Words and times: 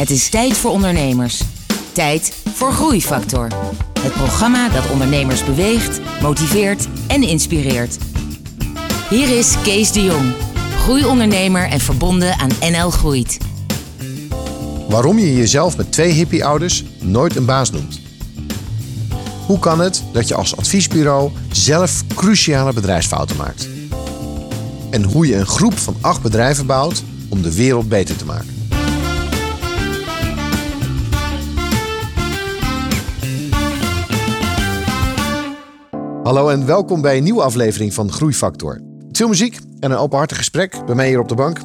Het 0.00 0.10
is 0.10 0.28
tijd 0.28 0.56
voor 0.56 0.70
ondernemers. 0.70 1.42
Tijd 1.92 2.32
voor 2.54 2.72
Groeifactor. 2.72 3.48
Het 4.00 4.12
programma 4.12 4.68
dat 4.68 4.90
ondernemers 4.90 5.44
beweegt, 5.44 6.00
motiveert 6.22 6.88
en 7.06 7.22
inspireert. 7.22 7.98
Hier 9.10 9.38
is 9.38 9.54
Kees 9.62 9.92
de 9.92 10.02
Jong, 10.02 10.32
groeiondernemer 10.78 11.68
en 11.68 11.80
verbonden 11.80 12.38
aan 12.38 12.50
NL 12.60 12.90
Groeit. 12.90 13.38
Waarom 14.88 15.18
je 15.18 15.36
jezelf 15.36 15.76
met 15.76 15.92
twee 15.92 16.12
hippie-ouders 16.12 16.84
nooit 16.98 17.36
een 17.36 17.46
baas 17.46 17.70
noemt. 17.70 18.00
Hoe 19.46 19.58
kan 19.58 19.80
het 19.80 20.02
dat 20.12 20.28
je 20.28 20.34
als 20.34 20.56
adviesbureau 20.56 21.30
zelf 21.52 22.02
cruciale 22.14 22.72
bedrijfsfouten 22.72 23.36
maakt? 23.36 23.68
En 24.90 25.02
hoe 25.02 25.26
je 25.26 25.36
een 25.36 25.46
groep 25.46 25.78
van 25.78 25.96
acht 26.00 26.22
bedrijven 26.22 26.66
bouwt 26.66 27.02
om 27.28 27.42
de 27.42 27.54
wereld 27.54 27.88
beter 27.88 28.16
te 28.16 28.24
maken. 28.24 28.59
Hallo 36.22 36.48
en 36.48 36.66
welkom 36.66 37.00
bij 37.00 37.16
een 37.16 37.22
nieuwe 37.22 37.42
aflevering 37.42 37.94
van 37.94 38.12
Groeifactor. 38.12 38.80
Veel 39.12 39.28
muziek 39.28 39.58
en 39.78 39.90
een 39.90 39.96
openhartig 39.96 40.36
gesprek 40.36 40.86
bij 40.86 40.94
mij 40.94 41.08
hier 41.08 41.20
op 41.20 41.28
de 41.28 41.34
bank. 41.34 41.60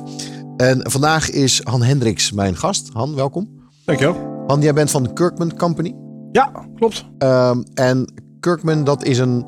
En 0.58 0.92
vandaag 0.92 1.30
is 1.30 1.62
Han 1.64 1.82
Hendricks 1.82 2.32
mijn 2.32 2.56
gast. 2.56 2.90
Han, 2.94 3.16
welkom. 3.16 3.70
Dankjewel. 3.86 4.44
Han, 4.48 4.62
jij 4.62 4.74
bent 4.74 4.92
van 4.92 5.04
de 5.04 5.14
Kirkman 5.14 5.56
Company. 5.56 5.96
Ja, 6.32 6.52
klopt. 6.76 7.06
Um, 7.20 7.64
en 7.74 8.14
Kirkman, 8.40 8.84
dat 8.84 9.04
is 9.04 9.18
een 9.18 9.48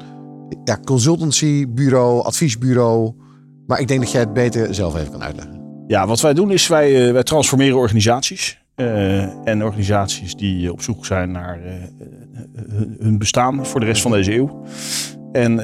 ja, 0.64 0.80
consultancybureau, 0.84 2.24
adviesbureau. 2.24 3.14
Maar 3.68 3.80
ik 3.80 3.88
denk 3.88 4.00
dat 4.00 4.12
jij 4.12 4.22
het 4.22 4.34
beter 4.34 4.76
zelf 4.76 4.96
even 4.96 5.12
kan 5.12 5.24
uitleggen. 5.24 5.84
Ja, 5.88 6.08
wat 6.08 6.22
wij 6.22 6.34
doen 6.34 6.52
is 6.52 6.68
wij, 6.68 7.08
uh, 7.08 7.12
wij 7.12 7.24
transformeren 7.24 7.78
organisaties. 7.78 8.66
Uh, 8.82 9.48
en 9.48 9.64
organisaties 9.64 10.36
die 10.36 10.72
op 10.72 10.82
zoek 10.82 11.06
zijn 11.06 11.32
naar 11.32 11.60
uh, 11.66 11.72
hun 13.00 13.18
bestaan 13.18 13.66
voor 13.66 13.80
de 13.80 13.86
rest 13.86 14.02
van 14.02 14.12
deze 14.12 14.36
eeuw. 14.36 14.64
En 15.32 15.62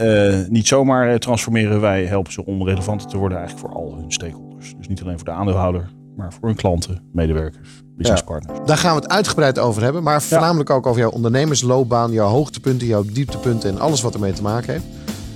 niet 0.52 0.68
zomaar 0.68 1.20
transformeren, 1.20 1.82
wij 1.82 2.06
helpen 2.06 2.32
ze 2.32 2.46
om 2.46 2.64
relevanter 2.68 3.08
te 3.08 3.18
worden 3.18 3.38
eigenlijk 3.38 3.68
voor 3.68 3.82
al 3.82 3.96
hun 3.96 4.12
stakeholders. 4.12 4.74
Dus 4.78 4.88
niet 4.88 5.02
alleen 5.02 5.16
voor 5.16 5.26
de 5.26 5.32
aandeelhouder, 5.32 5.90
maar 6.16 6.34
voor 6.34 6.48
hun 6.48 6.56
klanten, 6.56 7.02
medewerkers, 7.12 7.84
businesspartners. 7.98 8.60
Ja, 8.60 8.66
daar 8.66 8.78
gaan 8.78 8.96
we 8.96 9.02
het 9.02 9.12
uitgebreid 9.12 9.60
over 9.60 9.84
hebben. 9.84 10.04
Maar 10.04 10.22
voornamelijk 10.22 10.70
ook 10.70 10.88
over 10.88 11.02
jouw 11.02 11.12
ondernemersloopbaan, 11.12 12.12
jouw 12.12 12.30
hoogtepunten, 12.30 12.88
jouw 12.88 13.04
dieptepunten 13.14 13.70
en 13.70 13.80
alles 13.80 14.02
wat 14.02 14.14
ermee 14.14 14.34
te 14.34 14.42
maken 14.42 14.74
heeft. 14.74 14.86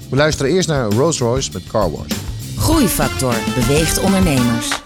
We 0.09 0.16
luisteren 0.16 0.52
eerst 0.52 0.67
naar 0.67 0.92
Rolls 0.92 1.20
Royce 1.20 1.50
met 1.53 1.67
Car 1.67 1.92
Wash. 1.92 2.16
Groeifactor 2.58 3.36
beweegt 3.55 4.00
ondernemers. 4.00 4.86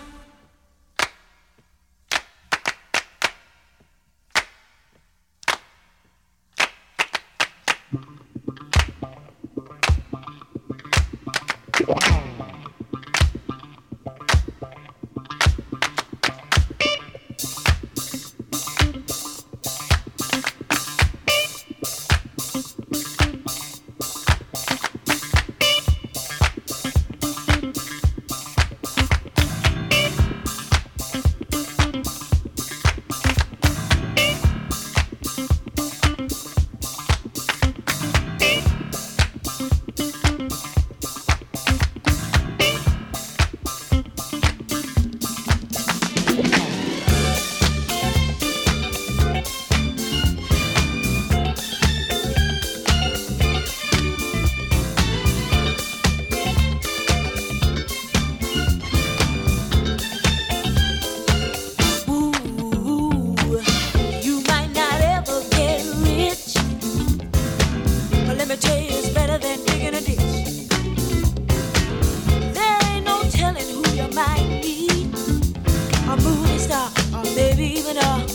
even 77.60 77.98
a 77.98 78.31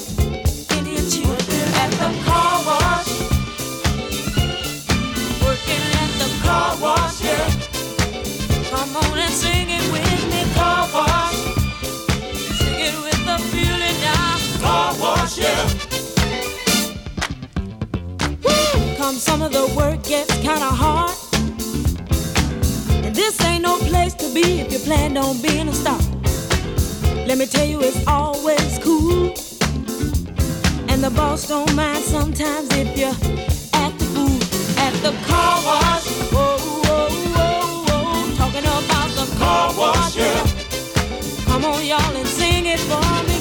Sometimes 19.06 19.22
some 19.22 19.42
of 19.42 19.52
the 19.52 19.72
work 19.76 20.02
gets 20.02 20.34
kinda 20.38 20.68
hard. 20.82 21.12
And 23.04 23.14
this 23.14 23.40
ain't 23.44 23.62
no 23.62 23.78
place 23.78 24.14
to 24.14 24.28
be 24.34 24.58
if 24.58 24.72
you 24.72 24.80
plan 24.80 25.16
on 25.16 25.40
being 25.40 25.68
a 25.68 25.72
star. 25.72 26.00
Let 27.24 27.38
me 27.38 27.46
tell 27.46 27.64
you, 27.64 27.80
it's 27.82 28.04
always 28.08 28.80
cool. 28.82 29.32
And 30.88 31.04
the 31.04 31.10
boss 31.10 31.46
don't 31.46 31.72
mind 31.76 32.02
sometimes 32.02 32.68
if 32.72 32.98
you 32.98 33.12
at 33.74 33.92
the 33.96 34.06
food, 34.14 34.42
at 34.76 34.94
the 35.04 35.12
car 35.28 35.54
wash. 35.64 36.06
Whoa. 36.34 36.56
Talking 38.36 38.66
about 38.78 39.10
the 39.20 39.26
car 39.38 39.72
wash, 39.78 40.16
yeah. 40.16 40.46
Come 41.44 41.64
on, 41.64 41.86
y'all, 41.86 42.16
and 42.16 42.26
sing 42.26 42.66
it 42.66 42.80
for 42.80 43.06
me. 43.28 43.35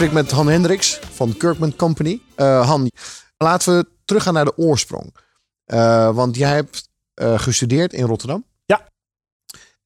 Gesprek 0.00 0.22
met 0.24 0.30
Han 0.30 0.48
Hendricks 0.48 0.98
van 1.12 1.36
Kirkman 1.36 1.76
Company. 1.76 2.20
Uh, 2.36 2.66
Han, 2.66 2.90
laten 3.36 3.76
we 3.76 3.86
teruggaan 4.04 4.34
naar 4.34 4.44
de 4.44 4.56
oorsprong. 4.56 5.16
Uh, 5.66 6.14
want 6.14 6.36
jij 6.36 6.54
hebt 6.54 6.88
uh, 7.22 7.38
gestudeerd 7.38 7.92
in 7.92 8.04
Rotterdam. 8.04 8.44
Ja. 8.64 8.88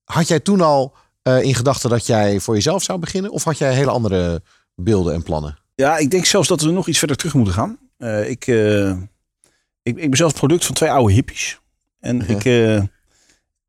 Had 0.04 0.28
jij 0.28 0.40
toen 0.40 0.60
al 0.60 0.94
in 1.22 1.54
gedachten 1.54 1.90
dat 1.90 2.06
jij 2.06 2.40
voor 2.40 2.54
jezelf 2.54 2.82
zou 2.82 2.98
beginnen? 2.98 3.30
Of 3.30 3.44
had 3.44 3.58
jij 3.58 3.74
hele 3.74 3.90
andere 3.90 4.42
beelden 4.74 5.14
en 5.14 5.22
plannen? 5.22 5.58
Ja, 5.74 5.96
ik 5.96 6.10
denk 6.10 6.24
zelfs 6.24 6.48
dat 6.48 6.60
we 6.60 6.70
nog 6.70 6.88
iets 6.88 6.98
verder 6.98 7.16
terug 7.16 7.34
moeten 7.34 7.54
gaan. 7.54 7.78
ik, 8.26 8.46
ik, 9.82 9.96
ik 9.96 10.08
ben 10.08 10.16
zelf 10.16 10.34
product 10.34 10.64
van 10.64 10.74
twee 10.74 10.90
oude 10.90 11.12
hippies. 11.12 11.60
En 12.00 12.24
ja. 12.26 12.26
ik, 12.26 12.44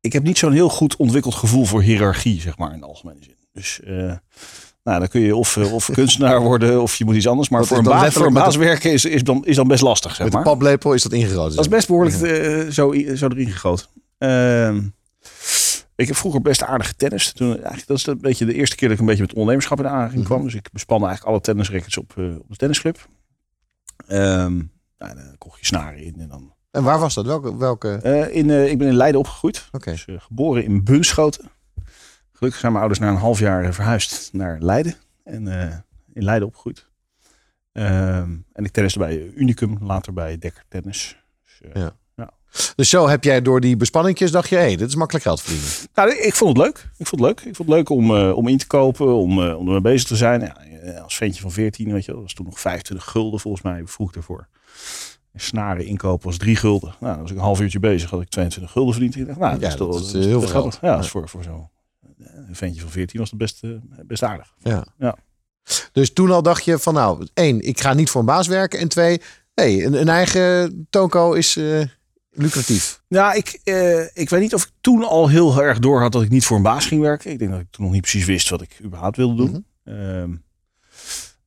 ik 0.00 0.12
heb 0.12 0.22
niet 0.22 0.38
zo'n 0.38 0.52
heel 0.52 0.68
goed 0.68 0.96
ontwikkeld 0.96 1.34
gevoel 1.34 1.64
voor 1.64 1.82
hiërarchie, 1.82 2.40
zeg 2.40 2.58
maar, 2.58 2.72
in 2.72 2.80
de 2.80 2.86
algemene 2.86 3.22
zin. 3.22 3.36
Dus 3.56 3.80
eh, 3.80 4.16
nou, 4.86 4.98
dan 4.98 5.08
kun 5.08 5.20
je 5.20 5.36
of, 5.36 5.56
eh, 5.56 5.72
of 5.72 5.90
kunstenaar 5.92 6.40
worden 6.40 6.82
of 6.82 6.96
je 6.96 7.04
moet 7.04 7.14
iets 7.14 7.28
anders. 7.28 7.48
Maar 7.48 7.64
voor 7.64 7.76
een, 7.76 7.84
baas, 7.84 8.14
voor 8.14 8.26
een 8.26 8.32
baas 8.32 8.56
werken 8.56 8.92
is, 8.92 9.04
is, 9.04 9.22
dan, 9.22 9.44
is 9.44 9.56
dan 9.56 9.68
best 9.68 9.82
lastig, 9.82 10.14
zeg 10.14 10.24
Met 10.24 10.32
maar. 10.32 10.42
de 10.42 10.48
paplepel 10.48 10.92
is 10.92 11.02
dat 11.02 11.12
ingegoten. 11.12 11.56
Dat 11.56 11.64
is 11.64 11.70
best 11.70 11.86
behoorlijk 11.86 12.16
eh, 12.16 12.72
zo, 12.72 12.92
zo 13.14 13.28
erin 13.28 13.50
gegoten. 13.50 13.86
Ehm, 14.18 14.82
ik 15.96 16.06
heb 16.06 16.16
vroeger 16.16 16.40
best 16.40 16.62
aardig 16.62 16.92
tennis. 16.92 17.32
Toen, 17.32 17.52
eigenlijk, 17.52 17.86
dat 17.86 17.96
is 17.96 18.06
een 18.06 18.20
beetje 18.20 18.44
de 18.44 18.54
eerste 18.54 18.76
keer 18.76 18.88
dat 18.88 18.96
ik 18.96 19.02
een 19.02 19.08
beetje 19.08 19.22
met 19.22 19.32
ondernemerschap 19.32 19.78
in 19.78 19.88
aanraking 19.88 20.24
kwam. 20.24 20.42
Dus 20.42 20.54
ik 20.54 20.68
bespande 20.72 21.06
eigenlijk 21.06 21.34
alle 21.34 21.44
tennisrackets 21.44 21.98
op, 21.98 22.12
eh, 22.16 22.24
op 22.24 22.48
de 22.48 22.56
tennisclub. 22.56 23.08
Ehm, 24.06 24.54
nou, 24.98 25.14
dan 25.14 25.34
kocht 25.38 25.60
je 25.60 25.66
snaren 25.66 26.02
in. 26.02 26.14
En 26.18 26.28
dan, 26.28 26.54
En 26.70 26.82
waar 26.82 26.98
was 26.98 27.14
dat? 27.14 27.26
Welke? 27.26 27.56
welke? 27.56 28.00
In, 28.32 28.70
ik 28.70 28.78
ben 28.78 28.88
in 28.88 28.96
Leiden 28.96 29.20
opgegroeid. 29.20 29.68
Oké. 29.72 29.90
Dus, 29.90 30.06
geboren 30.18 30.64
in 30.64 30.84
Bunschoten. 30.84 31.50
Gelukkig 32.36 32.60
zijn 32.60 32.72
mijn 32.72 32.84
ouders 32.84 32.98
na 33.06 33.08
een 33.14 33.20
half 33.20 33.38
jaar 33.38 33.64
eh, 33.64 33.72
verhuisd 33.72 34.28
naar 34.32 34.56
Leiden. 34.60 34.94
En 35.24 35.60
eh, 35.62 35.76
in 36.12 36.24
Leiden 36.24 36.48
opgegroeid. 36.48 36.86
Ehm, 37.72 38.30
en 38.52 38.64
ik 38.64 38.70
tenniste 38.70 38.98
bij 38.98 39.30
Unicum, 39.34 39.78
later 39.80 40.12
bij 40.12 40.38
Dekker 40.38 40.64
Tennis. 40.68 41.16
Dus, 41.44 41.70
eh, 41.72 41.82
Ja. 41.82 41.90
Dus 42.76 42.88
zo 42.88 43.08
heb 43.08 43.24
jij 43.24 43.42
door 43.42 43.60
die 43.60 43.76
bespanningjes 43.76 44.30
dacht 44.30 44.48
je, 44.48 44.54
hé, 44.56 44.60
hey, 44.62 44.76
dit 44.76 44.88
is 44.88 44.94
makkelijk 44.94 45.24
geld 45.24 45.40
verdienen. 45.40 45.68
Nou, 45.94 46.10
ik 46.10 46.34
vond 46.34 46.56
het 46.56 46.66
leuk. 46.66 46.76
Ik 46.96 47.06
vond 47.06 47.20
het 47.20 47.30
leuk. 47.30 47.40
Ik 47.48 47.56
vond 47.56 47.68
het 47.68 47.76
leuk 47.78 47.88
om, 47.90 48.10
om 48.16 48.48
in 48.48 48.58
te 48.58 48.66
kopen, 48.66 49.14
om, 49.14 49.42
eh, 49.42 49.58
om 49.58 49.66
ermee 49.66 49.80
bezig 49.80 50.08
te 50.08 50.16
zijn. 50.16 50.40
Ja, 50.40 50.98
als 51.00 51.16
ventje 51.16 51.40
van 51.42 51.50
14, 51.50 51.92
weet 51.92 52.00
je 52.04 52.06
wel, 52.06 52.14
dat 52.20 52.24
was 52.24 52.34
toen 52.34 52.46
nog 52.46 52.60
25 52.60 53.06
gulden 53.10 53.40
volgens 53.40 53.62
mij, 53.62 53.82
vroeg 53.86 54.12
daarvoor. 54.12 54.48
En 55.32 55.40
snaren 55.40 55.86
inkopen 55.86 56.26
was 56.26 56.36
3 56.36 56.56
gulden. 56.56 56.94
Nou, 57.00 57.12
dan 57.12 57.22
was 57.22 57.30
ik 57.30 57.36
een 57.36 57.42
half 57.42 57.60
uurtje 57.60 57.80
bezig, 57.80 58.10
had 58.10 58.20
ik 58.20 58.28
22 58.28 58.72
gulden 58.72 58.92
verdiend. 58.94 59.16
Ik 59.16 59.26
dacht, 59.26 59.38
nou, 59.38 59.60
Ja, 59.60 59.68
is 59.68 59.74
toch- 59.74 59.92
dat 59.92 60.14
is, 60.14 60.24
heel 60.24 60.40
veel 60.40 60.48
geld. 60.50 60.78
Ja, 60.80 60.94
dat 60.94 61.04
is 61.04 61.10
voor, 61.10 61.28
voor 61.28 61.42
zo'n 61.42 61.68
een 62.48 62.56
ventje 62.56 62.80
van 62.80 62.90
14 62.90 63.20
was 63.20 63.30
het 63.30 63.38
best, 63.38 63.60
best 64.06 64.22
aardig. 64.22 64.54
Ja. 64.58 64.86
Ja. 64.98 65.16
Dus 65.92 66.12
toen 66.12 66.30
al 66.30 66.42
dacht 66.42 66.64
je 66.64 66.78
van 66.78 66.94
nou, 66.94 67.26
één, 67.34 67.60
ik 67.60 67.80
ga 67.80 67.94
niet 67.94 68.10
voor 68.10 68.20
een 68.20 68.26
baas 68.26 68.46
werken. 68.46 68.78
En 68.78 68.88
twee, 68.88 69.20
hey, 69.54 69.84
een, 69.84 70.00
een 70.00 70.08
eigen 70.08 70.86
toko 70.90 71.32
is 71.32 71.56
eh, 71.56 71.82
lucratief. 72.30 73.02
Ja, 73.08 73.32
ik, 73.32 73.60
eh, 73.64 74.02
ik 74.02 74.30
weet 74.30 74.40
niet 74.40 74.54
of 74.54 74.62
ik 74.62 74.70
toen 74.80 75.04
al 75.04 75.28
heel 75.28 75.62
erg 75.62 75.78
door 75.78 76.00
had 76.00 76.12
dat 76.12 76.22
ik 76.22 76.30
niet 76.30 76.44
voor 76.44 76.56
een 76.56 76.62
baas 76.62 76.86
ging 76.86 77.00
werken. 77.00 77.30
Ik 77.30 77.38
denk 77.38 77.50
dat 77.50 77.60
ik 77.60 77.70
toen 77.70 77.84
nog 77.84 77.92
niet 77.94 78.02
precies 78.02 78.24
wist 78.24 78.48
wat 78.48 78.62
ik 78.62 78.80
überhaupt 78.84 79.16
wilde 79.16 79.36
doen. 79.36 79.50
Mhm. 79.50 79.94
Ehm, 79.96 80.34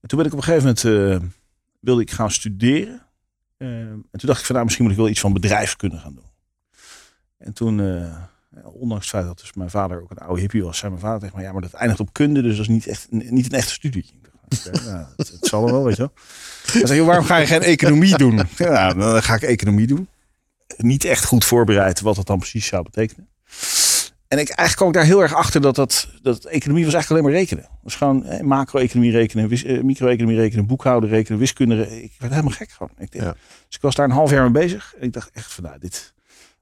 en 0.02 0.08
toen 0.08 0.18
ben 0.18 0.28
ik 0.28 0.34
op 0.34 0.38
een 0.38 0.44
gegeven 0.44 0.76
moment 0.84 0.84
eh, 0.84 1.28
wilde 1.80 2.02
ik 2.02 2.12
gaan 2.12 2.32
studeren. 2.32 3.06
Ehm, 3.58 3.72
en 3.72 4.20
toen 4.20 4.30
dacht 4.30 4.40
ik 4.40 4.46
van 4.46 4.54
nou, 4.56 4.66
misschien 4.66 4.86
moet 4.86 4.94
ik 4.94 5.02
wel 5.02 5.10
iets 5.10 5.20
van 5.20 5.34
bedrijfskunde 5.34 5.98
gaan 5.98 6.14
doen. 6.14 6.28
En 7.38 7.54
toen, 7.54 7.80
ondanks 8.64 9.06
het 9.06 9.16
feit 9.16 9.26
dat 9.26 9.40
dus 9.40 9.54
mijn 9.54 9.70
vader 9.70 10.02
ook 10.02 10.12
een 10.12 10.18
oude 10.18 10.42
hippie 10.42 10.64
was, 10.64 10.78
zei 10.78 10.92
mijn 10.92 11.04
vader 11.04 11.20
tegen 11.20 11.36
mij, 11.36 11.46
ja, 11.46 11.52
maar 11.52 11.62
dat 11.62 11.74
eindigt 11.74 12.00
op 12.00 12.14
kunde, 12.14 12.42
dus 12.42 12.52
dat 12.52 12.62
is 12.62 12.72
niet 12.72 12.88
echt 12.88 13.08
niet 13.10 13.46
een 13.46 13.58
echte 13.58 13.74
studie. 13.74 14.06
Nou, 14.86 15.06
het, 15.18 15.30
het 15.32 15.46
zal 15.46 15.66
wel, 15.66 15.84
weet 15.84 15.96
je 15.96 16.02
wel. 16.02 16.12
Hij 16.72 16.86
zei, 16.86 17.02
waarom 17.02 17.26
ga 17.26 17.38
je 17.38 17.46
geen 17.46 17.62
economie 17.62 18.18
doen? 18.18 18.42
Ja, 18.58 18.94
dan 18.94 19.24
ga 19.24 19.36
ik 19.36 19.42
economie 19.42 19.88
doen 19.88 20.08
niet 20.78 21.06
echt 21.06 21.26
goed 21.26 21.46
voorbereid 21.46 22.00
wat 22.00 22.16
dat 22.16 22.28
dan 22.28 22.38
precies 22.38 22.66
zou 22.66 22.84
betekenen. 22.84 23.28
En 24.28 24.38
ik, 24.38 24.50
eigenlijk 24.50 24.76
kwam 24.76 24.88
ik 24.88 24.94
daar 24.94 25.04
heel 25.04 25.22
erg 25.22 25.34
achter 25.34 25.62
dat, 25.62 25.76
dat, 25.76 26.10
dat 26.22 26.46
economie 26.46 26.86
was 26.86 26.94
eigenlijk 26.94 27.10
alleen 27.10 27.34
maar 27.34 27.42
rekenen. 27.42 27.70
Was 27.84 27.96
gewoon 27.96 28.26
eh, 28.26 28.42
macro-economie 28.42 29.12
rekenen, 29.12 29.52
eh, 29.52 29.82
micro-economie 29.82 30.38
rekenen, 30.38 30.66
boekhouden 30.66 31.10
rekenen, 31.10 31.40
wiskunde. 31.40 32.02
Ik 32.04 32.14
werd 32.18 32.32
helemaal 32.32 32.54
gek 32.54 32.72
gewoon. 32.72 32.92
Ik, 32.98 33.14
Ja. 33.14 33.32
Dus 33.68 33.76
ik 33.76 33.82
was 33.82 33.96
daar 33.96 34.06
een 34.06 34.12
half 34.12 34.32
jaar 34.32 34.52
mee 34.52 34.64
bezig. 34.64 34.94
En 35.00 35.04
ik 35.04 35.14
dacht 35.14 35.30
echt 35.34 35.54
van, 35.54 35.64
nou, 35.64 35.80
dit, 35.80 36.14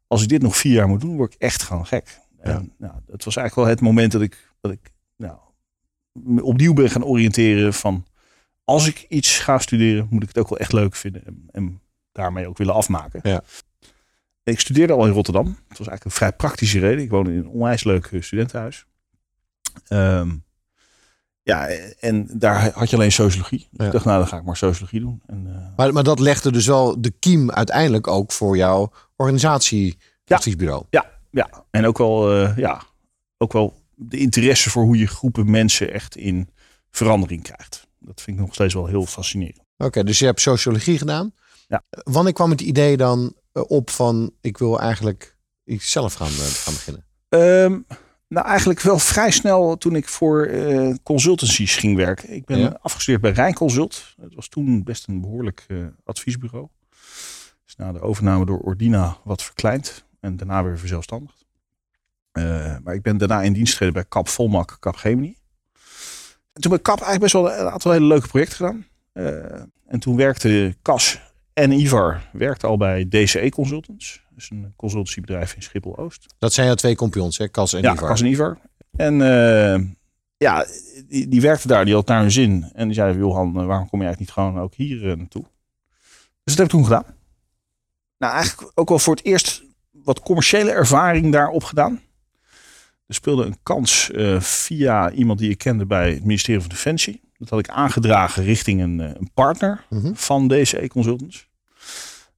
als 0.07 0.21
ik 0.21 0.29
dit 0.29 0.41
nog 0.41 0.57
vier 0.57 0.73
jaar 0.73 0.87
moet 0.87 1.01
doen, 1.01 1.15
word 1.15 1.33
ik 1.33 1.39
echt 1.41 1.63
gewoon 1.63 1.85
gek. 1.85 2.19
En, 2.39 2.73
nou, 2.77 2.93
het 3.11 3.23
was 3.23 3.35
eigenlijk 3.35 3.55
wel 3.55 3.65
het 3.65 3.81
moment 3.81 4.11
dat 4.11 4.21
ik, 4.21 4.51
dat 4.61 4.71
ik 4.71 4.91
nou, 5.15 5.37
me 6.11 6.43
opnieuw 6.43 6.73
ben 6.73 6.89
gaan 6.89 7.03
oriënteren 7.03 7.73
van... 7.73 8.05
als 8.63 8.87
ik 8.87 9.05
iets 9.09 9.39
ga 9.39 9.57
studeren, 9.57 10.07
moet 10.09 10.21
ik 10.21 10.27
het 10.27 10.37
ook 10.37 10.49
wel 10.49 10.57
echt 10.57 10.73
leuk 10.73 10.95
vinden. 10.95 11.25
En, 11.25 11.47
en 11.51 11.81
daarmee 12.11 12.47
ook 12.47 12.57
willen 12.57 12.73
afmaken. 12.73 13.19
Ja. 13.23 13.43
Ik 14.43 14.59
studeerde 14.59 14.93
al 14.93 15.05
in 15.05 15.11
Rotterdam. 15.11 15.45
Het 15.45 15.77
was 15.77 15.87
eigenlijk 15.87 16.05
een 16.05 16.11
vrij 16.11 16.33
praktische 16.33 16.79
reden. 16.79 17.03
Ik 17.03 17.09
woonde 17.09 17.31
in 17.31 17.37
een 17.37 17.47
onwijs 17.47 17.83
leuk 17.83 18.09
studentenhuis. 18.19 18.85
Ehm, 19.87 20.35
ja, 21.47 21.67
en 21.99 22.29
daar 22.33 22.71
had 22.73 22.89
je 22.89 22.95
alleen 22.95 23.11
sociologie. 23.11 23.59
Dus 23.59 23.79
Ja. 23.79 23.85
Ik 23.85 23.91
dacht, 23.91 24.05
nou, 24.05 24.17
dan 24.19 24.27
ga 24.27 24.37
ik 24.37 24.43
maar 24.43 24.57
sociologie 24.57 24.99
doen. 24.99 25.21
En, 25.25 25.47
eh, 25.47 25.77
Maar, 25.77 25.93
maar 25.93 26.03
dat 26.03 26.19
legde 26.19 26.51
dus 26.51 26.65
wel 26.65 27.01
de 27.01 27.11
kiem 27.19 27.51
uiteindelijk 27.51 28.07
ook 28.07 28.31
voor 28.31 28.57
jouw 28.57 28.91
organisatieadviesbureau. 29.15 30.83
ja, 30.89 31.05
ja, 31.31 31.65
en 31.71 31.85
ook 31.85 31.97
wel, 31.97 32.31
eh, 32.31 32.57
ja, 32.57 32.81
ook 33.37 33.53
wel 33.53 33.81
de 33.95 34.17
interesse 34.17 34.69
voor 34.69 34.83
hoe 34.83 34.97
je 34.97 35.07
groepen 35.07 35.51
mensen 35.51 35.93
echt 35.93 36.15
in 36.15 36.49
verandering 36.89 37.43
krijgt. 37.43 37.87
Dat 37.99 38.21
vind 38.21 38.37
ik 38.37 38.43
nog 38.45 38.53
steeds 38.53 38.73
wel 38.73 38.85
heel 38.85 39.05
fascinerend. 39.05 39.61
Oké, 39.77 40.03
dus 40.03 40.19
je 40.19 40.25
hebt 40.25 40.41
sociologie 40.41 40.97
gedaan. 40.97 41.33
Ja. 41.67 41.83
Wanneer 41.89 42.33
kwam 42.33 42.49
het 42.49 42.61
idee 42.61 42.97
dan 42.97 43.33
eh, 43.51 43.63
op 43.67 43.89
van 43.89 44.31
ik 44.41 44.57
wil 44.57 44.79
eigenlijk 44.79 45.37
iets 45.63 45.91
zelf 45.91 46.13
gaan, 46.13 46.29
gaan 46.29 46.73
beginnen? 46.73 47.05
Ehm, 47.29 47.79
nou, 48.27 48.45
eigenlijk 48.47 48.81
wel 48.81 48.99
vrij 48.99 49.31
snel 49.31 49.77
toen 49.77 49.95
ik 49.95 50.07
voor 50.07 50.45
eh, 50.45 50.95
consultancies 51.03 51.75
ging 51.75 51.95
werken. 51.95 52.33
Ik 52.33 52.45
ben 52.45 52.59
Ja. 52.59 52.77
afgestudeerd 52.81 53.21
bij 53.21 53.31
Rijnconsult. 53.31 54.15
Het 54.21 54.35
was 54.35 54.47
toen 54.47 54.83
best 54.83 55.07
een 55.07 55.21
behoorlijk 55.21 55.65
eh, 55.67 55.77
adviesbureau. 56.03 56.67
Is 57.67 57.75
na 57.75 57.91
de 57.91 58.01
overname 58.01 58.45
door 58.45 58.59
Ordina 58.59 59.17
wat 59.23 59.43
verkleind 59.43 60.05
en 60.19 60.37
daarna 60.37 60.63
weer 60.63 60.79
verzelfstandigd. 60.79 61.45
Eh, 62.31 62.75
maar 62.83 62.93
ik 62.93 63.01
ben 63.01 63.17
daarna 63.17 63.41
in 63.41 63.53
dienst 63.53 63.71
getreden 63.71 63.93
bij 63.95 64.05
Cap 64.09 64.27
Volmak, 64.27 64.77
Cap 64.79 64.95
Gemini. 64.95 65.37
En 66.53 66.61
toen 66.61 66.71
bij 66.71 66.81
Cap 66.81 67.01
eigenlijk 67.01 67.19
best 67.21 67.33
wel 67.33 67.51
een 67.59 67.71
aantal 67.71 67.91
hele 67.91 68.05
leuke 68.05 68.27
projecten 68.27 68.55
gedaan. 68.57 68.85
En 69.87 69.99
toen 69.99 70.15
werkte 70.15 70.75
Cas 70.81 71.19
en 71.57 71.71
Ivar 71.71 72.21
werkte 72.31 72.67
al 72.67 72.77
bij 72.77 73.07
DCE 73.09 73.49
Consultants. 73.49 74.21
Dat 74.29 74.37
is 74.39 74.49
een 74.49 74.73
consultancybedrijf 74.75 75.53
in 75.55 75.61
Schiphol-Oost. 75.61 76.33
Dat 76.39 76.53
zijn 76.53 76.65
jouw 76.67 76.75
twee 76.75 76.95
kampioens, 76.95 77.37
hè? 77.37 77.49
Cas 77.49 77.73
en 77.73 77.81
Ja, 77.81 77.93
Ivar. 77.93 78.07
Cas 78.07 78.21
en 78.21 78.27
Ivar. 78.27 78.57
En 78.95 79.21
eh, 79.21 79.81
ja, 80.37 80.65
die, 81.07 81.27
die 81.27 81.41
werkte 81.41 81.67
daar, 81.67 81.85
die 81.85 81.93
had 81.93 82.07
naar 82.07 82.21
hun 82.21 82.31
zin. 82.31 82.69
En 82.73 82.85
die 82.85 82.95
zeiden, 82.95 83.17
Johan, 83.21 83.59
eh, 83.59 83.65
waarom 83.65 83.89
kom 83.89 83.99
je 83.99 84.05
eigenlijk 84.05 84.19
niet 84.19 84.31
gewoon 84.31 84.59
ook 84.63 84.73
hier 84.73 85.09
eh, 85.11 85.17
naartoe? 85.17 85.43
Dus 86.43 86.55
dat 86.55 86.57
heb 86.57 86.65
ik 86.65 86.71
toen 86.71 86.83
gedaan. 86.83 87.05
Nou, 88.17 88.33
eigenlijk 88.33 88.71
ook 88.75 88.89
wel 88.89 88.99
voor 88.99 89.15
het 89.15 89.25
eerst 89.25 89.63
wat 89.91 90.19
commerciële 90.21 90.71
ervaring 90.71 91.31
daar 91.31 91.49
opgedaan. 91.49 92.01
Er 93.07 93.15
speelde 93.15 93.45
een 93.45 93.57
kans 93.63 94.11
via 94.39 95.11
iemand 95.11 95.39
die 95.39 95.49
ik 95.49 95.57
kende 95.57 95.85
bij 95.85 96.13
het 96.13 96.23
ministerie 96.25 96.59
van 96.61 96.69
Defensie. 96.69 97.21
Dat 97.37 97.49
had 97.49 97.59
ik 97.59 97.69
aangedragen 97.69 98.43
richting 98.43 98.81
een, 98.81 98.99
een 98.99 99.29
partner 99.33 99.85
Mhm. 99.89 100.13
van 100.13 100.47
DCE 100.47 100.87
Consultants. 100.87 101.46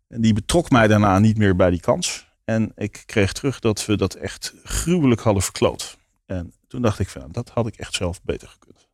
En 0.10 0.22
die 0.22 0.34
betrok 0.34 0.70
mij 0.70 0.88
daarna 0.88 1.20
niet 1.20 1.38
meer 1.38 1.56
bij 1.56 1.70
die 1.70 1.80
kans. 1.80 2.28
En 2.46 2.72
ik 2.76 3.04
kreeg 3.06 3.34
terug 3.34 3.60
dat 3.60 3.86
we 3.86 3.98
dat 3.98 4.14
echt 4.14 4.54
gruwelijk 4.64 5.22
hadden 5.22 5.44
verkloot. 5.44 5.98
En 6.26 6.54
toen 6.68 6.82
dacht 6.82 7.00
ik 7.00 7.10
van, 7.10 7.22
nou, 7.22 7.34
dat 7.34 7.50
had 7.50 7.68
ik 7.68 7.76
echt 7.76 7.94
zelf 7.94 8.22
beter 8.24 8.48
gekund. 8.48 8.88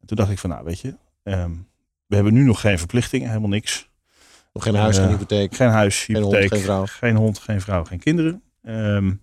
En 0.00 0.06
toen 0.06 0.16
dacht 0.16 0.30
ik 0.30 0.38
van, 0.38 0.50
nou 0.50 0.64
weet 0.64 0.80
je, 0.80 0.96
ehm, 1.22 1.50
we 2.06 2.14
hebben 2.14 2.32
nu 2.34 2.42
nog 2.42 2.60
geen 2.60 2.78
verplichtingen, 2.78 3.28
helemaal 3.28 3.48
niks. 3.48 3.88
Nog 4.52 4.62
geen 4.62 4.74
huis, 4.74 4.96
Eh, 4.96 5.02
geen 5.02 5.12
hypotheek. 5.12 5.54
Geen 5.54 5.68
huis, 5.68 6.04
Geen 6.04 6.16
hond, 6.16 6.26
hypotheek, 6.34 6.52
geen 6.52 6.62
vrouw. 6.64 6.84
geen 6.86 7.16
hond, 7.16 7.38
geen 7.38 7.60
vrouw, 7.60 7.84
geen 7.84 7.98
kinderen. 7.98 8.42
Ehm, 8.62 9.14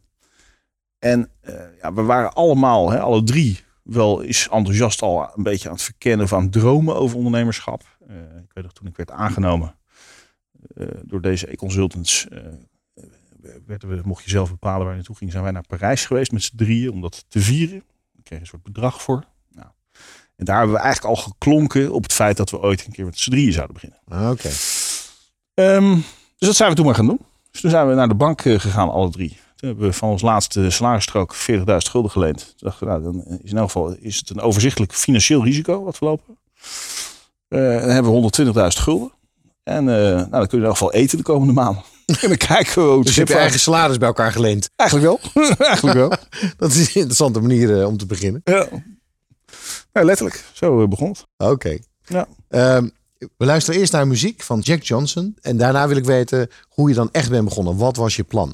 en 0.99 1.29
eh, 1.41 1.53
ja, 1.81 1.93
we 1.93 2.01
waren 2.01 2.33
allemaal, 2.33 2.89
hè, 2.91 2.99
alle 2.99 3.23
drie, 3.23 3.59
wel 3.83 4.23
eens 4.23 4.49
enthousiast 4.49 5.01
al 5.01 5.31
een 5.35 5.43
beetje 5.43 5.67
aan 5.67 5.73
het 5.75 5.83
verkennen 5.83 6.27
van 6.27 6.49
dromen 6.49 6.95
over 6.95 7.17
ondernemerschap. 7.17 7.97
Eh, 8.07 8.15
ik 8.15 8.51
weet 8.53 8.63
nog 8.63 8.73
toen 8.73 8.87
ik 8.87 8.95
werd 8.97 9.11
aangenomen 9.11 9.67
eh, 9.67 9.73
door 11.03 11.21
deze 11.21 11.51
e-consultants, 11.51 12.27
eh, 12.27 12.39
werden 13.65 13.89
we, 13.89 14.01
mocht 14.05 14.23
je 14.23 14.29
zelf 14.29 14.49
bepalen 14.49 14.79
waar 14.79 14.89
je 14.89 14.95
naartoe 14.95 15.15
ging, 15.15 15.31
zijn 15.31 15.43
wij 15.43 15.51
naar 15.51 15.67
Parijs 15.67 16.05
geweest 16.05 16.31
met 16.31 16.43
z'n 16.43 16.55
drieën 16.55 16.91
om 16.91 17.01
dat 17.01 17.25
te 17.27 17.39
vieren. 17.39 17.83
Ik 18.17 18.23
kreeg 18.23 18.39
een 18.39 18.45
soort 18.45 18.63
bedrag 18.63 19.01
voor. 19.01 19.23
Nou, 19.51 19.67
en 20.35 20.45
daar 20.45 20.57
hebben 20.57 20.75
we 20.75 20.81
eigenlijk 20.81 21.15
al 21.15 21.21
geklonken 21.21 21.91
op 21.91 22.03
het 22.03 22.13
feit 22.13 22.37
dat 22.37 22.49
we 22.49 22.61
ooit 22.61 22.85
een 22.85 22.91
keer 22.91 23.05
met 23.05 23.19
z'n 23.19 23.29
drieën 23.29 23.53
zouden 23.53 23.73
beginnen. 23.73 23.99
Ah, 24.07 24.29
Oké. 24.29 24.49
Ehm, 25.53 25.95
dus 26.37 26.47
dat 26.47 26.55
zijn 26.55 26.69
we 26.69 26.75
toen 26.75 26.85
maar 26.85 26.95
gaan 26.95 27.07
doen. 27.07 27.21
Dus 27.51 27.61
toen 27.61 27.69
zijn 27.69 27.87
we 27.87 27.93
naar 27.93 28.07
de 28.07 28.15
bank 28.15 28.41
eh, 28.41 28.59
gegaan, 28.59 28.89
alle 28.89 29.09
drie. 29.09 29.37
Toen 29.55 29.69
hebben 29.69 29.87
we 29.87 29.93
van 29.93 30.09
ons 30.09 30.21
laatste 30.21 30.69
salarisstrook 30.69 31.35
40.000 31.35 31.89
gulden 31.89 32.11
geleend. 32.11 32.53
Toen 32.57 32.69
dachten 32.69 32.87
we, 32.87 32.93
nou, 32.93 33.03
dan 33.03 33.37
is 33.39 33.51
in 33.51 33.57
elk 33.57 33.65
geval 33.65 33.95
is 33.99 34.17
het 34.17 34.29
een 34.29 34.39
overzichtelijk 34.39 34.93
financieel 34.93 35.43
risico 35.43 35.83
wat 35.83 35.99
we 35.99 36.05
lopen. 36.05 36.37
Eh, 37.47 37.59
dan 37.59 37.89
hebben 37.89 38.11
we 38.11 38.17
120.000 38.17 38.81
gulden. 38.81 39.11
En 39.63 39.89
eh, 39.89 39.95
nou, 39.95 40.29
dan 40.29 40.47
kun 40.47 40.57
je 40.57 40.57
in 40.57 40.63
elk 40.63 40.71
geval 40.71 40.93
eten 40.93 41.17
de 41.17 41.23
komende 41.23 41.53
maanden. 41.53 41.83
en 42.21 42.27
dan 42.27 42.37
kijken 42.37 42.73
we 42.73 42.89
hoe 42.89 43.03
Dus 43.03 43.13
je 43.13 43.19
hebt 43.19 43.31
je 43.31 43.37
eigen 43.37 43.59
salaris 43.59 43.97
bij 43.97 44.07
elkaar 44.07 44.31
geleend. 44.31 44.69
Eigenlijk 44.75 45.09
wel. 45.09 45.43
Eigenlijk 45.57 45.97
wel. 45.97 46.13
Dat 46.57 46.71
is 46.71 46.87
een 46.87 46.93
interessante 46.93 47.39
manier 47.39 47.79
eh, 47.79 47.87
om 47.87 47.97
te 47.97 48.05
beginnen. 48.05 48.41
Ja. 48.43 48.67
ja, 49.93 50.03
letterlijk. 50.03 50.45
Zo 50.53 50.81
eh, 50.81 50.87
begon 50.87 51.09
het. 51.09 51.25
Oké. 51.37 51.77
Ja. 52.05 52.27
Ehm, 52.49 52.89
we 53.17 53.45
luisteren 53.45 53.79
eerst 53.79 53.91
naar 53.91 54.07
muziek 54.07 54.41
van 54.41 54.59
Jack 54.59 54.83
Johnson. 54.83 55.35
En 55.41 55.57
daarna 55.57 55.87
wil 55.87 55.97
ik 55.97 56.05
weten 56.05 56.49
hoe 56.67 56.89
je 56.89 56.95
dan 56.95 57.09
echt 57.11 57.29
bent 57.29 57.45
begonnen. 57.45 57.77
Wat 57.77 57.95
was 57.95 58.15
je 58.15 58.23
plan? 58.23 58.51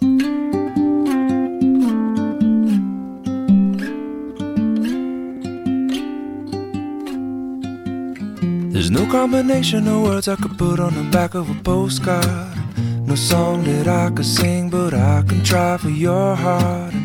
There's 8.89 9.05
no 9.05 9.11
combination 9.11 9.87
of 9.87 10.01
words 10.01 10.27
I 10.27 10.35
could 10.35 10.57
put 10.57 10.79
on 10.79 10.95
the 10.95 11.03
back 11.11 11.35
of 11.35 11.47
a 11.47 11.53
postcard. 11.61 12.57
No 13.05 13.13
song 13.13 13.63
that 13.65 13.87
I 13.87 14.09
could 14.09 14.25
sing, 14.25 14.71
but 14.71 14.95
I 14.95 15.21
can 15.27 15.43
try 15.43 15.77
for 15.77 15.91
your 15.91 16.35
heart. 16.35 16.95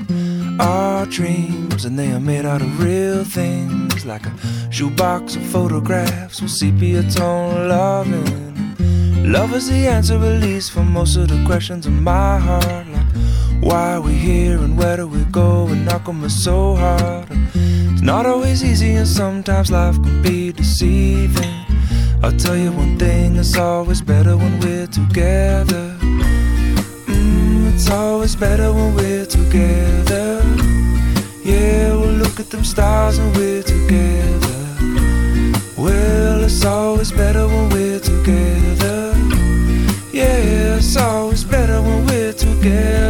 Our 0.59 1.05
dreams, 1.05 1.85
and 1.85 1.99
they 1.99 2.11
are 2.12 2.21
made 2.21 2.47
out 2.47 2.62
of 2.62 2.83
real 2.83 3.23
things, 3.23 4.07
like 4.07 4.25
a 4.25 4.33
shoebox 4.71 5.37
of 5.37 5.43
photographs 5.43 6.41
with 6.41 6.53
sepia 6.53 7.03
tone 7.03 7.69
loving. 7.69 8.76
Love 9.31 9.55
is 9.55 9.69
the 9.69 9.87
answer, 9.87 10.14
at 10.14 10.41
least, 10.41 10.73
for 10.73 10.85
most 10.85 11.17
of 11.17 11.29
the 11.29 11.45
questions 11.45 11.87
in 11.87 12.03
my 12.03 12.38
heart. 12.38 12.87
Like, 12.87 13.12
why 13.61 13.97
are 13.97 14.00
we 14.00 14.14
here 14.14 14.57
and 14.57 14.79
where 14.79 14.97
do 14.97 15.07
we 15.07 15.25
go? 15.25 15.67
And 15.67 15.87
how 15.87 15.99
come 15.99 16.25
it's 16.25 16.35
so 16.35 16.76
hard? 16.76 17.29
It's 17.55 18.00
not 18.00 18.25
always 18.25 18.64
easy, 18.64 18.95
and 18.95 19.07
sometimes 19.07 19.71
life 19.71 19.97
can 19.97 20.23
be 20.23 20.50
deceiving. 20.50 21.63
I'll 22.25 22.33
tell 22.33 22.57
you 22.57 22.73
one 22.73 22.99
thing, 22.99 23.37
it's 23.37 23.54
always 23.59 24.00
better 24.00 24.35
when 24.35 24.59
we're 24.61 24.87
together. 24.87 25.95
Mm, 27.07 27.75
it's 27.75 27.90
always 27.90 28.35
better 28.35 28.73
when 28.73 28.95
we're 28.95 29.26
together. 29.26 30.40
Yeah, 31.45 31.93
we'll 31.93 32.16
look 32.23 32.40
at 32.40 32.49
them 32.49 32.64
stars 32.64 33.19
and 33.19 33.37
we're 33.37 33.62
together. 33.62 34.57
Well, 35.76 36.45
it's 36.45 36.64
always 36.64 37.12
better 37.12 37.47
when 37.47 37.69
we're 37.69 38.00
together. 38.00 39.12
Yeah, 40.11 40.78
it's 40.78 40.97
always 40.97 41.45
better 41.45 41.83
when 41.83 42.07
we're 42.07 42.33
together. 42.33 43.03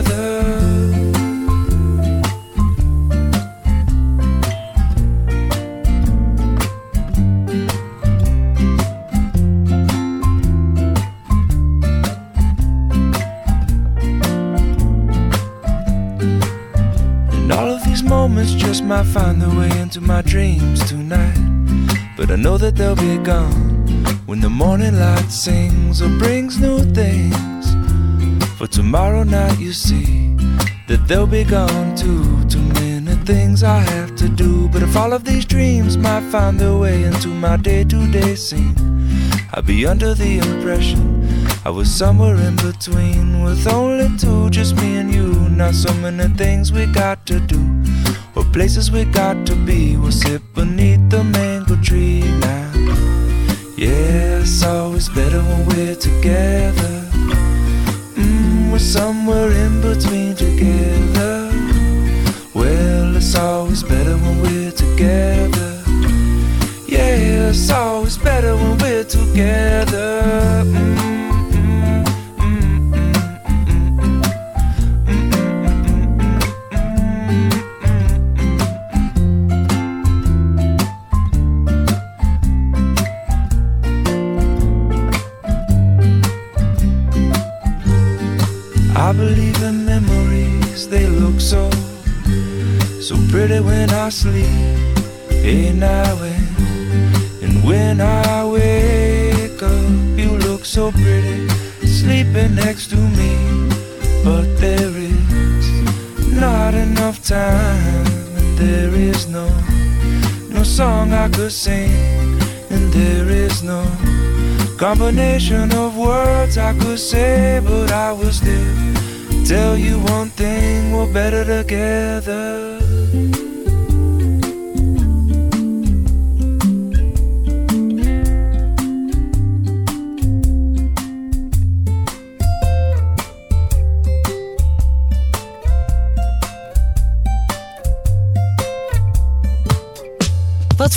Into 19.97 20.09
my 20.09 20.23
dreams 20.23 20.83
tonight. 20.89 21.39
But 22.17 22.31
I 22.31 22.37
know 22.37 22.59
that 22.59 22.75
they'll 22.75 22.97
be 22.97 23.19
gone 23.19 23.87
when 24.27 24.41
the 24.41 24.51
morning 24.51 24.99
light 24.99 25.31
sings 25.31 26.03
or 26.03 26.09
brings 26.19 26.59
new 26.59 26.81
things. 26.81 27.67
For 28.59 28.67
tomorrow 28.67 29.23
night, 29.23 29.61
you 29.61 29.73
see 29.73 30.35
that 30.89 31.07
they'll 31.07 31.29
be 31.29 31.45
gone 31.45 31.95
too. 31.95 32.45
Too 32.49 32.63
many 32.81 33.15
things 33.25 33.63
I 33.63 33.81
have 33.81 34.17
to 34.17 34.29
do. 34.29 34.69
But 34.69 34.83
if 34.83 34.97
all 34.97 35.13
of 35.13 35.25
these 35.25 35.45
dreams 35.45 35.97
might 35.97 36.29
find 36.31 36.59
their 36.59 36.77
way 36.77 37.05
into 37.05 37.29
my 37.29 37.57
day 37.57 37.85
to 37.85 38.11
day 38.11 38.35
scene, 38.35 38.75
I'd 39.53 39.67
be 39.67 39.87
under 39.87 40.15
the 40.15 40.39
impression 40.39 41.15
I 41.65 41.71
was 41.71 41.91
somewhere 41.91 42.37
in 42.37 42.57
between 42.57 43.43
with 43.43 43.67
only 43.67 44.15
two, 44.19 44.51
just 44.51 44.77
me 44.77 44.97
and 44.97 45.13
you. 45.13 45.33
Not 45.49 45.75
so 45.75 45.95
many 45.95 46.29
things 46.35 46.73
we 46.73 46.85
got 46.87 47.25
to 47.27 47.39
do, 47.41 47.59
or 48.37 48.45
places 48.45 48.91
we 48.91 49.05
got 49.05 49.47
to 49.47 49.55
be. 49.55 49.97
We'll 49.97 50.13
sit 50.13 50.43
beneath 50.55 51.09
the 51.11 51.25
mango 51.25 51.54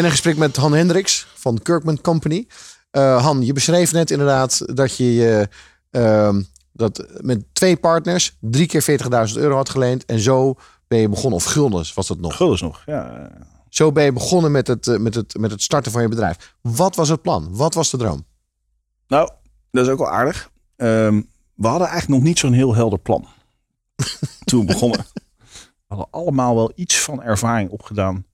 Ben 0.00 0.08
in 0.08 0.16
gesprek 0.16 0.36
met 0.36 0.56
Han 0.56 0.72
Hendricks 0.72 1.26
van 1.34 1.62
Kirkman 1.62 2.00
Company. 2.00 2.46
Uh, 2.92 3.22
Han, 3.22 3.44
je 3.44 3.52
beschreef 3.52 3.92
net 3.92 4.10
inderdaad 4.10 4.76
dat 4.76 4.96
je 4.96 5.48
uh, 5.90 6.36
dat 6.72 7.06
met 7.20 7.44
twee 7.52 7.76
partners 7.76 8.36
drie 8.40 8.66
keer 8.66 9.00
40.000 9.32 9.36
euro 9.36 9.54
had 9.54 9.68
geleend. 9.68 10.04
En 10.04 10.18
zo 10.18 10.54
ben 10.88 10.98
je 10.98 11.08
begonnen, 11.08 11.38
of 11.38 11.44
guldens 11.44 11.94
was 11.94 12.06
dat 12.06 12.20
nog? 12.20 12.36
Guldens 12.36 12.60
nog, 12.60 12.82
ja. 12.86 13.30
Zo 13.68 13.92
ben 13.92 14.04
je 14.04 14.12
begonnen 14.12 14.50
met 14.50 14.66
het, 14.66 14.98
met, 14.98 15.14
het, 15.14 15.38
met 15.38 15.50
het 15.50 15.62
starten 15.62 15.92
van 15.92 16.02
je 16.02 16.08
bedrijf. 16.08 16.54
Wat 16.60 16.96
was 16.96 17.08
het 17.08 17.22
plan? 17.22 17.48
Wat 17.50 17.74
was 17.74 17.90
de 17.90 17.96
droom? 17.96 18.24
Nou, 19.08 19.30
dat 19.70 19.86
is 19.86 19.92
ook 19.92 19.98
wel 19.98 20.10
aardig. 20.10 20.50
Um, 20.76 21.28
we 21.54 21.66
hadden 21.66 21.88
eigenlijk 21.88 22.18
nog 22.20 22.28
niet 22.28 22.38
zo'n 22.38 22.52
heel 22.52 22.74
helder 22.74 22.98
plan. 22.98 23.26
Toen 24.44 24.60
we 24.60 24.66
begonnen. 24.66 25.06
We 25.54 25.96
hadden 25.96 26.08
allemaal 26.10 26.54
wel 26.54 26.72
iets 26.74 27.00
van 27.00 27.22
ervaring 27.22 27.70
opgedaan 27.70 28.24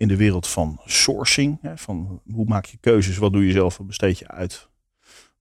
in 0.00 0.08
de 0.08 0.16
wereld 0.16 0.48
van 0.48 0.80
sourcing. 0.84 1.58
Hè, 1.62 1.78
van 1.78 2.22
hoe 2.30 2.44
maak 2.44 2.64
je 2.64 2.76
keuzes, 2.76 3.16
wat 3.16 3.32
doe 3.32 3.46
je 3.46 3.52
zelf, 3.52 3.76
wat 3.76 3.86
besteed 3.86 4.18
je 4.18 4.28
uit. 4.28 4.68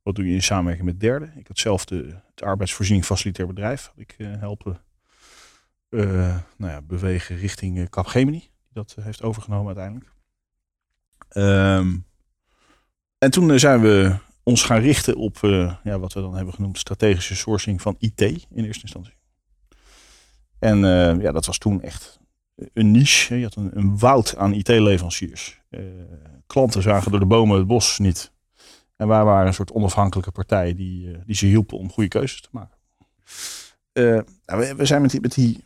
Wat 0.03 0.15
doe 0.15 0.27
je 0.27 0.33
in 0.33 0.43
samenwerking 0.43 0.85
met 0.85 0.99
derden. 0.99 1.33
Ik 1.37 1.47
had 1.47 1.57
zelf 1.57 1.85
de, 1.85 2.15
het 2.29 2.43
arbeidsvoorziening 2.43 3.05
facilitair 3.05 3.47
bedrijf. 3.47 3.85
Had 3.85 3.97
ik 3.97 4.15
uh, 4.17 4.39
helpen 4.39 4.81
uh, 5.89 6.37
nou 6.57 6.71
ja, 6.71 6.81
bewegen 6.81 7.37
richting 7.37 7.77
uh, 7.77 7.85
Capgemini. 7.85 8.49
Dat 8.73 8.95
heeft 9.01 9.21
overgenomen 9.21 9.77
uiteindelijk. 9.77 10.11
Um, 11.33 12.05
en 13.17 13.31
toen 13.31 13.59
zijn 13.59 13.81
we 13.81 14.15
ons 14.43 14.63
gaan 14.63 14.81
richten 14.81 15.15
op 15.15 15.37
ja, 15.83 15.99
wat 15.99 16.13
we 16.13 16.21
dan 16.21 16.35
hebben 16.35 16.53
genoemd 16.53 16.77
strategische 16.77 17.35
sourcing 17.35 17.81
van 17.81 17.95
IT 17.99 18.21
in 18.21 18.65
eerste 18.65 18.81
instantie. 18.81 19.17
En 20.59 20.79
ja, 21.21 21.31
dat 21.31 21.45
was 21.45 21.57
toen 21.57 21.81
echt 21.81 22.18
een 22.73 22.91
niche. 22.91 23.37
Je 23.37 23.43
had 23.43 23.55
een, 23.55 23.77
een 23.77 23.97
woud 23.97 24.35
aan 24.37 24.53
IT-leveranciers. 24.53 25.61
Uh, 25.69 25.81
klanten 26.47 26.81
zagen 26.81 27.11
door 27.11 27.19
de 27.19 27.25
bomen 27.25 27.57
het 27.57 27.67
bos 27.67 27.99
niet. 27.99 28.31
En 28.95 29.07
wij 29.07 29.23
waren 29.23 29.47
een 29.47 29.53
soort 29.53 29.71
onafhankelijke 29.71 30.31
partij 30.31 30.75
die, 30.75 31.07
uh, 31.07 31.17
die 31.25 31.35
ze 31.35 31.45
hielpen 31.45 31.77
om 31.77 31.91
goede 31.91 32.09
keuzes 32.09 32.41
te 32.41 32.49
maken. 32.51 32.77
Uh, 33.93 34.19
nou, 34.45 34.59
we, 34.59 34.75
we, 34.75 34.85
zijn 34.85 35.01
met 35.01 35.11
die, 35.11 35.21
met 35.21 35.33
die 35.33 35.63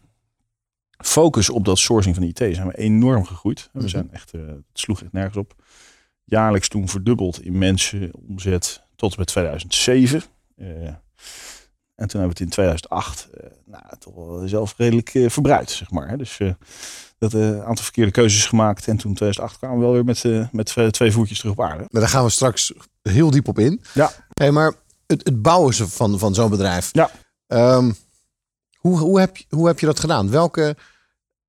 focus 0.97 1.49
op 1.49 1.65
dat 1.65 1.77
sourcing 1.77 2.15
van 2.15 2.23
IT 2.23 2.38
zijn 2.38 2.67
we 2.67 2.77
enorm 2.77 3.25
gegroeid. 3.25 3.69
We 3.73 3.79
mhm. 3.79 3.88
zijn 3.88 4.12
echt, 4.12 4.32
het 4.32 4.63
sloeg 4.73 5.01
echt 5.01 5.12
nergens 5.12 5.38
op. 5.38 5.63
Jaarlijks 6.23 6.67
toen 6.67 6.89
verdubbeld 6.89 7.41
in 7.41 7.58
mensen, 7.58 8.12
omzet 8.27 8.84
tot 8.95 9.12
en 9.12 9.19
met 9.19 9.27
2007. 9.27 10.23
En 12.04 12.10
toen 12.10 12.20
hebben 12.20 12.38
we 12.38 12.44
het 12.44 12.58
in 12.58 12.63
2008 12.63 13.28
uh, 13.34 13.46
eh, 13.46 13.52
nou, 13.66 13.84
toch 14.00 14.16
wel 14.16 14.48
zelf 14.48 14.74
redelijk 14.78 15.13
uh, 15.13 15.30
verbruikt, 15.30 15.72
zeg 15.72 15.92
maar. 15.92 16.10
Hè. 16.10 16.18
Dus 16.18 16.39
uh, 16.39 16.54
dat 17.18 17.34
een 17.34 17.63
aantal 17.63 17.84
verkeerde 17.84 18.12
keuzes 18.12 18.46
gemaakt. 18.46 18.88
En 18.88 18.98
toen 18.98 19.10
in 19.10 19.16
2008 19.16 19.58
kwamen 19.58 19.78
we 19.78 19.84
wel 19.84 19.94
weer 19.94 20.06
met, 20.06 20.24
met 20.52 20.94
twee 20.94 21.12
voetjes 21.12 21.38
terug 21.38 21.54
op 21.54 21.62
aarde. 21.62 21.86
Maar 21.89 22.02
daar 22.02 22.10
gaan 22.10 22.24
we 22.24 22.30
straks 22.30 22.74
heel 23.02 23.32
diep 23.32 23.48
op 23.48 23.60
in. 23.60 23.82
Ja. 23.94 24.12
Hey, 24.34 24.52
maar 24.52 24.74
het, 25.08 25.26
het 25.26 25.42
bouwen 25.42 25.74
van, 25.74 26.20
van 26.20 26.34
zo'n 26.34 26.50
bedrijf. 26.50 26.89
Ja. 26.92 27.12
Um, 27.48 27.96
hoe, 28.78 29.00
hoe, 29.00 29.20
heb, 29.20 29.38
je, 29.38 29.46
hoe 29.50 29.68
heb 29.68 29.80
je 29.80 29.86
dat 29.86 30.00
gedaan? 30.00 30.30
Welke, 30.30 30.76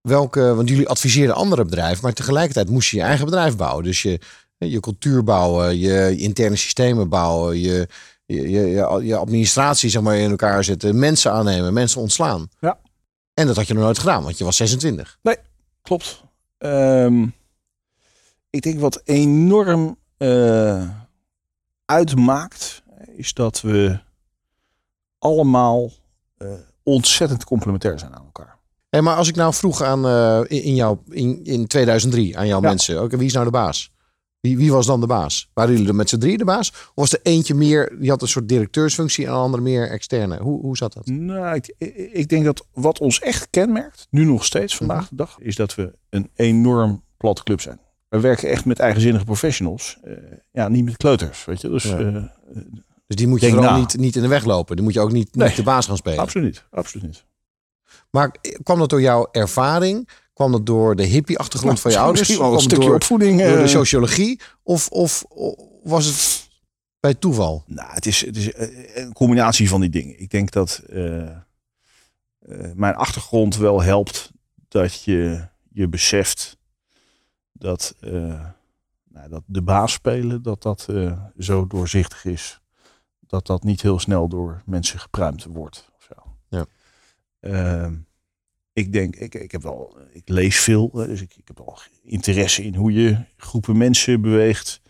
welke, 0.00 0.54
want 0.54 0.68
jullie 0.68 0.88
adviseerden 0.88 1.34
andere 1.34 1.64
bedrijven, 1.64 2.02
maar 2.02 2.12
tegelijkertijd 2.12 2.70
moest 2.70 2.90
je 2.90 2.96
je 2.96 3.02
eigen 3.02 3.24
bedrijf 3.24 3.56
bouwen. 3.56 3.84
Dus 3.84 4.02
je, 4.02 4.20
je 4.58 4.80
cultuur 4.80 5.24
bouwen, 5.24 5.78
je 5.78 6.16
interne 6.16 6.56
systemen 6.56 7.08
bouwen, 7.08 7.60
je, 7.60 7.88
je, 8.26 8.50
je, 8.50 9.00
je 9.02 9.16
administratie 9.16 9.90
zeg 9.90 10.02
maar, 10.02 10.16
in 10.16 10.30
elkaar 10.30 10.64
zetten, 10.64 10.98
mensen 10.98 11.32
aannemen, 11.32 11.72
mensen 11.72 12.00
ontslaan. 12.00 12.48
Ja. 12.60 12.78
En 13.34 13.46
dat 13.46 13.56
had 13.56 13.66
je 13.66 13.74
nog 13.74 13.82
nooit 13.82 13.98
gedaan, 13.98 14.22
want 14.22 14.38
je 14.38 14.44
was 14.44 14.56
26. 14.56 15.18
Nee, 15.22 15.36
klopt. 15.82 16.22
Um, 16.58 17.34
ik 18.50 18.62
denk 18.62 18.80
wat 18.80 19.00
enorm 19.04 19.98
uh, 20.18 20.88
uitmaakt, 21.84 22.82
is 23.16 23.34
dat 23.34 23.60
we 23.60 23.98
allemaal 25.18 25.90
uh, 26.38 26.52
ontzettend 26.82 27.44
complementair 27.44 27.98
zijn 27.98 28.14
aan 28.14 28.24
elkaar. 28.24 28.58
Hey, 28.88 29.02
maar 29.02 29.16
als 29.16 29.28
ik 29.28 29.34
nou 29.36 29.54
vroeg 29.54 29.82
aan 29.82 30.06
uh, 30.06 30.40
in, 30.46 30.74
jou, 30.74 30.98
in, 31.10 31.44
in 31.44 31.66
2003 31.66 32.38
aan 32.38 32.46
jouw 32.46 32.60
ja. 32.60 32.68
mensen, 32.68 33.02
oké, 33.02 33.16
wie 33.16 33.26
is 33.26 33.32
nou 33.32 33.44
de 33.44 33.50
baas? 33.50 33.92
Wie, 34.44 34.56
wie 34.56 34.72
was 34.72 34.86
dan 34.86 35.00
de 35.00 35.06
baas? 35.06 35.50
Waren 35.54 35.72
jullie 35.72 35.88
er 35.88 35.94
met 35.94 36.08
z'n 36.08 36.18
drie 36.18 36.38
de 36.38 36.44
baas? 36.44 36.70
Of 36.70 36.92
was 36.94 37.12
er 37.12 37.20
eentje 37.22 37.54
meer, 37.54 37.96
die 38.00 38.10
had 38.10 38.22
een 38.22 38.28
soort 38.28 38.48
directeursfunctie 38.48 39.26
en 39.26 39.32
een 39.32 39.38
andere 39.38 39.62
meer 39.62 39.90
externe? 39.90 40.38
Hoe, 40.42 40.60
hoe 40.60 40.76
zat 40.76 40.92
dat? 40.92 41.06
Nou, 41.06 41.54
ik, 41.54 41.74
ik 42.12 42.28
denk 42.28 42.44
dat 42.44 42.66
wat 42.72 42.98
ons 42.98 43.20
echt 43.20 43.46
kenmerkt, 43.50 44.06
nu 44.10 44.24
nog 44.24 44.44
steeds 44.44 44.76
vandaag 44.76 45.08
de 45.08 45.16
dag, 45.16 45.36
is 45.38 45.56
dat 45.56 45.74
we 45.74 45.94
een 46.10 46.30
enorm 46.34 47.02
platte 47.16 47.42
club 47.42 47.60
zijn. 47.60 47.80
We 48.08 48.20
werken 48.20 48.48
echt 48.48 48.64
met 48.64 48.78
eigenzinnige 48.78 49.24
professionals. 49.24 49.98
Uh, 50.04 50.14
ja, 50.52 50.68
niet 50.68 50.84
met 50.84 50.96
kleuters, 50.96 51.44
weet 51.44 51.60
je. 51.60 51.68
Dus, 51.68 51.82
ja. 51.82 51.98
uh, 51.98 52.22
dus 53.06 53.16
die 53.16 53.26
moet 53.26 53.40
je 53.40 53.50
vooral 53.50 53.78
niet, 53.78 53.96
niet 53.96 54.16
in 54.16 54.22
de 54.22 54.28
weg 54.28 54.44
lopen. 54.44 54.76
Die 54.76 54.84
moet 54.84 54.94
je 54.94 55.00
ook 55.00 55.12
niet, 55.12 55.34
nee, 55.34 55.48
niet 55.48 55.56
de 55.56 55.62
baas 55.62 55.86
gaan 55.86 55.96
spelen. 55.96 56.18
Absoluut 56.18 56.46
niet, 56.46 56.64
absoluut 56.70 57.06
niet. 57.06 57.24
Maar 58.10 58.34
kwam 58.62 58.78
dat 58.78 58.90
door 58.90 59.00
jouw 59.00 59.28
ervaring? 59.32 60.08
Kwam 60.34 60.52
dat 60.52 60.66
door 60.66 60.96
de 60.96 61.04
hippie-achtergrond 61.04 61.72
nou, 61.72 61.80
van 61.82 61.90
je 61.90 61.98
ouders? 61.98 62.18
Misschien 62.18 62.44
wel 62.44 62.54
een 62.54 62.60
stukje 62.60 62.86
door, 62.86 62.94
opvoeding. 62.94 63.38
Door 63.40 63.56
de 63.56 63.62
eh. 63.62 63.68
sociologie? 63.68 64.40
Of, 64.62 64.88
of, 64.88 65.24
was 65.82 66.06
het 66.06 66.48
bij 67.00 67.14
toeval? 67.14 67.64
Nou, 67.66 67.92
het 67.92 68.06
is, 68.06 68.26
het 68.26 68.36
is 68.36 68.52
eh, 68.52 68.96
een 68.96 69.12
combinatie 69.12 69.68
van 69.68 69.80
die 69.80 69.90
dingen. 69.90 70.20
Ik 70.20 70.30
denk 70.30 70.50
dat 70.50 70.82
uh, 70.90 71.22
uh, 71.22 71.30
mijn 72.74 72.94
achtergrond 72.94 73.56
wel 73.56 73.82
helpt 73.82 74.32
dat 74.68 75.02
je 75.02 75.48
je 75.72 75.88
beseft 75.88 76.56
dat, 77.52 77.94
nou, 78.00 79.28
dat 79.28 79.42
de 79.46 79.62
baas 79.62 79.92
spelen, 79.92 80.42
dat 80.42 80.62
dat 80.62 80.88
zo 81.38 81.66
doorzichtig 81.66 82.24
is. 82.24 82.60
Dat 83.20 83.46
dat 83.46 83.62
niet 83.62 83.82
heel 83.82 83.98
snel 83.98 84.28
door 84.28 84.62
mensen 84.66 84.98
gepruimd 84.98 85.44
wordt. 85.44 85.90
Of 85.96 86.08
zo. 86.08 86.36
Ja. 86.48 86.66
Ehm, 87.40 87.94
ik 88.74 88.92
denk, 88.92 89.16
ik, 89.16 89.34
ik 89.34 89.52
heb 89.52 89.62
wel, 89.62 89.96
ik 90.12 90.28
lees 90.28 90.60
veel, 90.60 90.90
dus 90.90 91.20
ik, 91.20 91.34
ik 91.36 91.46
heb 91.46 91.58
wel 91.58 91.78
interesse 92.02 92.64
in 92.64 92.74
hoe 92.74 92.92
je 92.92 93.16
groepen 93.36 93.76
mensen 93.76 94.20
beweegt. 94.20 94.80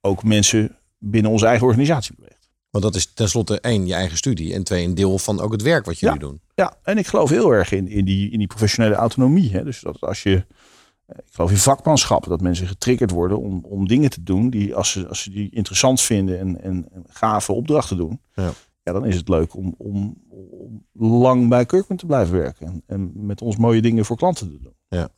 Ook 0.00 0.24
mensen 0.24 0.76
binnen 0.98 1.30
onze 1.30 1.46
eigen 1.46 1.66
organisatie 1.66 2.14
beweegt. 2.14 2.48
Want 2.70 2.84
dat 2.84 2.94
is 2.94 3.12
tenslotte 3.12 3.60
één, 3.60 3.86
je 3.86 3.94
eigen 3.94 4.16
studie. 4.16 4.54
En 4.54 4.64
twee, 4.64 4.84
een 4.84 4.94
deel 4.94 5.18
van 5.18 5.40
ook 5.40 5.52
het 5.52 5.62
werk 5.62 5.84
wat 5.84 5.98
jullie 5.98 6.20
ja, 6.20 6.20
doen. 6.20 6.40
Ja, 6.54 6.76
en 6.82 6.98
ik 6.98 7.06
geloof 7.06 7.30
heel 7.30 7.50
erg 7.50 7.72
in, 7.72 7.88
in, 7.88 8.04
die, 8.04 8.30
in 8.30 8.38
die 8.38 8.46
professionele 8.46 8.94
autonomie. 8.94 9.50
Hè. 9.50 9.64
Dus 9.64 9.80
dat 9.80 10.00
als 10.00 10.22
je, 10.22 10.44
ik 11.06 11.32
geloof 11.32 11.50
in 11.50 11.56
vakmanschap, 11.56 12.24
dat 12.24 12.40
mensen 12.40 12.66
getriggerd 12.66 13.10
worden 13.10 13.38
om, 13.38 13.64
om 13.64 13.88
dingen 13.88 14.10
te 14.10 14.22
doen 14.22 14.50
die 14.50 14.74
als 14.74 14.90
ze, 14.90 15.08
als 15.08 15.22
ze 15.22 15.30
die 15.30 15.50
interessant 15.50 16.00
vinden 16.00 16.38
en, 16.38 16.62
en, 16.62 16.88
en 16.92 17.04
gave 17.08 17.52
opdrachten 17.52 17.96
doen. 17.96 18.20
Ja 18.34 18.52
ja, 18.86 18.92
dan 18.92 19.04
is 19.04 19.16
het 19.16 19.28
leuk 19.28 19.54
om, 19.54 19.74
om, 19.78 20.16
om 20.28 20.84
lang 20.92 21.48
bij 21.48 21.66
Kirkman 21.66 21.96
te 21.96 22.06
blijven 22.06 22.38
werken. 22.38 22.66
En, 22.66 22.82
en, 22.86 23.12
met 23.14 23.42
ons 23.42 23.56
mooie 23.56 23.82
dingen 23.82 24.04
voor 24.04 24.16
klanten 24.16 24.46
te 24.50 24.58
doen. 24.62 24.74
Ja. 24.88 25.08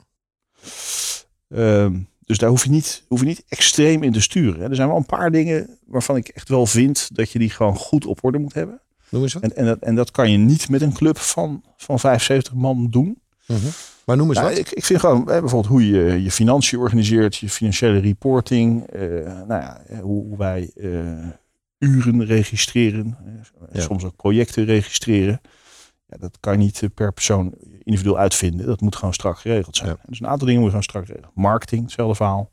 Um, 1.85 2.09
dus 2.25 2.39
daar 2.39 2.49
hoef 2.49 2.65
je, 2.65 2.71
niet, 2.71 3.05
hoef 3.09 3.21
je 3.21 3.27
niet 3.27 3.45
extreem 3.49 4.03
in 4.03 4.13
te 4.13 4.21
sturen. 4.21 4.61
Hè. 4.61 4.69
Er 4.69 4.75
zijn 4.75 4.89
wel 4.89 4.97
een 4.97 5.07
paar 5.07 5.31
dingen 5.31 5.79
waarvan 5.87 6.17
ik 6.17 6.29
echt 6.29 6.49
wel 6.49 6.67
vind 6.67 7.09
dat 7.13 7.31
je 7.31 7.39
die 7.39 7.51
gewoon 7.51 7.77
goed 7.77 8.07
op 8.07 8.25
orde 8.25 8.39
moet 8.39 8.55
hebben. 8.55 8.81
Noem 9.09 9.23
eens 9.23 9.33
wat. 9.33 9.43
En, 9.43 9.57
en, 9.57 9.65
dat, 9.65 9.79
en 9.79 9.95
dat 9.95 10.11
kan 10.11 10.31
je 10.31 10.39
niet 10.39 10.69
met 10.69 10.83
een 10.83 10.93
club 10.93 11.19
van, 11.19 11.63
van 11.77 11.99
75 11.99 12.55
man 12.55 12.91
doen. 12.91 13.07
Mm 13.47 13.57
-hmm. 13.57 13.71
Maar 14.05 14.17
noem 14.17 14.29
eens 14.29 14.39
nou, 14.39 14.49
wat. 14.49 14.59
Ik, 14.59 14.71
ik 14.71 14.85
vind 14.85 15.01
gewoon 15.01 15.25
bijvoorbeeld 15.25 15.67
hoe 15.67 15.89
je 15.89 16.23
je 16.23 16.31
financiën 16.31 16.79
organiseert, 16.79 17.37
je 17.37 17.49
financiële 17.49 17.99
reporting. 17.99 18.95
Uh, 18.95 19.03
nou 19.25 19.63
ja, 19.63 19.83
hoe, 20.01 20.25
hoe 20.25 20.37
wij 20.37 20.71
uh, 20.75 21.27
uren 21.79 22.25
registreren. 22.25 23.17
Ja. 23.73 23.81
Soms 23.81 24.05
ook 24.05 24.17
projecten 24.17 24.65
registreren. 24.65 25.41
Ja, 26.07 26.17
dat 26.17 26.37
kan 26.41 26.53
je 26.53 26.59
niet 26.59 26.83
eh, 26.83 26.89
per 26.95 27.13
persoon 27.13 27.55
individueel 27.83 28.19
uitvinden. 28.19 28.67
Dat 28.67 28.81
moet 28.81 28.97
gewoon 28.97 29.15
strak 29.15 29.39
geregeld 29.39 29.77
zijn. 29.77 29.91
Ja. 29.91 29.99
Dus 30.07 30.21
een 30.21 30.27
aantal 30.27 30.47
dingen 30.47 30.63
moet 30.63 30.73
je 30.73 30.77
gewoon 30.77 30.91
strak 30.91 31.07
regelen. 31.07 31.31
Marketing, 31.35 31.83
hetzelfde 31.83 32.15
verhaal. 32.15 32.51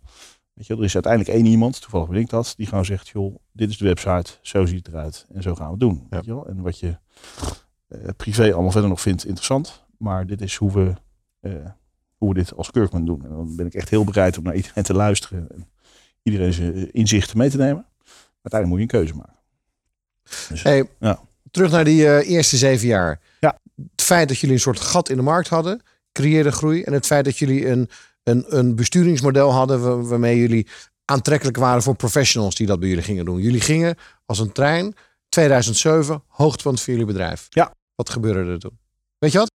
Weet 0.54 0.68
je, 0.68 0.76
er 0.76 0.84
is 0.84 0.94
uiteindelijk 0.94 1.34
één 1.34 1.46
iemand, 1.46 1.82
toevallig 1.82 2.10
ben 2.10 2.20
ik 2.20 2.30
dat, 2.30 2.54
die 2.58 2.68
gewoon 2.68 2.86
zegt, 2.86 3.08
joh, 3.08 3.36
dit 3.52 3.70
is 3.70 3.78
de 3.78 3.86
website, 3.86 4.38
zo 4.42 4.66
ziet 4.66 4.86
het 4.86 4.96
eruit 4.96 5.28
en 5.34 5.42
zo 5.42 5.56
gaan 5.56 5.66
we 5.66 5.72
het 5.72 5.80
doen. 5.80 6.08
Weet 6.10 6.26
je 6.26 6.34
wel? 6.34 6.48
En 6.48 6.62
wat 6.62 6.80
je 6.80 6.98
uh, 7.88 8.00
privé 8.18 8.54
allemaal 8.54 8.72
verder 8.72 8.90
nog 8.90 9.02
vindt 9.02 9.26
interessant, 9.26 9.86
maar 9.98 10.28
dit 10.28 10.42
is 10.42 10.56
hoe 10.56 10.72
we, 10.72 10.94
uh, 11.42 11.66
hoe 12.16 12.30
we 12.30 12.36
dit 12.36 12.56
als 12.56 12.72
Kirkman 12.72 13.06
doen. 13.06 13.24
En 13.24 13.30
dan 13.30 13.56
ben 13.56 13.66
ik 13.66 13.74
echt 13.74 13.90
heel 13.90 14.04
bereid 14.04 14.38
om 14.38 14.44
naar 14.44 14.56
iedereen 14.56 14.84
te 14.84 14.94
luisteren 14.94 15.50
en 15.52 15.68
iedereen 16.24 16.54
zijn 16.54 16.92
inzichten 16.94 17.38
mee 17.38 17.50
te 17.50 17.58
nemen 17.58 17.86
uiteindelijk 18.52 18.68
moet 18.68 18.78
je 18.78 18.82
een 18.82 19.06
keuze 19.06 19.16
maken. 19.16 19.40
Dus, 20.50 20.64
hey, 20.64 20.90
ja. 21.00 21.20
Terug 21.52 21.72
naar 21.72 21.84
die 21.84 22.02
uh, 22.02 22.30
eerste 22.30 22.58
zeven 22.58 22.88
jaar. 22.88 23.20
Ja. 23.40 23.60
Het 23.92 24.02
feit 24.02 24.28
dat 24.28 24.38
jullie 24.38 24.56
een 24.56 24.62
soort 24.62 24.80
gat 24.80 25.10
in 25.10 25.16
de 25.16 25.22
markt 25.22 25.48
hadden, 25.48 25.82
creëerde 26.12 26.52
groei. 26.52 26.84
En 26.84 26.94
het 26.94 27.06
feit 27.06 27.26
dat 27.26 27.38
jullie 27.38 27.68
een, 27.68 27.90
een, 28.24 28.58
een 28.58 28.76
besturingsmodel 28.76 29.52
hadden 29.52 30.08
waarmee 30.08 30.40
jullie 30.40 30.68
aantrekkelijk 31.06 31.58
waren 31.58 31.82
voor 31.82 31.96
professionals 31.96 32.56
die 32.56 32.68
dat 32.68 32.80
bij 32.80 32.90
jullie 32.90 33.04
gingen 33.04 33.26
doen. 33.26 33.42
Jullie 33.42 33.62
gingen 33.62 33.98
als 34.26 34.40
een 34.40 34.52
trein, 34.52 34.96
2007, 35.30 36.24
hoogtepunt 36.28 36.82
voor 36.82 36.94
jullie 36.94 37.08
bedrijf. 37.08 37.48
Ja. 37.50 37.74
Wat 37.96 38.10
gebeurde 38.10 38.52
er 38.52 38.60
toen? 38.60 38.80
Weet 39.18 39.32
je 39.32 39.38
wat? 39.38 39.52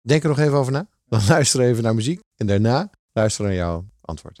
Denk 0.00 0.22
er 0.22 0.28
nog 0.28 0.38
even 0.38 0.58
over 0.58 0.72
na. 0.72 0.86
Dan 1.04 1.20
luister 1.28 1.60
even 1.60 1.82
naar 1.82 1.94
muziek 1.94 2.20
en 2.36 2.46
daarna 2.46 2.90
luister 3.12 3.44
naar 3.44 3.54
jouw 3.54 3.84
antwoord. 4.00 4.40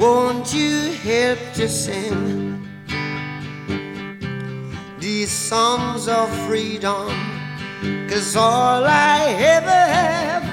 Won't 0.00 0.54
you 0.54 0.92
help 0.92 1.38
to 1.56 1.68
sing 1.68 2.66
these 4.98 5.30
songs 5.30 6.08
of 6.08 6.30
freedom? 6.46 7.12
Cause 8.08 8.34
all 8.34 8.82
I 8.86 9.26
ever 9.36 9.68
have 9.68 10.44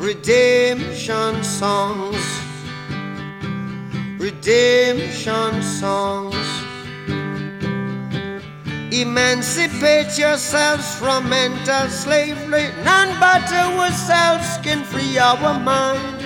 redemption 0.00 1.44
songs, 1.44 2.24
redemption 4.18 5.62
songs. 5.62 6.34
Emancipate 8.90 10.18
yourselves 10.18 10.96
from 10.96 11.28
mental 11.28 11.88
slavery. 11.88 12.70
None 12.82 13.20
but 13.20 13.52
ourselves 13.52 14.58
can 14.64 14.82
free 14.82 15.16
our 15.16 15.60
minds. 15.60 16.25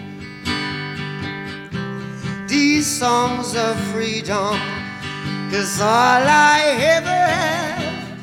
these 2.51 2.85
songs 2.85 3.55
of 3.55 3.79
freedom? 3.93 4.59
Cause 5.49 5.79
all 5.79 6.23
I 6.27 6.59
ever 6.97 7.21
have 7.39 8.19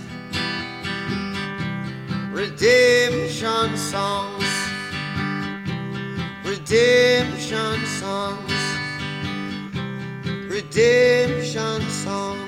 redemption 2.31 3.75
songs, 3.79 4.45
redemption 6.45 7.87
songs, 7.87 8.53
redemption 10.51 11.81
songs. 11.89 12.48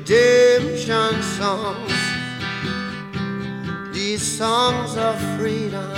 redemption 0.00 1.22
songs. 1.22 1.92
These 3.92 4.22
songs 4.36 4.96
of 4.96 5.16
freedom, 5.36 5.94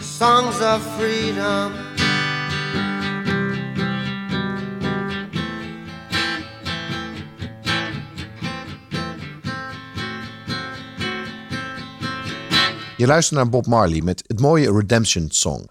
songs 0.00 0.60
of 0.60 0.82
freedom. 0.96 1.72
Je 12.96 13.06
luistert 13.08 13.38
naar 13.38 13.48
Bob 13.48 13.66
Marley 13.66 14.00
met 14.00 14.24
het 14.26 14.40
mooie 14.40 14.72
Redemption 14.72 15.26
Song. 15.30 15.66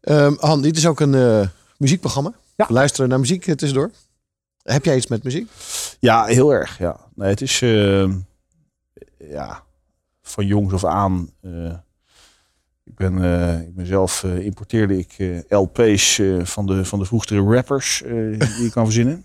Ehm, 0.00 0.34
Han, 0.38 0.62
dit 0.62 0.76
is 0.76 0.86
ook 0.86 1.00
een 1.00 1.14
eh, 1.14 1.48
muziekprogramma. 1.76 2.32
Ja. 2.56 2.66
We 2.66 2.72
luisteren 2.72 3.08
naar 3.08 3.20
muziek 3.20 3.46
eh, 3.46 3.54
tussendoor. 3.54 3.90
Heb 4.66 4.84
jij 4.84 4.96
iets 4.96 5.06
met 5.06 5.22
muziek? 5.22 5.50
Ja, 6.00 6.24
heel 6.24 6.50
erg. 6.54 6.78
Ja. 6.78 7.00
Nee, 7.14 7.28
het 7.28 7.40
is 7.40 7.62
eh, 7.62 8.12
ja, 9.18 9.62
van 10.22 10.46
jongs 10.46 10.72
af 10.74 10.84
aan. 10.84 11.30
eh, 11.42 11.74
ik, 12.84 12.94
ben, 12.94 13.24
eh, 13.24 13.60
ik 13.60 13.74
ben 13.74 13.86
zelf 13.86 14.24
eh, 14.24 14.38
importeerde 14.44 14.98
ik 14.98 15.42
LP's 15.48 16.20
van, 16.42 16.66
de, 16.66 16.84
van 16.84 16.98
de 16.98 17.04
vroegere 17.04 17.40
rappers 17.40 18.02
die 18.06 18.62
je 18.62 18.70
kan 18.70 18.84
verzinnen. 18.84 19.24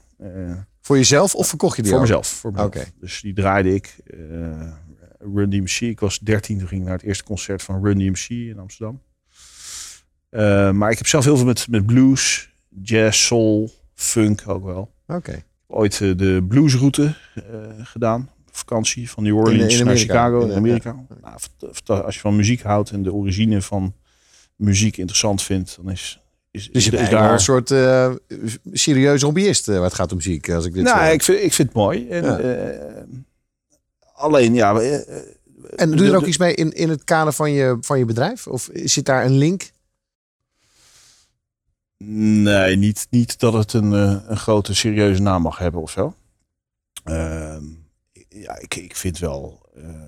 Voor 0.82 0.98
jezelf 0.98 1.36
of 1.36 1.48
verkocht 1.48 1.76
je 1.76 1.82
die 1.82 1.92
voor 1.92 2.00
ook? 2.02 2.06
mezelf. 2.08 2.28
Voor 2.28 2.52
mezelf. 2.52 2.92
Dus 3.00 3.22
die 3.22 3.34
draaide 3.34 3.74
ik. 3.74 3.96
Run 5.34 5.50
DMC. 5.50 5.80
Ik 5.80 6.00
was 6.00 6.20
13 6.20 6.58
toen 6.58 6.68
ging 6.68 6.82
ik 6.82 6.88
naar 6.88 6.98
het 6.98 7.06
eerste 7.06 7.24
concert 7.24 7.64
van 7.64 7.84
Run 7.86 7.98
DMC 7.98 8.30
in 8.30 8.60
Amsterdam. 8.60 9.02
Maar 10.78 10.92
ik 10.92 10.98
heb 10.98 11.08
zelf 11.08 11.24
heel 11.26 11.38
veel 11.38 11.46
met, 11.46 11.68
met 11.68 11.86
blues, 11.86 12.50
jazz, 12.82 13.26
soul, 13.26 13.72
funk 13.94 14.44
ook 14.48 14.64
wel. 14.66 14.94
Oké. 15.16 15.44
ooit 15.68 16.02
eh, 16.02 16.18
de 16.18 16.46
bluesroute 16.48 17.14
eh, 17.36 17.44
gedaan. 17.84 18.30
Vakantie 18.52 19.10
van 19.10 19.24
New 19.24 19.38
Orleans 19.38 19.74
In- 19.74 19.80
in 19.80 19.86
naar 19.86 19.94
Amerika. 19.94 20.14
Chicago 20.14 20.42
In, 20.44 20.50
eh, 20.50 20.56
Amerika. 20.56 20.96
Nou, 21.86 22.04
als 22.04 22.16
je 22.16 22.22
van 22.22 22.36
muziek 22.36 22.62
houdt 22.62 22.90
en 22.92 23.04
de 23.04 23.14
origine 23.14 23.62
van 23.62 23.94
muziek 24.56 24.98
interessant 24.98 25.42
vindt, 25.44 25.76
dan 25.84 25.92
is, 25.92 26.20
is, 26.52 26.70
Dus 26.72 26.86
je 26.86 26.92
is 26.92 26.98
bent 26.98 27.12
daar 27.12 27.32
een 27.34 27.40
soort 27.40 27.72
eh 27.72 28.12
serieus 28.72 29.22
hobbyist 29.22 29.68
eh, 29.68 29.76
waar 29.76 29.84
het 29.84 29.94
gaat 29.94 30.12
om 30.12 30.18
muziek. 30.18 30.50
Als 30.50 30.66
ik 30.66 30.74
dit 30.74 30.84
nou, 30.84 31.06
zo- 31.06 31.12
ik 31.12 31.24
vind, 31.24 31.40
ik 31.44 31.54
vind 31.54 31.68
het 31.68 31.78
mooi. 31.78 32.08
En, 32.10 32.24
Ja. 32.24 32.38
eh, 32.40 33.04
alleen, 34.14 34.54
ja, 34.54 34.80
eh, 34.80 34.94
En 35.76 35.92
doe 35.92 36.06
je 36.06 36.12
er 36.12 36.18
ook 36.18 36.26
iets 36.26 36.38
mee 36.38 36.54
in, 36.54 36.72
in 36.72 36.90
het 36.90 37.04
kader 37.04 37.34
van 37.34 37.52
je, 37.52 37.78
van 37.82 38.00
je 38.00 38.06
bedrijf? 38.06 38.48
Of 38.48 38.70
zit 38.74 39.06
daar 39.06 39.26
een 39.26 39.38
link? 39.38 39.72
Nee, 42.04 42.76
niet, 42.76 43.08
niet 43.10 43.40
dat 43.40 43.54
het 43.54 43.74
een, 43.74 43.94
eh, 43.94 44.18
een 44.28 44.38
grote 44.38 44.76
serieuze 44.76 45.22
naam 45.22 45.42
mag 45.42 45.58
hebben 45.58 45.82
of 45.82 45.92
zo. 45.92 46.16
Ehm, 47.04 47.64
ja, 48.30 48.60
ik, 48.60 48.76
ik 48.76 48.96
vind 48.96 49.18
wel, 49.20 49.70
eh, 49.76 50.08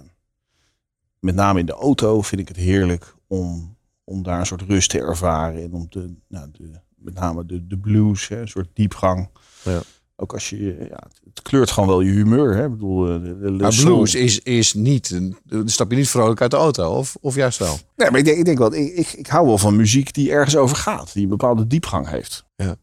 met 1.20 1.36
name 1.36 1.60
in 1.60 1.66
de 1.66 1.74
auto 1.74 2.22
vind 2.22 2.42
ik 2.42 2.48
het 2.48 2.58
heerlijk 2.58 3.16
om, 3.28 3.78
om 4.04 4.24
daar 4.24 4.40
een 4.40 4.46
soort 4.46 4.62
rust 4.62 4.90
te 4.90 5.00
ervaren. 5.00 5.64
En 5.64 5.74
om 5.74 5.86
de, 5.90 6.16
nou, 6.28 6.52
met 6.96 7.14
name 7.14 7.46
de, 7.46 7.68
de 7.68 7.78
blues, 7.78 8.28
hè, 8.28 8.42
een 8.42 8.48
soort 8.48 8.70
diepgang. 8.74 9.30
Ja. 9.64 9.82
Ook 10.16 10.34
als 10.34 10.50
je, 10.50 10.76
ja, 10.90 11.04
het 11.34 11.42
kleurt 11.42 11.72
gewoon 11.72 11.90
wel 11.90 12.02
je 12.02 12.12
humeur. 12.12 12.56
Hè? 12.56 12.66
Ik 12.66 12.72
bedoel, 12.72 13.08
eh, 13.08 13.22
de, 13.22 13.52
Maar 13.52 13.76
blues 13.76 14.16
is, 14.16 14.40
is 14.40 14.74
niet, 14.74 15.10
een- 15.10 15.38
dan 15.44 15.70
stap 15.70 15.92
je 15.92 15.98
niet 15.98 16.10
vrolijk 16.10 16.42
uit 16.42 16.52
de 16.52 16.58
auto. 16.58 16.92
Of, 16.92 17.18
of 17.22 17.36
juist 17.36 17.60
wel? 17.60 17.78
Nee, 17.96 18.10
maar 18.10 18.20
ik 18.20 18.26
denk, 18.26 18.38
ik 18.38 18.46
denk 18.46 18.58
wel, 18.58 18.74
ik, 18.74 18.94
ik, 18.94 19.14
ik 19.14 19.28
hou 19.28 19.46
wel 19.48 19.58
van 19.58 19.76
muziek 19.76 20.14
die 20.14 20.32
ergens 20.32 20.56
over 20.56 20.76
gaat. 20.78 21.14
Die 21.14 21.24
een 21.24 21.30
bepaalde 21.30 21.68
diepgang 21.68 22.10
heeft. 22.10 22.46
Ja. 22.56 22.76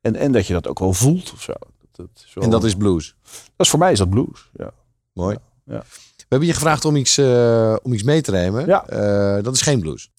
En, 0.00 0.16
en 0.16 0.32
dat 0.32 0.46
je 0.46 0.52
dat 0.52 0.66
ook 0.68 0.78
wel 0.78 0.92
voelt 0.92 1.32
of 1.32 1.42
zo. 1.42 1.52
Dat, 1.92 2.08
En 2.34 2.50
dat 2.50 2.64
is 2.64 2.74
blues. 2.74 3.14
dat 3.56 3.66
is 3.66 3.68
voor 3.68 3.78
mij 3.78 3.92
is 3.92 3.98
dat 3.98 4.10
blues. 4.10 4.50
Ja. 4.52 4.70
Mooi. 5.12 5.36
Ja, 5.64 5.74
ja. 5.74 5.84
We 6.16 6.26
hebben 6.28 6.48
je 6.48 6.54
gevraagd 6.54 6.84
om 6.84 6.96
iets, 6.96 7.18
eh, 7.18 7.76
om 7.82 7.92
iets 7.92 8.02
mee 8.02 8.20
te 8.20 8.30
nemen. 8.30 8.66
Ja. 8.66 8.86
Eh, 8.86 9.42
dat 9.42 9.54
is 9.54 9.62
geen 9.62 9.80
blues. 9.80 10.10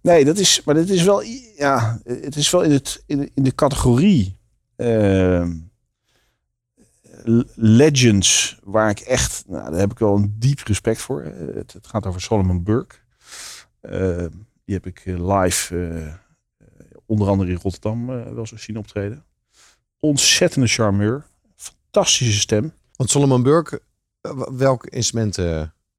Nee, 0.00 0.24
dat 0.24 0.38
is, 0.38 0.62
maar 0.64 0.74
dat 0.74 0.88
is 0.88 1.02
wel, 1.02 1.22
ja, 1.56 2.00
het 2.04 2.36
is 2.36 2.50
wel 2.50 2.62
in, 2.62 2.70
het, 2.70 3.02
in, 3.06 3.18
de, 3.18 3.30
in 3.34 3.42
de 3.42 3.54
categorie 3.54 4.37
legends 7.54 8.58
waar 8.64 8.90
ik 8.90 9.00
echt, 9.00 9.44
nou, 9.46 9.70
daar 9.70 9.80
heb 9.80 9.90
ik 9.90 9.98
wel 9.98 10.16
een 10.16 10.36
diep 10.38 10.60
respect 10.60 11.00
voor. 11.00 11.22
Eh, 11.22 11.54
Het, 11.54 11.72
het 11.72 11.86
gaat 11.86 12.06
over 12.06 12.20
Solomon 12.20 12.62
Burke. 12.62 12.96
Eh, 13.80 14.26
die 14.64 14.74
heb 14.74 14.86
ik 14.86 15.02
eh, 15.04 15.36
live, 15.40 15.88
eh, 15.88 16.14
onder 17.06 17.28
andere 17.28 17.50
in 17.50 17.58
Rotterdam, 17.62 18.06
wel 18.34 18.46
zo 18.46 18.56
zien 18.56 18.78
optreden. 18.78 19.24
Ontzettende 20.00 20.66
charmeur, 20.66 21.26
fantastische 21.56 22.40
stem. 22.40 22.72
Want 22.96 23.10
Solomon 23.10 23.42
Burke, 23.42 23.82
welk 24.56 24.86
instrument? 24.86 25.36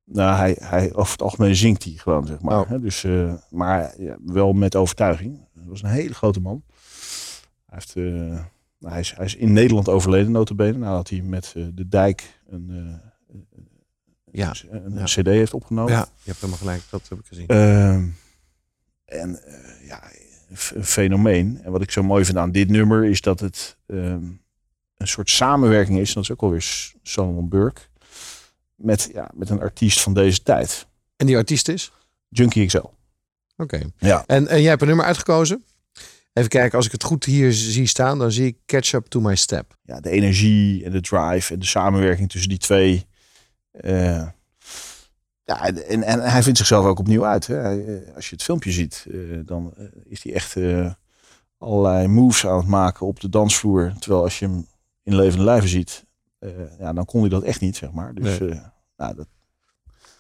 Nou, 0.04 0.38
hij, 0.38 0.58
hij, 0.60 0.94
over 0.94 1.12
het 1.12 1.22
algemeen 1.22 1.56
zingt 1.56 1.84
hij 1.84 1.94
gewoon, 1.94 2.26
zeg 2.26 2.42
maar. 2.42 2.60
Oh. 2.60 2.82
Dus, 2.82 3.06
maar 3.50 4.02
ja, 4.02 4.18
wel 4.26 4.54
met 4.54 4.76
overtuiging. 4.76 5.48
Hij 5.54 5.68
was 5.68 5.84
een 5.84 5.90
hele 5.90 6.14
grote 6.14 6.40
man. 6.40 6.64
Hij, 7.66 7.80
heeft, 7.80 7.94
nou, 8.80 8.92
hij, 8.92 9.02
is, 9.02 9.14
hij 9.16 9.26
is 9.26 9.36
in 9.36 9.54
Nederland 9.54 9.90
overleden, 9.90 10.32
notabene. 10.32 10.78
Nadat 10.78 11.10
hij 11.10 11.22
met 11.22 11.54
eh, 11.56 11.64
De 11.74 11.88
Dijk 11.88 12.40
een, 12.48 12.70
eh, 12.70 13.38
ja. 14.32 14.54
een, 14.70 14.94
Ja. 14.94 15.04
cd 15.04 15.26
heeft 15.26 15.54
opgenomen. 15.54 15.94
ja, 15.94 16.00
je 16.00 16.24
hebt 16.24 16.38
helemaal 16.38 16.60
gelijk. 16.60 16.82
Dat 16.90 17.10
heb 17.10 17.20
ik 17.20 17.26
gezien. 17.26 17.48
Ehm, 17.48 18.08
en 19.06 19.44
eh, 19.44 19.88
ja, 19.88 20.04
een 20.74 20.84
fenomeen. 20.84 21.62
En 21.64 21.72
wat 21.72 21.82
ik 21.82 21.92
zo 21.92 22.04
mooi 22.04 22.26
vind 22.26 22.38
aan 22.38 22.52
dit 22.52 22.70
nummer 22.70 23.06
is 23.06 23.22
dat 23.22 23.40
het 23.40 23.78
ehm, 23.86 24.24
een 24.98 25.08
soort 25.08 25.30
samenwerking 25.30 26.00
is. 26.00 26.08
En 26.08 26.14
dat 26.14 26.24
is 26.24 26.32
ook 26.32 26.42
alweer 26.42 26.94
Solomon 27.04 27.50
Burke. 27.50 27.82
Met, 28.76 29.10
ja, 29.14 29.32
met 29.34 29.50
een 29.50 29.62
artiest 29.62 30.02
van 30.02 30.14
deze 30.14 30.44
tijd. 30.44 30.88
En 31.16 31.26
die 31.26 31.38
artiest 31.38 31.68
is? 31.68 31.92
Junkie 32.28 32.66
XL. 32.66 32.86
Oké. 33.58 33.82
Ja. 33.98 34.24
En, 34.26 34.48
en 34.48 34.62
jij 34.62 34.70
hebt 34.70 34.82
een 34.82 34.88
nummer 34.88 35.06
uitgekozen. 35.06 35.64
Even 36.34 36.50
kijken, 36.50 36.78
als 36.78 36.86
ik 36.86 36.92
het 36.92 37.04
goed 37.04 37.26
hier 37.26 37.54
zie 37.54 37.88
staan, 37.88 38.20
dan 38.20 38.32
zie 38.32 38.46
ik 38.46 38.58
Catch 38.66 38.94
Up 38.94 39.06
To 39.06 39.20
My 39.22 39.36
Step. 39.36 39.78
ja, 39.82 40.00
de 40.00 40.10
energie 40.10 40.86
en 40.86 40.92
de 40.92 41.02
drive 41.02 41.54
en 41.54 41.60
de 41.60 41.66
samenwerking 41.66 42.30
tussen 42.30 42.50
die 42.50 42.58
twee. 42.58 43.08
eh, 43.72 44.28
ja, 45.44 45.66
en, 45.66 46.04
en 46.04 46.22
hij 46.32 46.44
vindt 46.44 46.58
zichzelf 46.58 46.86
ook 46.86 47.00
opnieuw 47.00 47.26
uit. 47.26 47.48
Hè. 47.48 47.82
Eh, 47.82 48.16
als 48.16 48.30
je 48.30 48.36
het 48.36 48.44
filmpje 48.44 48.72
ziet, 48.72 49.06
eh, 49.12 49.20
dan 49.46 49.74
is 50.06 50.24
hij 50.24 50.34
echt 50.34 50.56
allerlei 51.58 52.08
moves 52.08 52.46
aan 52.48 52.58
het 52.58 52.68
maken 52.68 53.06
op 53.08 53.20
de 53.20 53.30
dansvloer. 53.30 53.94
Terwijl 54.00 54.24
als 54.24 54.40
je 54.40 54.46
hem 54.46 54.68
in 55.04 55.16
levende 55.16 55.46
lijven 55.46 55.70
ziet, 55.70 56.06
ja, 56.80 56.94
dan 56.94 57.06
kon 57.06 57.20
hij 57.22 57.30
dat 57.30 57.44
echt 57.44 57.62
niet, 57.62 57.76
zeg 57.78 57.92
maar. 57.92 58.14
Dus 58.14 58.40
Nee. 58.40 58.50
nou, 58.98 59.16
dat, 59.16 59.28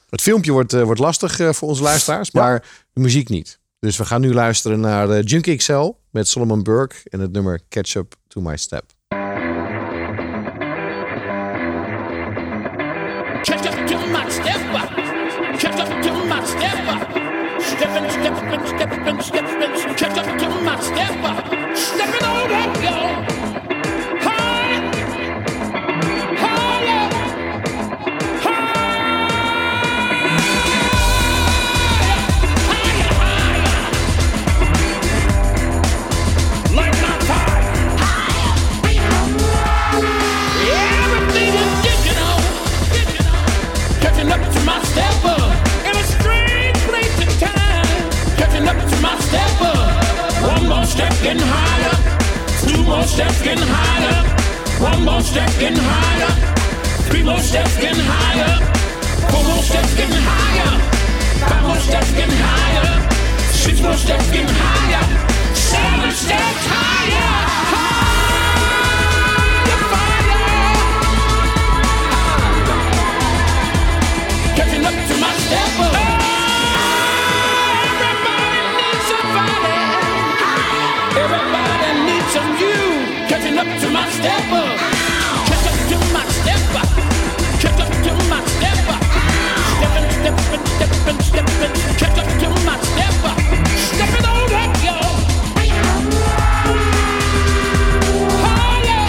Het 0.09 0.21
filmpje 0.21 0.51
wordt, 0.51 0.71
wordt 0.81 0.99
lastig 0.99 1.35
voor 1.55 1.67
onze 1.67 1.83
luisteraars, 1.83 2.29
Ja. 2.31 2.41
maar 2.41 2.85
de 2.93 2.99
muziek 3.01 3.29
niet. 3.29 3.59
Dus 3.79 3.97
we 3.97 4.05
gaan 4.05 4.21
nu 4.21 4.33
luisteren 4.33 4.79
naar 4.79 5.09
eh, 5.09 5.23
Junkie 5.23 5.55
XL 5.55 5.91
met 6.09 6.27
Solomon 6.27 6.63
Burke 6.63 6.95
en 7.03 7.19
het 7.19 7.31
nummer 7.31 7.61
Catch 7.69 7.95
Up 7.95 8.15
To 8.27 8.41
My 8.41 8.57
Step. 8.57 8.83
Catch 13.41 13.65
up 13.65 13.87
to 13.87 13.97
my 13.97 14.29
step. 14.29 14.59
Catch 15.57 15.79
up 15.79 16.01
to 16.01 16.13
my 16.25 16.45
step 16.45 16.87
up. 16.87 17.11
Steppin', 17.61 18.09
steppin', 18.09 18.67
steppin', 18.67 19.23
steppin'. 19.23 19.95
Catch 19.95 20.17
up 20.17 20.37
to 20.37 20.47
my 20.61 20.81
step 20.81 21.23
up. 21.23 21.45
Steppin' 21.75 22.25
on 22.25 22.51
up, 22.51 22.83
yo. 22.83 23.28
Step 50.99 51.15
getting 51.23 51.47
higher. 51.47 51.95
Two 52.67 52.83
more 52.83 53.03
steps 53.03 53.41
getting 53.41 53.63
higher. 53.63 54.19
One 54.83 55.05
more 55.05 55.21
step 55.21 55.49
getting 55.57 55.79
higher. 55.79 56.31
Three 57.07 57.23
more 57.23 57.39
steps 57.39 57.77
getting 57.79 58.03
higher. 58.03 58.59
Four 59.31 59.43
more 59.47 59.63
steps 59.63 59.95
getting 59.95 60.23
higher. 60.31 60.71
Five 61.39 61.63
more 61.67 61.79
steps 61.87 62.11
getting 62.19 62.41
higher. 62.51 62.89
Six 63.63 63.81
more 63.81 63.93
steps 63.93 64.29
getting 64.31 64.55
higher. 64.65 65.05
Seven 65.55 66.11
steps 66.11 66.63
higher. 66.73 67.31
Higher, 67.73 68.59
fire. 69.93 70.59
catching 74.57 74.83
up 74.83 74.95
to 75.07 75.15
my 75.23 75.31
step 75.47 76.08
Catching 83.29 83.59
up 83.59 83.67
to 83.79 83.89
my 83.91 84.09
step 84.09 84.51
up. 84.51 84.79
Catch 85.45 85.67
up 85.69 85.77
to 85.89 85.97
my 86.11 86.25
step 86.33 86.75
up. 86.81 86.89
Catch 87.61 87.79
up 87.79 87.89
to 88.03 88.11
my 88.27 88.41
step 88.41 88.89
up. 88.89 89.01
To 92.39 92.49
my 92.65 92.75
step 92.81 93.23
up. 93.29 93.37
Steppin' 93.93 94.25
on 94.25 94.49
yo. 94.83 94.97
Higher. 98.41 99.03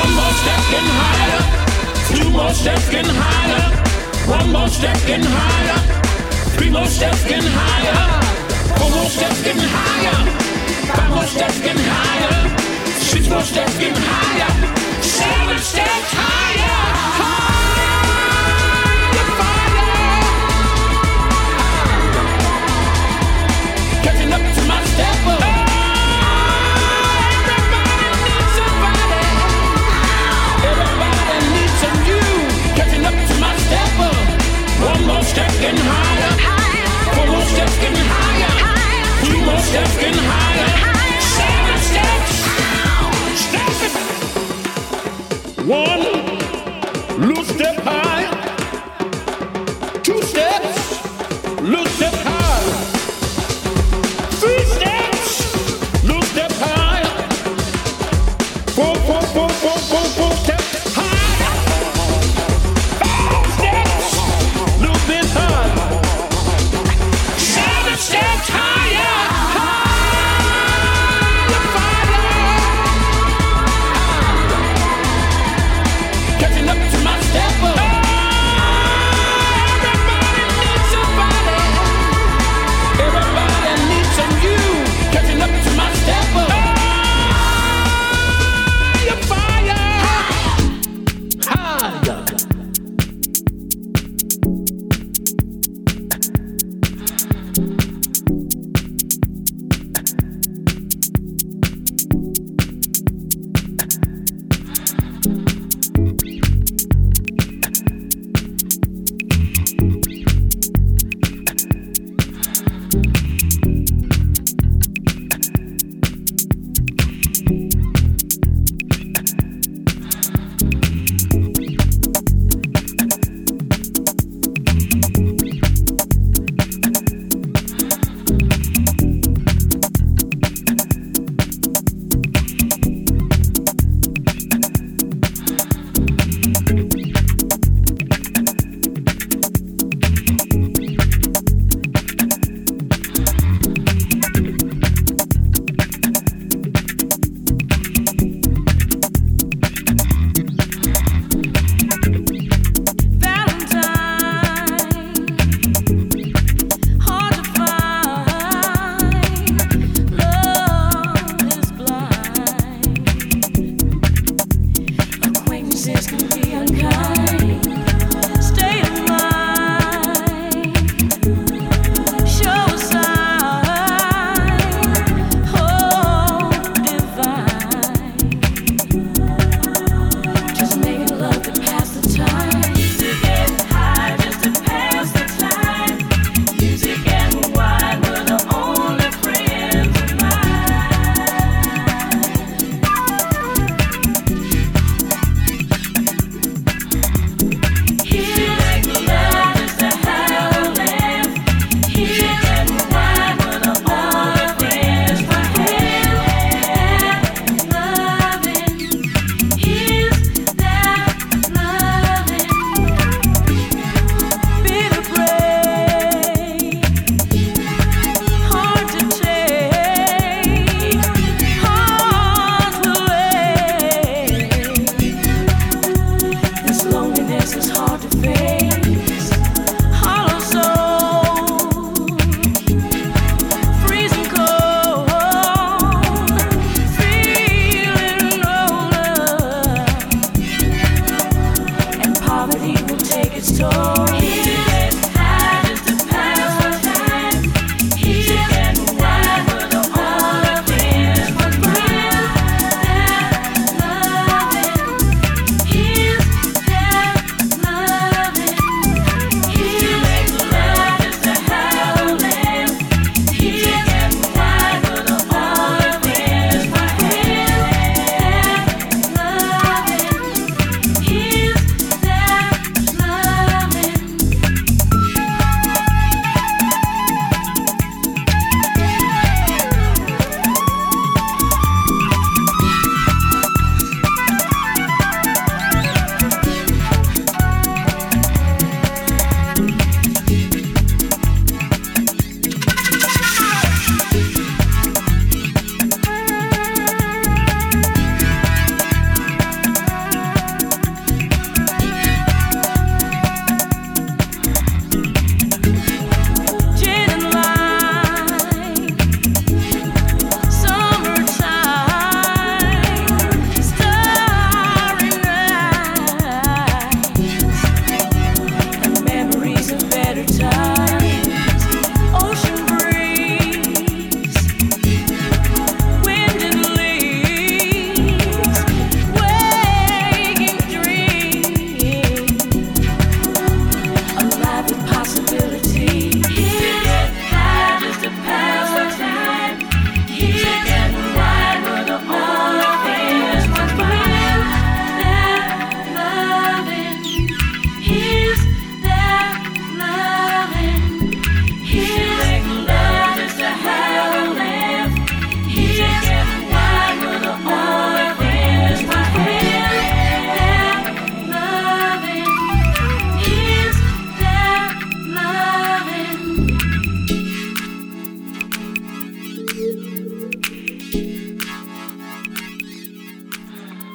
One 0.00 0.12
more 0.16 0.34
step 0.40 0.62
higher. 1.02 1.42
Two 2.16 2.28
more 2.30 2.54
steps 2.54 2.88
higher. 3.12 3.66
One 4.26 4.48
more 4.52 4.68
step 4.68 4.96
higher. 5.22 5.78
Three 6.56 6.70
more 6.70 6.86
steps 6.86 7.24
getting 7.24 7.50
higher. 7.52 8.19
Four 8.80 8.90
more 8.92 9.10
steps 9.10 9.42
getting 9.42 9.62
higher. 9.62 10.18
Five 10.96 11.10
more 11.10 11.26
steps 11.26 11.60
getting 11.60 11.84
higher. 11.84 12.48
Six 12.86 13.28
more 13.28 13.42
steps 13.42 13.76
getting 13.76 13.94
higher. 13.94 15.02
Seven 15.02 15.58
steps 15.58 16.12
higher. 16.16 17.00
One 34.80 35.06
more 35.06 35.22
step 35.22 35.50
getting 35.60 35.76
higher. 35.76 36.32
four 37.14 37.26
more 37.26 37.42
steps 37.42 37.78
getting 37.78 37.96
higher. 37.96 38.29
One, 45.70 46.19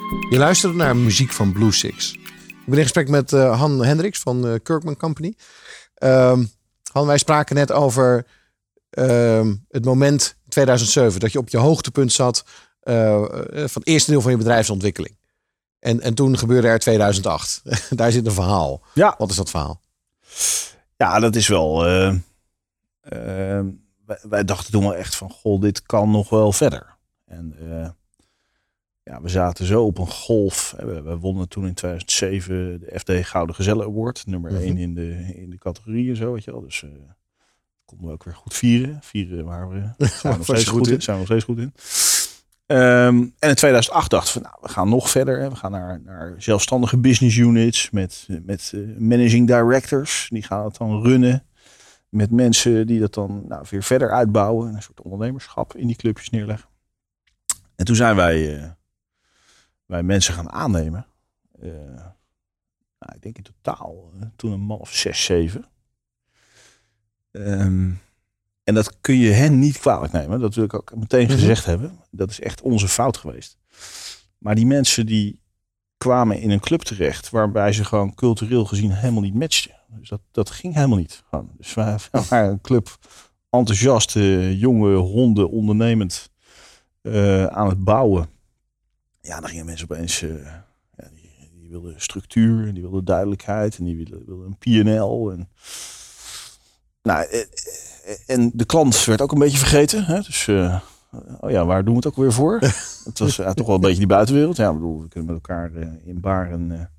Je 0.06 0.38
luisterde 0.38 0.76
naar 0.76 0.96
muziek 0.96 1.32
van 1.32 1.52
Blue 1.52 1.72
Six. 1.72 2.12
Ik 2.12 2.66
ben 2.66 2.76
in 2.76 2.82
gesprek 2.82 3.08
met 3.08 3.32
eh, 3.32 3.58
Han 3.58 3.84
Hendricks 3.84 4.20
van 4.20 4.46
eh, 4.46 4.54
Kirkman 4.62 4.96
Company. 4.96 5.34
Ehm, 5.94 6.44
Han, 6.92 7.06
wij 7.06 7.18
spraken 7.18 7.54
net 7.54 7.72
over 7.72 8.26
ehm, 8.90 9.54
het 9.68 9.84
moment 9.84 10.36
in 10.44 10.50
2007 10.50 11.20
dat 11.20 11.32
je 11.32 11.38
op 11.38 11.48
je 11.48 11.58
hoogtepunt 11.58 12.12
zat 12.12 12.44
eh, 12.80 13.22
van 13.52 13.80
het 13.80 13.86
eerste 13.86 14.10
deel 14.10 14.20
van 14.20 14.30
je 14.30 14.36
bedrijfsontwikkeling. 14.36 15.18
En, 15.78 16.00
en 16.00 16.14
toen 16.14 16.38
gebeurde 16.38 16.68
er 16.68 16.78
2008. 16.78 17.62
Daar 17.98 18.12
zit 18.12 18.26
een 18.26 18.32
verhaal. 18.32 18.82
Ja. 18.94 19.14
Wat 19.18 19.30
is 19.30 19.36
dat 19.36 19.50
verhaal? 19.50 19.80
Ja, 20.96 21.18
dat 21.18 21.36
is 21.36 21.48
wel. 21.48 21.82
wij, 24.04 24.18
wij 24.22 24.44
dachten 24.44 24.72
toen 24.72 24.82
wel 24.82 24.94
echt 24.94 25.16
van: 25.16 25.30
Goh, 25.30 25.60
dit 25.60 25.82
kan 25.82 26.10
nog 26.10 26.28
wel 26.28 26.52
verder. 26.52 26.96
En 27.24 27.54
ja, 29.10 29.20
we 29.22 29.28
zaten 29.28 29.66
zo 29.66 29.84
op 29.84 29.98
een 29.98 30.06
golf. 30.10 30.74
We, 30.78 31.02
we 31.02 31.16
wonnen 31.18 31.48
toen 31.48 31.66
in 31.66 31.74
2007 31.74 32.80
de 32.80 32.98
FD 32.98 33.26
Gouden 33.26 33.54
Gezellen 33.54 33.86
Award. 33.86 34.26
Nummer 34.26 34.52
Mhm. 34.52 34.62
1 34.62 34.76
in 34.76 34.94
de, 34.94 35.32
in 35.34 35.50
de 35.50 35.58
categorie 35.58 36.10
en 36.10 36.16
zo, 36.16 36.32
weet 36.32 36.44
je 36.44 36.50
wel. 36.50 36.60
Dus 36.60 36.82
eh 36.82 36.90
konden 37.84 38.06
we 38.06 38.12
ook 38.12 38.24
weer 38.24 38.34
goed 38.34 38.54
vieren. 38.54 38.98
Vieren 39.02 39.44
waar 39.44 39.68
we 39.68 39.82
zijn 40.06 40.36
nog 40.36 40.44
steeds 40.44 40.68
goed 40.68 40.88
in. 40.88 41.02
Zijn 41.02 41.16
we 41.18 41.22
nog 41.28 41.40
steeds 41.40 41.44
goed 41.44 41.58
in. 41.58 41.72
Ehm, 42.66 43.16
en 43.38 43.48
in 43.48 43.54
2008 43.54 44.10
dachten 44.10 44.34
we, 44.42 44.48
nou, 44.48 44.58
we 44.60 44.68
gaan 44.68 44.88
nog 44.88 45.10
verder. 45.10 45.40
Hè. 45.40 45.48
We 45.48 45.56
gaan 45.56 45.70
naar, 45.70 46.00
naar 46.04 46.34
zelfstandige 46.38 46.98
business 46.98 47.36
units 47.36 47.90
met, 47.90 48.28
met 48.42 48.72
eh, 48.74 48.80
managing 48.98 49.46
directors. 49.46 50.28
Die 50.30 50.42
gaan 50.42 50.64
het 50.64 50.76
dan 50.76 51.02
runnen. 51.02 51.44
Met 52.08 52.30
mensen 52.30 52.86
die 52.86 53.00
dat 53.00 53.14
dan 53.14 53.44
nou, 53.48 53.64
weer 53.70 53.82
verder 53.82 54.10
uitbouwen. 54.10 54.74
Een 54.74 54.82
soort 54.82 55.02
ondernemerschap 55.02 55.76
in 55.76 55.86
die 55.86 55.96
clubjes 55.96 56.30
neerleggen. 56.30 56.68
En 57.76 57.84
toen 57.84 57.96
zijn 57.96 58.16
wij, 58.16 58.56
eh, 58.56 58.70
wij 59.86 60.02
mensen 60.02 60.34
gaan 60.34 60.50
aannemen. 60.50 61.06
Eh, 61.60 61.70
nou, 62.98 63.14
ik 63.14 63.22
denk 63.22 63.36
in 63.36 63.42
totaal 63.42 64.10
eh, 64.14 64.26
toen 64.36 64.52
een 64.52 64.60
man 64.60 64.78
of 64.78 64.94
zes, 64.94 65.24
zeven. 65.24 65.64
Ehm, 67.30 67.90
en 68.64 68.74
dat 68.74 69.00
kun 69.00 69.16
je 69.16 69.30
hen 69.30 69.58
niet 69.58 69.78
kwalijk 69.78 70.12
nemen. 70.12 70.40
Dat 70.40 70.54
wil 70.54 70.64
ik 70.64 70.74
ook 70.74 70.94
meteen 70.96 71.28
gezegd 71.28 71.64
hebben. 71.64 72.00
Dat 72.10 72.30
is 72.30 72.40
echt 72.40 72.62
onze 72.62 72.88
fout 72.88 73.16
geweest. 73.16 73.58
Maar 74.38 74.54
die 74.54 74.66
mensen 74.66 75.06
die 75.06 75.40
kwamen 75.96 76.40
in 76.40 76.50
een 76.50 76.60
club 76.60 76.80
terecht 76.80 77.30
waarbij 77.30 77.72
ze 77.72 77.84
gewoon 77.84 78.14
cultureel 78.14 78.64
gezien 78.64 78.92
helemaal 78.92 79.22
niet 79.22 79.34
matchten. 79.34 79.74
Dus 79.88 80.08
dat, 80.08 80.20
dat 80.30 80.50
ging 80.50 80.74
helemaal 80.74 80.98
niet. 80.98 81.22
Gewoon. 81.28 81.50
Dus 81.56 81.74
wij 81.74 81.96
wij 82.10 82.22
waren 82.28 82.50
een 82.50 82.60
club 82.60 82.98
enthousiaste, 83.50 84.58
jonge 84.58 84.94
honden, 84.94 85.50
ondernemend 85.50 86.30
eh, 87.02 87.46
aan 87.46 87.68
het 87.68 87.84
bouwen. 87.84 88.28
Ja, 89.26 89.40
dan 89.40 89.48
gingen 89.50 89.64
mensen 89.66 89.90
opeens, 89.90 90.22
eh, 90.22 90.28
ja, 90.96 91.08
die, 91.14 91.50
die 91.60 91.70
wilden 91.70 91.94
structuur, 92.00 92.66
en 92.68 92.74
die 92.74 92.82
wilden 92.82 93.04
duidelijkheid 93.04 93.78
en 93.78 93.84
die 93.84 93.96
wilden, 93.96 94.26
wilden 94.26 94.46
een 94.46 94.58
PNL. 94.58 95.30
En, 95.32 95.48
nou, 97.02 97.26
eh, 97.26 97.40
eh, 97.40 97.46
en 98.26 98.50
de 98.54 98.64
klant 98.64 99.04
werd 99.04 99.20
ook 99.20 99.32
een 99.32 99.38
beetje 99.38 99.58
vergeten. 99.58 100.04
Hè? 100.04 100.20
Dus, 100.20 100.48
oh 101.40 101.50
ja, 101.50 101.64
waar 101.66 101.84
doen 101.84 101.92
we 101.92 101.96
het 101.98 102.06
ook 102.06 102.16
weer 102.16 102.32
voor? 102.32 102.58
het 103.04 103.18
was 103.18 103.36
ja, 103.36 103.52
toch 103.54 103.66
wel 103.66 103.74
een 103.74 103.80
beetje 103.80 103.98
die 103.98 104.06
buitenwereld. 104.06 104.56
Ja, 104.56 104.68
ik 104.68 104.74
bedoel, 104.74 105.00
we 105.02 105.08
kunnen 105.08 105.32
met 105.34 105.42
elkaar 105.48 105.70
in 106.04 106.20
baren 106.20 106.90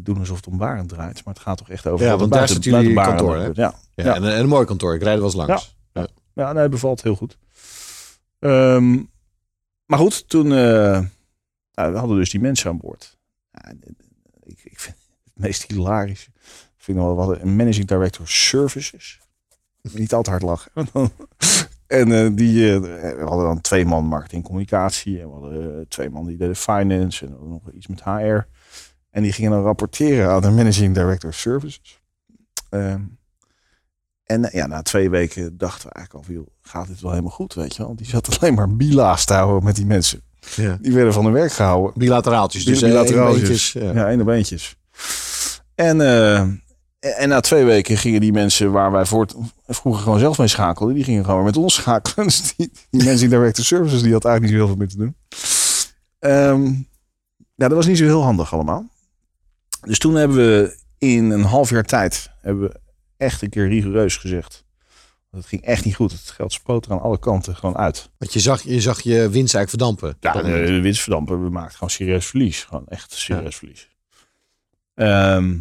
doen 0.00 0.18
alsof 0.18 0.36
het 0.36 0.46
om 0.46 0.58
baren 0.58 0.86
draait. 0.86 1.24
Maar 1.24 1.34
het 1.34 1.42
gaat 1.42 1.58
toch 1.58 1.70
echt 1.70 1.86
over 1.86 2.06
Ja, 2.06 2.16
want 2.16 2.32
daar 2.32 2.48
zit 2.48 2.64
jullie 2.64 2.94
kantoor, 2.94 3.36
hè? 3.36 3.44
Ja, 3.44 3.52
Ja, 3.54 3.74
Ja. 3.94 4.14
En, 4.14 4.22
een- 4.22 4.32
en 4.32 4.40
een 4.40 4.48
mooi 4.48 4.66
kantoor. 4.66 4.94
Ik 4.94 5.02
rijd 5.02 5.14
er 5.14 5.22
wel 5.22 5.30
eens 5.30 5.46
langs. 5.46 5.76
ja, 6.34 6.52
nee, 6.52 6.68
bevalt 6.68 7.02
heel 7.02 7.14
goed. 7.16 7.38
Ehm, 8.38 9.02
maar 9.88 9.98
goed, 9.98 10.28
toen 10.28 10.52
eh, 10.52 11.00
nou, 11.74 11.92
we 11.92 11.98
hadden 11.98 12.16
dus 12.16 12.30
die 12.30 12.40
mensen 12.40 12.70
aan 12.70 12.78
boord. 12.78 13.18
Ik, 14.42 14.60
ik 14.64 14.80
vind 14.80 14.96
het 15.24 15.42
meest 15.42 15.62
hilarisch. 15.62 16.28
Ik 16.76 16.84
vind 16.84 16.98
wel, 16.98 17.28
we 17.28 17.38
een 17.38 17.56
managing 17.56 17.86
director 17.86 18.28
services. 18.28 19.20
Niet 19.82 20.14
al 20.14 20.22
te 20.22 20.30
hard 20.30 20.42
lachen. 20.42 20.72
en 21.86 22.12
eh, 22.12 22.30
die, 22.34 22.74
eh, 22.74 22.80
we 22.80 23.24
hadden 23.24 23.46
dan 23.46 23.60
twee 23.60 23.84
man 23.84 24.04
marketing 24.04 24.44
communicatie. 24.44 25.20
En 25.20 25.26
we 25.26 25.32
hadden 25.32 25.88
twee 25.88 26.10
man 26.10 26.26
die 26.26 26.36
deden 26.36 26.56
finance. 26.56 27.26
En 27.26 27.48
nog 27.48 27.72
iets 27.72 27.86
met 27.86 28.04
HR. 28.04 28.38
En 29.10 29.22
die 29.22 29.32
gingen 29.32 29.50
dan 29.50 29.62
rapporteren 29.62 30.30
aan 30.30 30.42
de 30.42 30.50
managing 30.50 30.94
director 30.94 31.34
services. 31.34 32.00
Ehm, 32.68 33.02
en 34.28 34.44
eh, 34.44 34.52
ja, 34.52 34.66
na 34.66 34.82
twee 34.82 35.10
weken 35.10 35.58
dachten 35.58 35.88
we 35.88 35.94
eigenlijk 35.94 36.26
al, 36.26 36.34
joh, 36.34 36.46
gaat 36.62 36.86
dit 36.86 37.00
wel 37.00 37.10
helemaal 37.10 37.32
goed, 37.32 37.54
weet 37.54 37.72
je 37.72 37.78
wel? 37.78 37.86
Want 37.86 37.98
die 37.98 38.08
zat 38.08 38.28
alleen 38.40 38.54
maar 38.54 38.76
bila's 38.76 39.24
te 39.24 39.34
houden 39.34 39.64
met 39.64 39.76
die 39.76 39.86
mensen. 39.86 40.22
Ja. 40.56 40.78
Die 40.80 40.92
werden 40.92 41.12
van 41.12 41.24
hun 41.24 41.32
werk 41.32 41.52
gehouden. 41.52 41.92
Bilateraaltjes. 41.96 42.64
Dus 42.64 42.82
eh, 42.82 42.88
Bilateraaltjes. 42.88 43.72
ja. 43.72 43.92
Ja, 43.92 44.08
ene 44.08 44.24
beentjes. 44.24 44.76
En, 45.74 46.00
eh, 46.00 46.40
en 46.98 47.28
na 47.28 47.40
twee 47.40 47.64
weken 47.64 47.96
gingen 47.96 48.20
die 48.20 48.32
mensen 48.32 48.72
waar 48.72 48.92
wij 48.92 49.06
voor 49.06 49.26
vroeger 49.66 50.02
gewoon 50.02 50.18
zelf 50.18 50.38
mee 50.38 50.48
schakelden, 50.48 50.94
die 50.94 51.04
gingen 51.04 51.24
gewoon 51.24 51.44
met 51.44 51.56
ons 51.56 51.74
schakelen. 51.74 52.26
Dus 52.28 52.54
die, 52.56 52.72
die 52.90 53.04
managing 53.04 53.30
director 53.30 53.64
services, 53.64 54.02
die 54.02 54.12
had 54.12 54.24
eigenlijk 54.24 54.40
niet 54.40 54.50
zo 54.50 54.56
heel 54.56 54.66
veel 54.66 54.76
mee 54.76 54.88
te 54.88 54.96
doen. 54.96 55.16
Ehm, 56.18 56.64
ja, 57.54 57.68
dat 57.68 57.72
was 57.72 57.86
niet 57.86 57.98
zo 57.98 58.04
heel 58.04 58.22
handig 58.22 58.52
allemaal. 58.52 58.86
Dus 59.80 59.98
toen 59.98 60.14
hebben 60.14 60.36
we 60.36 60.76
in 60.98 61.30
een 61.30 61.44
half 61.44 61.70
jaar 61.70 61.84
tijd 61.84 62.30
hebben 62.40 62.68
we 62.68 62.80
echt 63.18 63.42
een 63.42 63.48
keer 63.48 63.68
rigoureus 63.68 64.16
gezegd. 64.16 64.64
Het 65.30 65.46
ging 65.46 65.62
echt 65.62 65.84
niet 65.84 65.94
goed. 65.94 66.12
Het 66.12 66.30
geld 66.30 66.52
sproot 66.52 66.86
er 66.86 66.92
aan 66.92 67.00
alle 67.00 67.18
kanten 67.18 67.56
gewoon 67.56 67.76
uit. 67.76 68.10
Want 68.18 68.32
je 68.32 68.40
zag 68.40 68.62
je, 68.62 68.80
zag 68.80 69.00
je 69.00 69.28
winst 69.28 69.54
eigenlijk 69.54 69.68
verdampen. 69.70 70.16
Ja, 70.20 70.32
Dat- 70.32 70.44
de, 70.44 70.72
de 70.72 70.80
winstverdampen, 70.80 71.42
we 71.42 71.50
maakten 71.50 71.72
gewoon 71.74 71.90
serieus 71.90 72.26
verlies. 72.26 72.64
Gewoon 72.64 72.86
echt 72.88 73.12
serieus 73.12 73.56
verlies. 73.56 73.88
Ehm, 74.94 75.56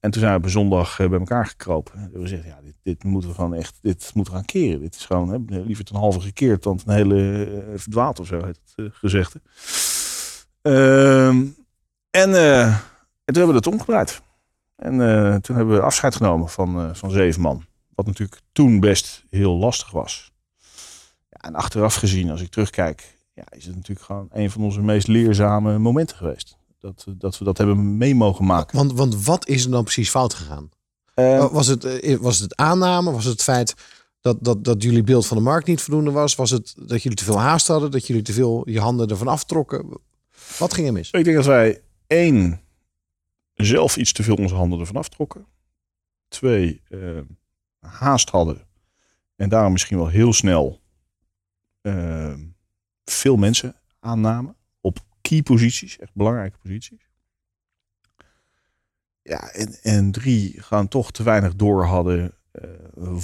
en 0.00 0.10
toen 0.10 0.20
zijn 0.20 0.32
we 0.32 0.38
op 0.38 0.44
een 0.44 0.50
zondag 0.50 0.98
eh, 1.00 1.08
bij 1.08 1.18
elkaar 1.18 1.46
gekropen. 1.46 2.10
We 2.12 2.26
zeggen, 2.28 2.48
ja, 2.48 2.60
dit, 2.64 2.74
dit 2.82 3.04
moeten 3.04 3.28
we 3.30 3.34
gewoon 3.36 3.54
echt, 3.54 3.78
dit 3.82 4.10
moeten 4.14 4.32
we 4.32 4.38
gaan 4.38 4.48
keren. 4.48 4.80
Dit 4.80 4.94
is 4.94 5.04
gewoon 5.04 5.28
hè, 5.28 5.60
liever 5.60 5.84
ten 5.84 5.96
halve 5.96 6.20
gekeerd 6.20 6.62
dan 6.62 6.80
een 6.86 6.94
hele 6.94 7.44
eh, 7.44 7.78
verdwaald 7.78 8.20
of 8.20 8.26
zo, 8.26 8.44
heet 8.44 8.60
het 8.64 8.72
uh, 8.76 8.86
gezegde. 8.92 9.40
Ehm, 10.62 11.44
en, 12.10 12.34
en 12.34 12.72
toen 13.24 13.34
hebben 13.42 13.48
we 13.48 13.54
het 13.54 13.66
omgedraaid. 13.66 14.22
En 14.80 15.00
eh, 15.00 15.34
toen 15.36 15.56
hebben 15.56 15.74
we 15.74 15.82
afscheid 15.82 16.14
genomen 16.16 16.48
van, 16.48 16.78
eh, 16.80 16.88
van 16.92 17.10
zeven 17.10 17.40
man. 17.40 17.64
Wat 17.94 18.06
natuurlijk 18.06 18.40
toen 18.52 18.80
best 18.80 19.24
heel 19.30 19.52
lastig 19.56 19.90
was. 19.90 20.32
Ja, 21.30 21.38
en 21.40 21.54
achteraf 21.54 21.94
gezien, 21.94 22.30
als 22.30 22.40
ik 22.40 22.50
terugkijk, 22.50 23.16
ja, 23.34 23.42
is 23.50 23.64
het 23.66 23.74
natuurlijk 23.74 24.06
gewoon 24.06 24.28
een 24.32 24.50
van 24.50 24.62
onze 24.62 24.80
meest 24.80 25.06
leerzame 25.06 25.78
momenten 25.78 26.16
geweest. 26.16 26.56
Dat, 26.78 27.02
we- 27.06 27.16
dat 27.16 27.38
we 27.38 27.44
dat 27.44 27.58
hebben 27.58 27.96
mee 27.96 28.14
mogen 28.14 28.44
maken. 28.44 28.76
Want, 28.76 28.92
want 28.92 29.24
wat 29.24 29.48
is 29.48 29.64
er 29.64 29.70
dan 29.70 29.82
precies 29.84 30.10
fout 30.10 30.34
gegaan? 30.34 30.70
Eh, 31.14 31.52
Was 31.52 31.66
het, 31.66 31.84
eh, 31.84 32.16
was 32.18 32.38
het 32.38 32.56
aanname? 32.56 33.10
Was 33.12 33.24
het 33.24 33.32
het 33.32 33.42
feit 33.42 33.74
dat, 34.20 34.36
dat, 34.40 34.64
dat 34.64 34.82
jullie 34.82 35.02
beeld 35.02 35.26
van 35.26 35.36
de 35.36 35.42
markt 35.42 35.66
niet 35.66 35.80
voldoende 35.82 36.10
was? 36.10 36.34
Was 36.34 36.50
het 36.50 36.74
dat 36.78 37.02
jullie 37.02 37.18
te 37.18 37.24
veel 37.24 37.40
haast 37.40 37.66
hadden? 37.66 37.90
Dat 37.90 38.06
jullie 38.06 38.22
te 38.22 38.32
veel 38.32 38.68
je 38.70 38.80
handen 38.80 39.08
ervan 39.08 39.28
aftrokken? 39.28 39.98
Wat 40.58 40.74
ging 40.74 40.86
er 40.86 40.92
mis? 40.92 41.10
ik 41.10 41.24
denk 41.24 41.36
dat 41.36 41.46
wij 41.46 41.80
één, 42.06 42.60
zelf 43.64 43.96
iets 43.96 44.12
te 44.12 44.22
veel 44.22 44.34
onze 44.34 44.54
handen 44.54 44.80
ervan 44.80 44.96
aftrokken. 44.96 45.46
Twee, 46.28 46.82
eh, 46.88 47.20
haast 47.78 48.30
hadden. 48.30 48.66
En 49.36 49.48
daarom 49.48 49.72
misschien 49.72 49.96
wel 49.96 50.08
heel 50.08 50.32
snel 50.32 50.80
eh, 51.80 52.34
veel 53.04 53.36
mensen 53.36 53.74
aannamen. 54.00 54.56
Op 54.80 54.98
key 55.20 55.42
posities, 55.42 55.98
echt 55.98 56.14
belangrijke 56.14 56.58
posities. 56.58 57.08
Ja, 59.22 59.52
en, 59.52 59.78
en 59.82 60.12
drie, 60.12 60.62
gewoon 60.62 60.88
toch 60.88 61.12
te 61.12 61.22
weinig 61.22 61.54
door 61.56 61.84
hadden 61.84 62.34
eh, 62.50 62.70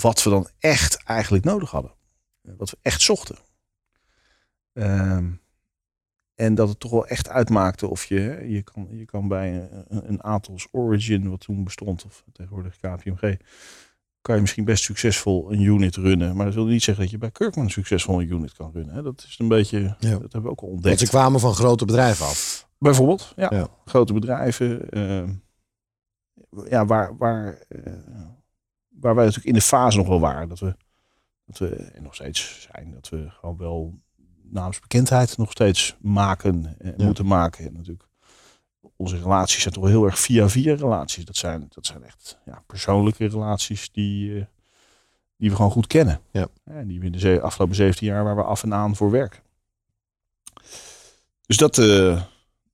wat 0.01 0.23
we 0.23 0.31
dan 0.31 0.49
echt 0.59 1.03
eigenlijk 1.03 1.45
nodig 1.45 1.71
hadden. 1.71 1.95
Wat 2.41 2.71
we 2.71 2.77
echt 2.83 3.01
zochten. 3.01 3.37
Ehm, 4.73 5.33
en 6.37 6.55
dat 6.55 6.69
het 6.69 6.81
toch 6.81 6.91
wel 6.91 7.07
echt 7.07 7.29
uitmaakte 7.29 7.89
of 7.89 8.05
je, 8.05 8.45
je 8.49 8.63
kan, 8.63 8.89
je 8.91 9.05
kan 9.05 9.29
bij 9.29 9.69
een, 9.89 10.09
een 10.11 10.21
Atos 10.21 10.67
Origin, 10.71 11.31
wat 11.31 11.41
toen 11.41 11.65
bestond, 11.65 12.05
of 12.05 12.25
tegenwoordig 12.33 12.77
KPMG, 12.77 13.37
kan 14.21 14.35
je 14.35 14.41
misschien 14.41 14.65
best 14.65 14.85
succesvol 14.85 15.53
een 15.53 15.61
unit 15.61 15.97
runnen. 15.97 16.37
Maar 16.37 16.47
dat 16.47 16.55
wil 16.55 16.65
niet 16.65 16.83
zeggen 16.83 17.03
dat 17.03 17.13
je 17.13 17.19
bij 17.19 17.31
Kirkman 17.31 17.71
succesvol 17.71 18.21
een 18.21 18.31
unit 18.31 18.53
kan 18.53 18.71
runnen. 18.73 18.95
Hè. 18.95 19.03
Dat 19.03 19.25
is 19.29 19.39
een 19.39 19.49
beetje, 19.49 19.79
Ja. 19.81 19.95
dat 19.99 20.21
hebben 20.21 20.43
we 20.43 20.49
ook 20.49 20.61
al 20.61 20.67
Want 20.67 20.73
ontdekt. 20.79 20.99
ze 20.99 21.07
kwamen 21.07 21.41
van 21.41 21.55
grote 21.55 21.85
bedrijven 21.85 22.27
af. 22.27 22.69
Bijvoorbeeld, 22.79 23.33
ja. 23.37 23.49
Ja. 23.51 23.69
Grote 23.85 24.13
bedrijven. 24.13 24.91
eh, 24.91 25.29
ja, 26.71 26.87
waar, 26.87 27.17
waar, 27.17 27.59
eh, 27.69 27.93
waar 28.89 29.15
wij 29.15 29.25
natuurlijk 29.25 29.47
in 29.47 29.55
de 29.55 29.61
fase 29.61 29.97
nog 29.99 30.07
wel 30.09 30.21
waren. 30.21 30.49
Dat 30.49 30.59
we, 30.59 30.77
dat 31.47 31.59
we, 31.59 31.69
en 31.77 32.03
nog 32.03 32.15
steeds 32.15 32.69
zijn, 32.73 32.91
dat 32.93 33.09
we 33.09 33.27
gewoon 33.31 33.57
wel 33.57 33.99
naamsbekendheid 34.51 35.37
nog 35.37 35.51
steeds 35.51 35.97
maken 36.01 36.77
en 36.79 36.95
Ja. 36.97 37.05
moeten 37.05 37.27
maken. 37.27 37.67
En 37.67 37.73
natuurlijk, 37.73 38.05
onze 38.97 39.17
relaties 39.19 39.63
zijn 39.63 39.75
toch 39.75 39.87
heel 39.87 40.05
erg 40.05 40.19
via-via 40.19 40.75
relaties. 40.75 41.25
Dat 41.25 41.37
zijn, 41.37 41.67
dat 41.69 41.87
zijn 41.87 42.05
echt 42.05 42.39
ja, 42.45 42.63
persoonlijke 42.67 43.27
relaties 43.27 43.91
die, 43.93 44.37
eh, 44.39 44.45
die 45.37 45.51
we 45.51 45.57
gewoon 45.57 45.71
goed 45.71 45.87
kennen. 45.87 46.21
Ja. 46.31 46.47
En 46.65 46.87
die 46.87 47.01
we 47.01 47.07
in 47.07 47.13
de 47.13 47.19
ze- 47.19 47.41
afgelopen 47.41 47.77
17 47.77 48.07
jaar 48.07 48.25
waar 48.25 48.37
we 48.37 48.43
af 48.43 48.63
en 48.63 48.75
aan 48.75 48.97
voor 48.97 49.11
werken. 49.11 49.41
Dus 51.47 51.57
dat, 51.57 51.79
eh, 51.79 52.23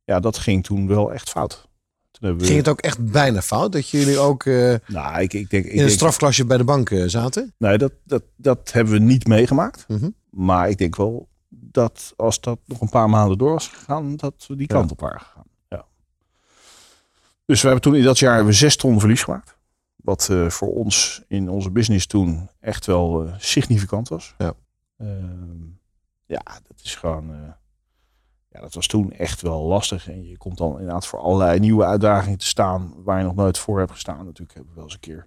ja, 0.05 0.21
dat 0.21 0.39
ging 0.39 0.65
toen 0.65 0.87
wel 0.87 1.13
echt 1.13 1.31
fout. 1.31 1.69
Toen 2.11 2.37
we, 2.39 2.45
Ging 2.45 2.59
het 2.59 2.69
ook 2.69 2.81
echt 2.81 3.11
bijna 3.13 3.43
fout? 3.43 3.73
Dat 3.73 3.89
jullie 3.89 4.19
ook 4.19 4.45
eh, 4.45 4.75
nou, 4.87 5.21
ik, 5.21 5.33
ik 5.33 5.51
denk, 5.51 5.65
ik 5.65 5.71
in 5.71 5.71
een 5.71 5.77
denk 5.77 5.91
strafklasje 5.91 6.45
bij 6.45 6.57
de 6.57 6.65
bank 6.65 6.91
eh, 6.91 7.05
zaten? 7.07 7.55
nee, 7.59 7.79
dat, 7.79 7.93
dat, 8.05 8.23
dat 8.37 8.73
hebben 8.73 8.93
we 8.93 8.99
niet 8.99 9.27
meegemaakt. 9.27 9.85
Mhm. 9.89 10.11
Maar 10.31 10.69
ik 10.69 10.79
denk 10.79 10.97
wel 10.97 11.29
dat 11.73 12.13
als 12.17 12.41
dat 12.41 12.59
nog 12.65 12.81
een 12.81 12.89
paar 12.89 13.11
maanden 13.11 13.39
door 13.39 13.53
was 13.53 13.69
gegaan, 13.69 14.17
dat 14.17 14.45
we 14.49 14.57
die 14.57 14.67
kant 14.67 14.91
op 14.91 15.01
waren 15.01 15.21
gegaan. 15.21 15.47
Ja. 15.69 15.85
Dus 17.45 17.61
we 17.61 17.67
hebben 17.67 17.85
toen 17.85 17.95
in 17.97 18.05
dat 18.05 18.19
jaar 18.19 18.35
hebben 18.35 18.53
we 18.53 18.59
zes 18.59 18.77
ton 18.77 19.01
verlies 19.01 19.23
gemaakt. 19.23 19.57
Wat 19.97 20.29
eh, 20.31 20.49
voor 20.49 20.75
ons 20.75 21.23
in 21.29 21.49
onze 21.49 21.71
business 21.71 22.07
toen 22.07 22.49
echt 22.61 22.87
wel 22.87 23.27
eh, 23.27 23.35
significant 23.39 24.09
was. 24.09 24.35
Ja. 24.39 24.55
Ehm, 24.99 25.65
ja, 26.27 26.43
dat 26.69 26.81
is 26.83 26.95
gewoon. 26.95 27.33
eh, 27.33 27.51
ja, 28.49 28.61
dat 28.61 28.75
was 28.75 28.87
toen 28.87 29.13
echt 29.13 29.41
wel 29.41 29.63
lastig. 29.63 30.09
En 30.09 30.27
je 30.29 30.37
komt 30.37 30.59
dan 30.59 30.71
inderdaad 30.73 31.07
voor 31.07 31.19
allerlei 31.19 31.59
nieuwe 31.61 31.85
uitdagingen 31.85 32.39
te 32.39 32.47
staan 32.47 32.95
waar 32.97 33.19
je 33.19 33.25
nog 33.25 33.35
nooit 33.35 33.59
voor 33.59 33.79
hebt 33.79 33.91
gestaan. 33.91 34.25
Natuurlijk 34.25 34.55
hebben 34.55 34.71
we 34.71 34.75
wel 34.75 34.85
eens 34.85 34.95
een 34.95 35.01
keer 35.01 35.27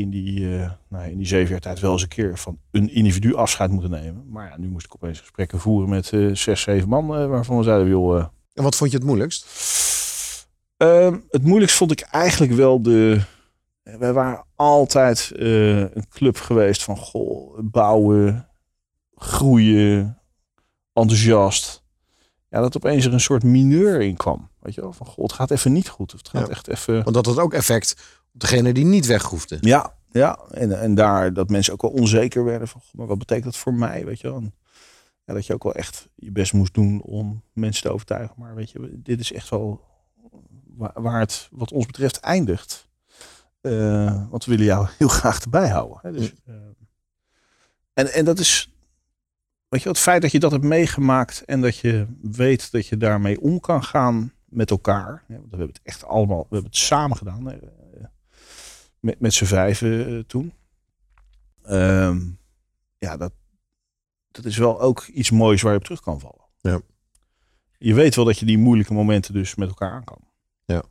in 0.00 0.10
die, 0.10 0.58
eh, 0.58 0.70
nou, 0.88 1.10
in 1.10 1.16
die 1.16 1.26
zeven 1.26 1.50
jaar 1.50 1.60
tijd 1.60 1.80
wel 1.80 1.92
eens 1.92 2.02
een 2.02 2.08
keer 2.08 2.38
van 2.38 2.58
een 2.70 2.90
individu 2.94 3.34
afscheid 3.34 3.70
moeten 3.70 3.90
nemen. 3.90 4.24
Maar 4.28 4.48
ja, 4.48 4.58
nu 4.58 4.68
moest 4.68 4.86
ik 4.86 4.94
opeens 4.94 5.20
gesprekken 5.20 5.60
voeren 5.60 5.88
met 5.88 6.12
eh, 6.12 6.34
zes, 6.34 6.60
zeven 6.60 6.88
man. 6.88 7.16
eh, 7.16 7.26
waarvan 7.26 7.56
we 7.56 7.62
zeiden, 7.62 7.88
joh, 7.88 8.24
En 8.54 8.62
wat 8.62 8.76
vond 8.76 8.90
je 8.90 8.96
het 8.96 9.06
moeilijkst? 9.06 9.46
Ehm, 10.76 11.18
het 11.30 11.42
moeilijkst 11.44 11.76
vond 11.76 11.90
ik 11.90 12.00
eigenlijk 12.00 12.52
wel 12.52 12.82
de. 12.82 13.20
Wij 13.82 14.12
waren 14.12 14.44
altijd 14.54 15.32
een 15.36 16.08
club 16.08 16.36
geweest 16.36 16.82
van 16.82 16.96
goh, 16.96 17.58
bouwen, 17.62 18.48
groeien, 19.14 20.18
enthousiast. 20.92 21.82
Ja, 22.48 22.60
dat 22.60 22.76
opeens 22.76 23.04
er 23.04 23.12
een 23.12 23.20
soort 23.20 23.42
mineur 23.42 24.00
in 24.00 24.16
kwam. 24.16 24.48
Weet 24.60 24.74
je 24.74 24.80
wel, 24.80 24.92
van 24.92 25.06
goh, 25.06 25.22
het 25.22 25.32
gaat 25.32 25.50
even 25.50 25.72
niet 25.72 25.88
goed. 25.88 26.12
Of 26.12 26.18
het 26.18 26.28
gaat 26.28 26.46
Ja. 26.46 26.52
echt 26.52 26.68
even. 26.68 26.94
Want 27.02 27.14
dat 27.14 27.26
had 27.26 27.38
ook 27.38 27.52
effect 27.54 28.19
degene 28.32 28.72
die 28.72 28.84
niet 28.84 29.06
weg 29.06 29.22
hoefde. 29.22 29.58
Ja, 29.60 29.94
ja. 30.10 30.38
En, 30.50 30.80
en 30.80 30.94
daar 30.94 31.32
dat 31.32 31.50
mensen 31.50 31.72
ook 31.72 31.82
wel 31.82 31.90
onzeker 31.90 32.44
werden 32.44 32.68
van, 32.68 32.80
maar 32.92 33.06
wat 33.06 33.18
betekent 33.18 33.44
dat 33.44 33.56
voor 33.56 33.74
mij, 33.74 34.04
weet 34.04 34.20
je 34.20 34.28
wel? 34.30 34.52
Ja, 35.24 35.34
dat 35.34 35.46
je 35.46 35.54
ook 35.54 35.62
wel 35.62 35.74
echt 35.74 36.08
je 36.14 36.30
best 36.30 36.52
moest 36.52 36.74
doen 36.74 37.02
om 37.02 37.42
mensen 37.52 37.82
te 37.82 37.92
overtuigen. 37.92 38.34
Maar 38.38 38.54
weet 38.54 38.70
je, 38.70 39.00
dit 39.02 39.20
is 39.20 39.32
echt 39.32 39.48
wel 39.48 39.84
waar, 40.94 41.20
het 41.20 41.48
wat 41.50 41.72
ons 41.72 41.86
betreft 41.86 42.20
eindigt. 42.20 42.88
Eh, 43.60 44.30
want 44.30 44.44
we 44.44 44.50
willen 44.50 44.66
jou 44.66 44.88
heel 44.98 45.08
graag 45.08 45.40
erbij 45.40 45.68
houden. 45.68 45.98
Hè? 46.02 46.12
Dus, 46.12 46.32
eh, 46.46 46.54
en, 47.92 48.12
en 48.12 48.24
dat 48.24 48.38
is, 48.38 48.74
weet 49.68 49.82
je, 49.82 49.88
het 49.88 49.98
feit 49.98 50.22
dat 50.22 50.32
je 50.32 50.38
dat 50.38 50.50
hebt 50.50 50.64
meegemaakt 50.64 51.44
en 51.44 51.60
dat 51.60 51.76
je 51.76 52.06
weet 52.22 52.70
dat 52.72 52.86
je 52.86 52.96
daarmee 52.96 53.40
om 53.40 53.60
kan 53.60 53.84
gaan 53.84 54.32
met 54.44 54.70
elkaar. 54.70 55.24
Want 55.28 55.42
we 55.42 55.56
hebben 55.56 55.66
het 55.66 55.80
echt 55.82 56.04
allemaal, 56.04 56.38
we 56.38 56.54
hebben 56.54 56.70
het 56.70 56.80
samen 56.80 57.16
gedaan. 57.16 57.52
Met, 59.00 59.20
met 59.20 59.32
z'n 59.34 59.44
vijven 59.44 60.06
eh, 60.06 60.18
toen. 60.26 60.52
Ehm, 61.62 62.20
ja, 62.98 63.16
dat, 63.16 63.32
dat 64.30 64.44
is 64.44 64.56
wel 64.56 64.80
ook 64.80 65.06
iets 65.06 65.30
moois 65.30 65.62
waar 65.62 65.72
je 65.72 65.78
op 65.78 65.84
terug 65.84 66.00
kan 66.00 66.20
vallen. 66.20 66.44
Ja. 66.60 66.80
Je 67.78 67.94
weet 67.94 68.14
wel 68.14 68.24
dat 68.24 68.38
je 68.38 68.46
die 68.46 68.58
moeilijke 68.58 68.92
momenten 68.92 69.34
dus 69.34 69.54
met 69.54 69.68
elkaar 69.68 69.92
aan 69.92 70.04
kan. 70.04 70.18
Ja. 70.64 70.82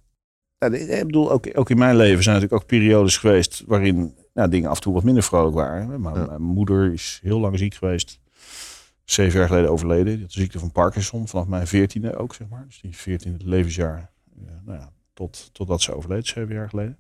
Ja, 0.58 0.68
ik 0.68 1.06
bedoel, 1.06 1.32
ook, 1.32 1.48
ook 1.54 1.70
in 1.70 1.78
mijn 1.78 1.96
leven 1.96 2.24
zijn 2.24 2.36
natuurlijk 2.36 2.62
ook 2.64 2.70
periodes 2.70 3.18
geweest 3.18 3.64
waarin 3.66 4.16
nou, 4.34 4.50
dingen 4.50 4.70
af 4.70 4.76
en 4.76 4.82
toe 4.82 4.94
wat 4.94 5.04
minder 5.04 5.24
vrolijk 5.24 5.56
waren. 5.56 6.02
Mijn, 6.02 6.16
Ja. 6.16 6.26
mijn 6.26 6.42
moeder 6.42 6.94
is 6.94 7.20
heel 7.24 7.40
lang 7.40 7.58
ziek 7.58 7.74
geweest. 7.74 8.20
Zeven 9.04 9.40
jaar 9.40 9.48
geleden 9.48 9.72
overleden. 9.72 10.06
Die 10.14 10.22
had 10.22 10.32
de 10.34 10.40
ziekte 10.40 10.60
van 10.60 10.72
Parkinson 10.72 11.28
vanaf 11.28 11.48
mijn 11.48 11.68
veertiende 11.68 12.16
ook, 12.16 12.34
zeg 12.36 12.48
maar. 12.48 12.66
Dus 12.66 12.82
die 12.82 12.96
veertiende 12.98 13.46
levensjaar. 13.48 14.12
eh, 14.46 14.52
nou 14.66 14.80
ja, 14.80 14.92
tot, 15.14 15.50
totdat 15.54 15.82
ze 15.82 15.94
overleed, 15.96 16.28
zeven 16.28 16.56
jaar 16.56 16.70
geleden. 16.70 16.98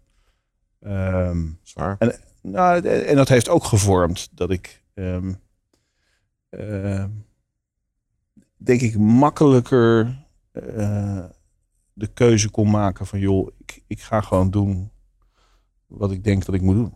Ehm, 0.79 1.47
Zwaar. 1.63 2.19
nou, 2.41 2.87
en 2.87 3.15
dat 3.15 3.29
heeft 3.29 3.49
ook 3.49 3.63
gevormd 3.63 4.29
dat 4.31 4.49
ik, 4.49 4.83
ehm, 4.93 5.33
ehm, 6.49 7.09
denk 8.57 8.81
ik, 8.81 8.97
makkelijker 8.97 10.17
eh, 10.51 11.25
de 11.93 12.07
keuze 12.07 12.49
kon 12.49 12.69
maken 12.69 13.05
van, 13.05 13.19
joh, 13.19 13.47
ik, 13.57 13.83
ik 13.87 14.01
ga 14.01 14.21
gewoon 14.21 14.51
doen 14.51 14.91
wat 15.87 16.11
ik 16.11 16.23
denk 16.23 16.45
dat 16.45 16.55
ik 16.55 16.61
moet 16.61 16.75
doen. 16.75 16.93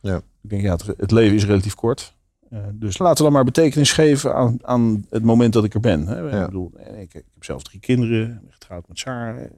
Ja. 0.00 0.16
Ik 0.42 0.50
denk, 0.50 0.62
ja, 0.62 0.72
het, 0.72 0.86
het 0.86 1.10
leven 1.10 1.36
is 1.36 1.44
relatief 1.44 1.74
kort. 1.74 2.16
Eh, 2.50 2.66
dus 2.72 2.98
laten 2.98 3.16
we 3.16 3.22
dan 3.22 3.32
maar 3.32 3.44
betekenis 3.44 3.92
geven 3.92 4.34
aan, 4.34 4.58
aan 4.62 5.06
het 5.10 5.22
moment 5.22 5.52
dat 5.52 5.64
ik 5.64 5.74
er 5.74 5.80
ben. 5.80 6.06
Hè. 6.06 6.18
Ja. 6.18 6.40
Ik, 6.40 6.46
bedoel, 6.46 6.72
ik, 6.76 7.00
ik 7.00 7.12
heb 7.12 7.44
zelf 7.44 7.62
drie 7.62 7.80
kinderen, 7.80 8.42
getrouwd 8.48 8.88
met 8.88 8.98
Saar. 8.98 9.50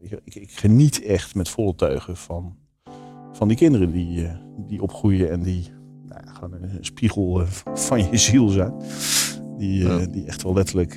Ik, 0.00 0.20
ik, 0.24 0.34
ik 0.34 0.50
geniet 0.50 1.02
echt 1.02 1.34
met 1.34 1.48
volle 1.48 1.74
teugen 1.74 2.16
van, 2.16 2.57
van 3.38 3.48
die 3.48 3.56
kinderen 3.56 3.90
die, 3.90 4.26
eh, 4.26 4.34
die 4.66 4.82
opgroeien 4.82 5.30
en 5.30 5.42
die 5.42 5.70
nou 6.06 6.20
ja, 6.24 6.32
gewoon 6.32 6.52
een 6.52 6.78
spiegel 6.80 7.40
eh, 7.40 7.46
van 7.74 8.10
je 8.10 8.16
ziel 8.16 8.48
zijn. 8.48 8.72
Die, 9.58 9.88
eh, 9.88 10.06
die 10.10 10.26
echt 10.26 10.42
wel 10.42 10.54
letterlijk 10.54 10.96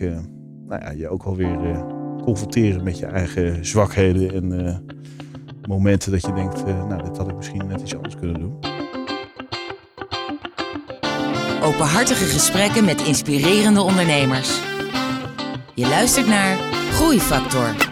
nou 0.67 0.81
ja, 0.81 0.91
je 0.91 1.09
ook 1.09 1.23
wel 1.23 1.35
weer 1.35 1.85
confronteren 2.23 2.83
met 2.83 2.99
je 2.99 3.05
eigen 3.05 3.65
zwakheden 3.65 4.33
en 4.33 4.83
momenten 5.67 6.11
dat 6.11 6.21
je 6.21 6.33
denkt, 6.33 6.65
nou 6.65 7.03
dit 7.03 7.17
had 7.17 7.29
ik 7.29 7.35
misschien 7.35 7.67
net 7.67 7.81
iets 7.81 7.95
anders 7.95 8.15
kunnen 8.15 8.39
doen. 8.39 8.53
Openhartige 11.63 12.25
gesprekken 12.25 12.85
met 12.85 13.01
inspirerende 13.01 13.81
ondernemers. 13.81 14.61
Je 15.75 15.87
luistert 15.87 16.27
naar 16.27 16.57
Groeifactor. 16.91 17.90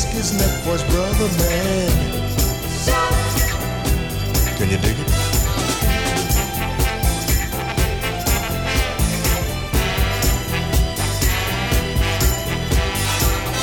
Risk 0.00 0.14
his 0.14 0.32
neck 0.38 0.64
for 0.64 0.72
his 0.72 0.82
brother, 0.84 1.28
man? 1.38 1.90
Can 4.56 4.70
you 4.70 4.78
dig 4.78 4.96
it? 4.98 5.10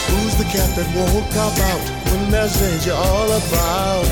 Who's 0.09 0.35
the 0.37 0.43
cat 0.53 0.69
that 0.75 0.87
won't 0.95 1.31
cop 1.33 1.57
out 1.57 1.81
when 2.11 2.29
there's 2.29 2.59
danger 2.59 2.93
all 2.93 3.31
about? 3.31 4.05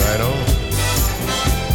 Right 0.00 0.20
on. 0.20 0.46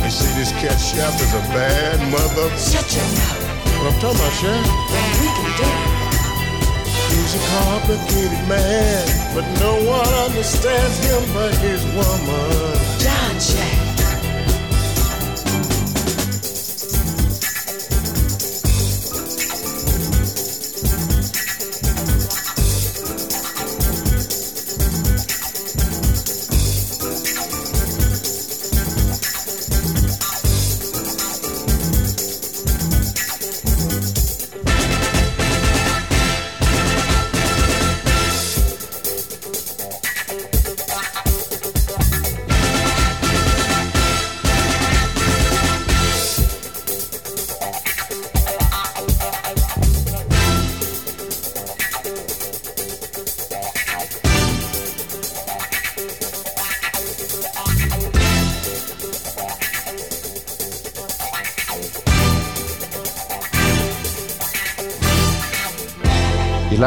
You 0.03 0.12
see, 0.12 0.34
this 0.38 0.51
cat 0.59 0.78
chef 0.80 1.16
is 1.22 1.34
a 1.34 1.41
bad 1.53 1.99
mother. 2.12 2.49
Shut 2.57 2.93
your 2.93 3.03
mouth. 3.03 3.51
What 3.78 3.93
I'm 3.93 3.99
talking 4.01 4.20
about, 4.20 4.34
Chef? 4.34 4.66
Then 4.91 5.22
we 5.22 5.28
can 5.28 5.57
do 5.57 5.64
it. 5.64 5.91
He's 7.32 7.42
a 7.42 7.48
complicated 7.48 8.46
man, 8.50 9.34
but 9.34 9.48
no 9.62 9.82
one 9.90 10.14
understands 10.26 10.98
him 11.06 11.34
but 11.34 11.56
his 11.60 11.82
woman. 11.96 12.81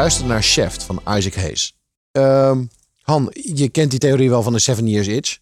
Je 0.05 0.11
luistert 0.11 0.33
naar 0.33 0.43
Chef 0.43 0.85
van 0.85 1.17
Isaac 1.17 1.33
Hayes. 1.33 1.75
Ehm, 2.11 2.65
Han, 3.01 3.29
je 3.31 3.69
kent 3.69 3.89
die 3.89 3.99
theorie 3.99 4.29
wel 4.29 4.43
van 4.43 4.53
de 4.53 4.59
Seven 4.59 4.87
Years 4.87 5.07
Itch. 5.07 5.37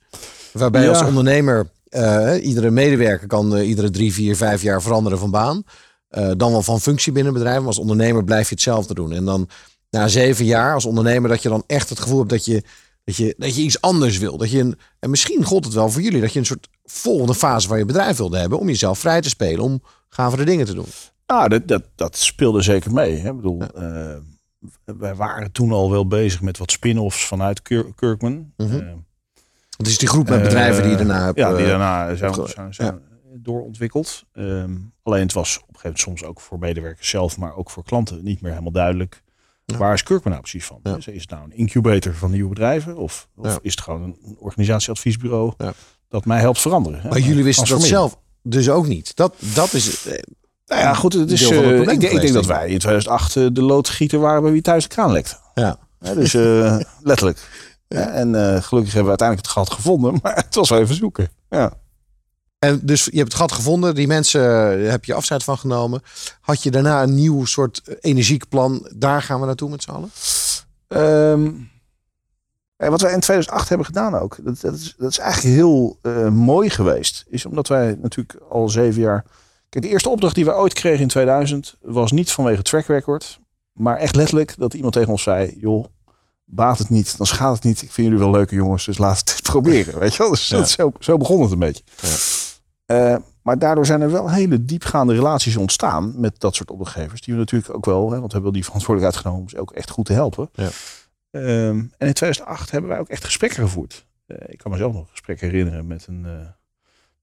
Waarbij 0.51 0.83
Ja. 0.83 0.89
als 0.89 1.01
ondernemer, 1.01 1.69
eh, 1.89 2.35
iedere 2.41 2.69
medewerker 2.71 3.27
kan 3.27 3.55
eh, 3.55 3.67
iedere 3.67 3.89
drie, 3.89 4.13
vier, 4.13 4.35
vijf 4.35 4.61
jaar 4.61 4.81
veranderen 4.81 5.19
van 5.19 5.31
baan. 5.31 5.63
Eh, 6.07 6.31
dan 6.37 6.51
wel 6.51 6.61
van 6.61 6.81
functie 6.81 7.11
binnen 7.11 7.33
bedrijf. 7.33 7.57
Maar 7.57 7.67
als 7.67 7.77
ondernemer 7.77 8.23
blijf 8.23 8.47
je 8.49 8.53
hetzelfde 8.53 8.93
doen. 8.93 9.11
En 9.11 9.25
dan 9.25 9.49
na 9.89 10.07
zeven 10.07 10.45
jaar 10.45 10.73
als 10.73 10.85
ondernemer 10.85 11.29
dat 11.29 11.41
je 11.41 11.49
dan 11.49 11.63
echt 11.67 11.89
het 11.89 11.99
gevoel 11.99 12.17
hebt 12.17 12.29
dat 12.29 12.45
je, 12.45 12.63
dat 13.03 13.15
je, 13.15 13.35
dat 13.37 13.55
je 13.55 13.61
iets 13.61 13.81
anders 13.81 14.17
wil. 14.17 14.37
Dat 14.37 14.51
je 14.51 14.59
een, 14.59 14.79
en 14.99 15.09
misschien 15.09 15.43
gold 15.43 15.65
het 15.65 15.73
wel 15.73 15.89
voor 15.89 16.01
jullie 16.01 16.21
dat 16.21 16.33
je 16.33 16.39
een 16.39 16.45
soort 16.45 16.67
volgende 16.83 17.35
fase 17.35 17.67
van 17.67 17.77
je 17.77 17.85
bedrijf 17.85 18.17
wilde 18.17 18.37
hebben. 18.37 18.59
Om 18.59 18.67
jezelf 18.67 18.99
vrij 18.99 19.21
te 19.21 19.29
spelen, 19.29 19.63
om 19.63 19.81
gavere 20.09 20.45
dingen 20.45 20.65
te 20.65 20.73
doen. 20.73 20.87
Ah, 21.25 21.49
dat, 21.49 21.67
dat, 21.67 21.83
dat 21.95 22.17
speelde 22.17 22.61
zeker 22.61 22.93
mee. 22.93 23.17
Hè? 23.17 23.29
Ik 23.29 23.35
bedoel, 23.35 23.61
wij 24.85 25.15
waren 25.15 25.51
toen 25.51 25.71
al 25.71 25.91
wel 25.91 26.07
bezig 26.07 26.41
met 26.41 26.57
wat 26.57 26.71
spin-offs 26.71 27.25
vanuit 27.25 27.61
Kir- 27.61 27.93
Kirkman. 27.95 28.53
Eh, 28.57 28.67
Het 29.77 29.87
is 29.87 29.97
die 29.97 30.07
groep 30.07 30.29
met 30.29 30.41
bedrijven 30.43 30.81
die 30.83 30.91
je 30.91 30.97
Eh, 30.97 31.05
daarna 31.07 31.25
hebt. 31.25 31.37
Ja, 31.37 31.49
die 31.53 31.63
eh, 31.63 31.67
daarna 31.69 32.15
zijn, 32.15 32.73
zijn, 32.73 32.99
doorontwikkeld. 33.35 34.23
Ehm, 34.33 34.75
alleen 35.03 35.21
het 35.21 35.33
was 35.33 35.55
op 35.57 35.61
een 35.61 35.75
gegeven 35.75 35.89
moment 35.89 35.99
soms 35.99 36.23
ook 36.23 36.39
voor 36.41 36.59
medewerkers 36.59 37.09
zelf, 37.09 37.37
maar 37.37 37.55
ook 37.55 37.69
voor 37.69 37.83
klanten 37.83 38.23
niet 38.23 38.41
meer 38.41 38.51
helemaal 38.51 38.71
duidelijk. 38.71 39.23
Waar 39.77 39.93
is 39.93 40.03
Kirkman 40.03 40.31
nou 40.31 40.41
precies 40.43 40.65
van? 40.65 40.79
Ja. 40.83 40.95
Is 40.97 41.05
het 41.21 41.29
nou 41.29 41.43
een 41.43 41.51
incubator 41.57 42.13
van 42.13 42.31
nieuwe 42.31 42.49
bedrijven? 42.49 42.97
Of, 42.97 43.27
of 43.35 43.59
is 43.61 43.71
het 43.71 43.81
gewoon 43.81 44.01
een 44.03 44.35
organisatieadviesbureau 44.39 45.53
Ja. 45.57 45.73
dat 46.07 46.25
mij 46.25 46.39
helpt 46.39 46.59
veranderen? 46.61 47.01
hè? 47.01 47.09
Maar 47.09 47.19
jullie 47.19 47.43
wisten 47.43 47.67
dat 47.67 47.81
zelf 47.83 48.19
dus 48.41 48.69
ook 48.69 48.87
niet. 48.87 49.15
Dat, 49.15 49.35
dat 49.53 49.73
is. 49.73 50.07
Nou 50.65 50.81
ja, 50.81 50.93
goed, 50.93 51.13
het 51.13 51.31
is, 51.31 51.49
eh, 51.49 51.79
ik, 51.79 51.85
denk- 51.85 52.01
ik 52.01 52.07
geweest, 52.07 52.21
denk 52.21 52.33
dat 52.33 52.45
wij 52.45 52.69
in 52.69 52.79
2008 52.79 53.35
eh, 53.35 53.47
de 53.51 53.61
loodgieter 53.61 54.19
waren 54.19 54.41
bij 54.41 54.51
wie 54.51 54.61
thuis 54.61 54.83
de 54.83 54.89
kraan 54.89 55.11
lekte. 55.11 55.35
Ja. 55.53 55.77
Dus 55.99 56.33
eh, 56.33 56.79
letterlijk. 57.01 57.39
Ja, 57.87 58.09
en 58.09 58.33
gelukkig 58.63 58.93
hebben 58.93 59.13
we 59.13 59.19
uiteindelijk 59.19 59.47
het 59.47 59.57
gat 59.57 59.71
gevonden, 59.71 60.13
maar 60.21 60.35
het 60.35 60.55
was 60.55 60.69
wel 60.69 60.79
even 60.79 60.95
zoeken. 60.95 61.29
Ja. 61.49 61.73
En 62.59 62.79
dus 62.83 63.05
je 63.05 63.17
hebt 63.17 63.31
het 63.31 63.41
gat 63.41 63.51
gevonden, 63.51 63.95
die 63.95 64.07
mensen 64.07 64.41
heb 64.89 65.05
je 65.05 65.13
afscheid 65.13 65.43
van 65.43 65.57
genomen. 65.57 66.01
Had 66.41 66.63
je 66.63 66.71
daarna 66.71 67.03
een 67.03 67.15
nieuw 67.15 67.45
soort 67.45 67.81
energiek 67.99 68.49
plan? 68.49 68.89
Daar 68.95 69.21
gaan 69.21 69.39
we 69.39 69.45
naartoe 69.45 69.69
met 69.69 69.83
z'n 69.83 69.91
allen? 69.91 70.11
Ehm, 70.87 71.51
en 72.75 72.91
wat 72.91 73.01
wij 73.01 73.13
in 73.13 73.19
2008 73.19 73.69
hebben 73.69 73.85
gedaan 73.87 74.15
ook, 74.15 74.37
dat, 74.43 74.61
dat, 74.61 74.73
is, 74.73 74.93
dat 74.97 75.11
is 75.11 75.17
eigenlijk 75.17 75.55
heel 75.55 75.99
mooi 76.31 76.69
geweest. 76.69 77.25
Is 77.27 77.45
omdat 77.45 77.67
wij 77.67 77.97
natuurlijk 78.01 78.39
al 78.49 78.69
zeven 78.69 79.01
jaar... 79.01 79.25
Kijk, 79.73 79.85
de 79.85 79.91
eerste 79.91 80.09
opdracht 80.09 80.35
die 80.35 80.45
we 80.45 80.55
ooit 80.55 80.73
kregen 80.73 81.01
in 81.01 81.07
2000 81.07 81.75
was 81.81 82.11
niet 82.11 82.31
vanwege 82.31 82.61
track 82.61 82.85
record. 82.85 83.39
Maar 83.73 83.97
echt 83.97 84.15
letterlijk 84.15 84.53
dat 84.57 84.73
iemand 84.73 84.93
tegen 84.93 85.09
ons 85.09 85.23
zei, 85.23 85.55
joh, 85.59 85.85
baat 86.45 86.77
het 86.77 86.89
niet, 86.89 87.17
dan 87.17 87.25
schaadt 87.25 87.55
het 87.55 87.63
niet. 87.63 87.81
Ik 87.81 87.91
vind 87.91 88.07
jullie 88.07 88.23
wel 88.23 88.31
leuke 88.31 88.55
jongens, 88.55 88.85
dus 88.85 88.97
laat 88.97 89.19
het 89.19 89.29
eens 89.29 89.41
proberen. 89.41 89.99
Weet 89.99 90.11
je 90.11 90.17
wel? 90.17 90.29
Dus 90.31 90.47
Ja. 90.47 90.63
zo, 90.63 90.91
zo 90.99 91.17
begon 91.17 91.41
het 91.41 91.51
een 91.51 91.59
beetje. 91.59 91.83
Eh, 92.85 93.15
maar 93.41 93.59
daardoor 93.59 93.85
zijn 93.85 94.01
er 94.01 94.11
wel 94.11 94.31
hele 94.31 94.65
diepgaande 94.65 95.13
relaties 95.13 95.57
ontstaan 95.57 96.13
met 96.19 96.39
dat 96.39 96.55
soort 96.55 96.71
opdrachtgevers. 96.71 97.21
Die 97.21 97.33
we 97.33 97.39
natuurlijk 97.39 97.75
ook 97.75 97.85
wel, 97.85 98.11
hè, 98.11 98.17
want 98.19 98.27
we 98.27 98.33
hebben 98.33 98.53
die 98.53 98.63
verantwoordelijkheid 98.65 99.25
genomen 99.25 99.43
om 99.43 99.49
ze 99.49 99.59
ook 99.59 99.71
echt 99.71 99.89
goed 99.89 100.05
te 100.05 100.13
helpen. 100.13 100.49
Ja. 100.53 100.69
Ehm, 101.31 101.77
en 101.97 102.07
in 102.07 102.13
2008 102.13 102.71
hebben 102.71 102.89
wij 102.89 102.99
ook 102.99 103.09
echt 103.09 103.25
gesprekken 103.25 103.63
gevoerd. 103.63 104.05
Eh, 104.25 104.37
ik 104.47 104.57
kan 104.57 104.71
mezelf 104.71 104.93
nog 104.93 105.09
gesprekken 105.09 105.49
herinneren 105.49 105.87
met 105.87 106.05
een, 106.07 106.25
eh, 106.25 106.31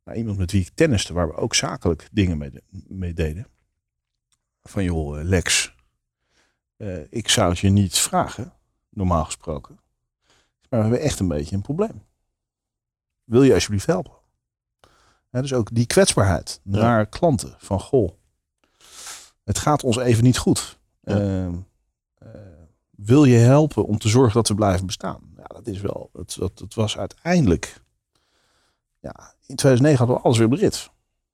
nou, 0.04 0.18
iemand 0.18 0.38
met 0.38 0.52
wie 0.52 0.60
ik 0.60 0.70
tenniste, 0.74 1.12
waar 1.12 1.28
we 1.28 1.34
ook 1.34 1.54
zakelijk 1.54 2.08
dingen 2.12 2.38
mee, 2.38 2.50
mee 2.88 3.12
deden. 3.12 3.46
Van 4.62 4.84
joh, 4.84 5.18
eh, 5.18 5.24
Lex, 5.24 5.74
eh, 6.76 7.12
ik 7.12 7.28
zou 7.28 7.50
het 7.50 7.58
je 7.58 7.68
niet 7.68 7.98
vragen, 7.98 8.52
normaal 8.88 9.24
gesproken. 9.24 9.80
Maar 10.68 10.80
we 10.80 10.86
hebben 10.86 11.00
echt 11.00 11.18
een 11.18 11.28
beetje 11.28 11.56
een 11.56 11.62
probleem. 11.62 12.02
Wil 13.24 13.42
je 13.42 13.54
alsjeblieft 13.54 13.86
helpen? 13.86 14.18
Hè, 15.30 15.40
dus 15.40 15.52
ook 15.52 15.74
die 15.74 15.86
kwetsbaarheid 15.86 16.60
naar 16.64 17.06
klanten. 17.06 17.54
Van 17.58 17.80
goh, 17.80 18.10
het 19.44 19.58
gaat 19.58 19.84
ons 19.84 19.96
even 19.96 20.24
niet 20.24 20.38
goed. 20.38 20.78
Ehm, 21.02 21.54
eh, 22.14 22.30
wil 22.90 23.24
je 23.24 23.36
helpen 23.36 23.84
om 23.84 23.98
te 23.98 24.08
zorgen 24.08 24.34
dat 24.34 24.48
we 24.48 24.54
blijven 24.54 24.86
bestaan? 24.86 25.20
Ja, 25.36 25.44
dat 25.44 25.66
is 25.66 25.80
wel, 25.80 26.10
dat, 26.12 26.36
dat, 26.38 26.58
dat 26.58 26.74
was 26.74 26.98
uiteindelijk, 26.98 27.79
ja, 29.00 29.34
in 29.46 29.56
2009 29.56 29.98
hadden 29.98 30.16
we 30.16 30.22
alles 30.22 30.38
weer 30.38 30.54
rit. 30.54 30.90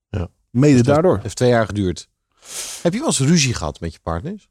Ja. 0.08 0.28
Mede 0.50 0.76
Het 0.76 0.86
daardoor. 0.86 1.18
heeft 1.22 1.36
twee 1.36 1.48
jaar 1.48 1.66
geduurd. 1.66 2.08
Heb 2.82 2.92
je 2.92 2.98
wel 2.98 3.08
eens 3.08 3.20
ruzie 3.20 3.54
gehad 3.54 3.80
met 3.80 3.92
je 3.92 3.98
partners? 4.02 4.48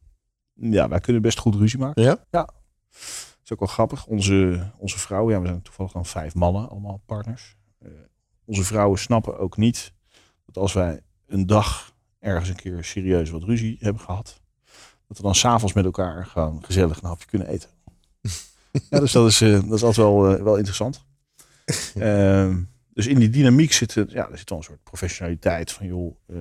Ja, 0.54 0.88
wij 0.90 1.00
kunnen 1.00 1.22
best 1.22 1.40
goed 1.40 1.56
ruzie 1.56 1.80
maken. 1.80 2.04
Ja? 2.04 2.26
Ja. 2.32 2.44
Dat 2.44 3.44
is 3.44 3.52
ook 3.52 3.60
wel 3.60 3.68
grappig. 3.68 4.06
Onze, 4.06 4.70
onze 4.78 5.00
vrouwen, 5.00 5.34
ja, 5.34 5.42
we 5.42 5.48
zijn 5.48 5.62
toevallig 5.62 5.92
dan 5.92 6.06
vijf 6.06 6.34
mannen, 6.34 6.70
allemaal 6.70 7.02
partners. 7.06 7.56
Eh, 7.80 7.92
onze 8.46 8.64
vrouwen 8.64 9.00
snappen 9.00 9.38
ook 9.38 9.58
niet 9.58 9.94
dat 10.46 10.58
als 10.58 10.74
wij 10.74 11.02
een 11.28 11.46
dag 11.46 11.94
ergens 12.20 12.50
een 12.50 12.56
keer 12.56 12.84
serieus 12.84 13.30
wat 13.30 13.44
ruzie 13.44 13.78
hebben 13.80 14.02
gehad, 14.02 14.42
dat 15.08 15.18
we 15.18 15.24
dan 15.24 15.36
s'avonds 15.36 15.74
met 15.74 15.86
elkaar 15.86 16.26
gewoon 16.26 16.66
gezellig 16.66 17.02
een 17.02 17.08
hapje 17.08 17.26
kunnen 17.26 17.48
eten. 17.48 17.70
ja, 18.90 19.00
dus 19.00 19.12
dat 19.12 19.28
is, 19.28 19.42
eh, 19.42 19.52
dat 19.52 19.74
is 19.74 19.84
altijd 19.84 19.96
wel, 19.96 20.36
eh, 20.36 20.44
wel 20.44 20.56
interessant. 20.56 21.04
Ehm, 21.96 22.62
dus 22.96 23.08
in 23.08 23.20
die 23.20 23.30
dynamiek 23.30 23.72
zit, 23.72 23.94
ja, 23.94 24.30
er 24.30 24.38
zit 24.38 24.50
wel 24.50 24.58
een 24.58 24.64
soort 24.64 24.84
professionaliteit 24.84 25.72
van 25.72 25.86
joh, 25.88 26.16
eh, 26.26 26.36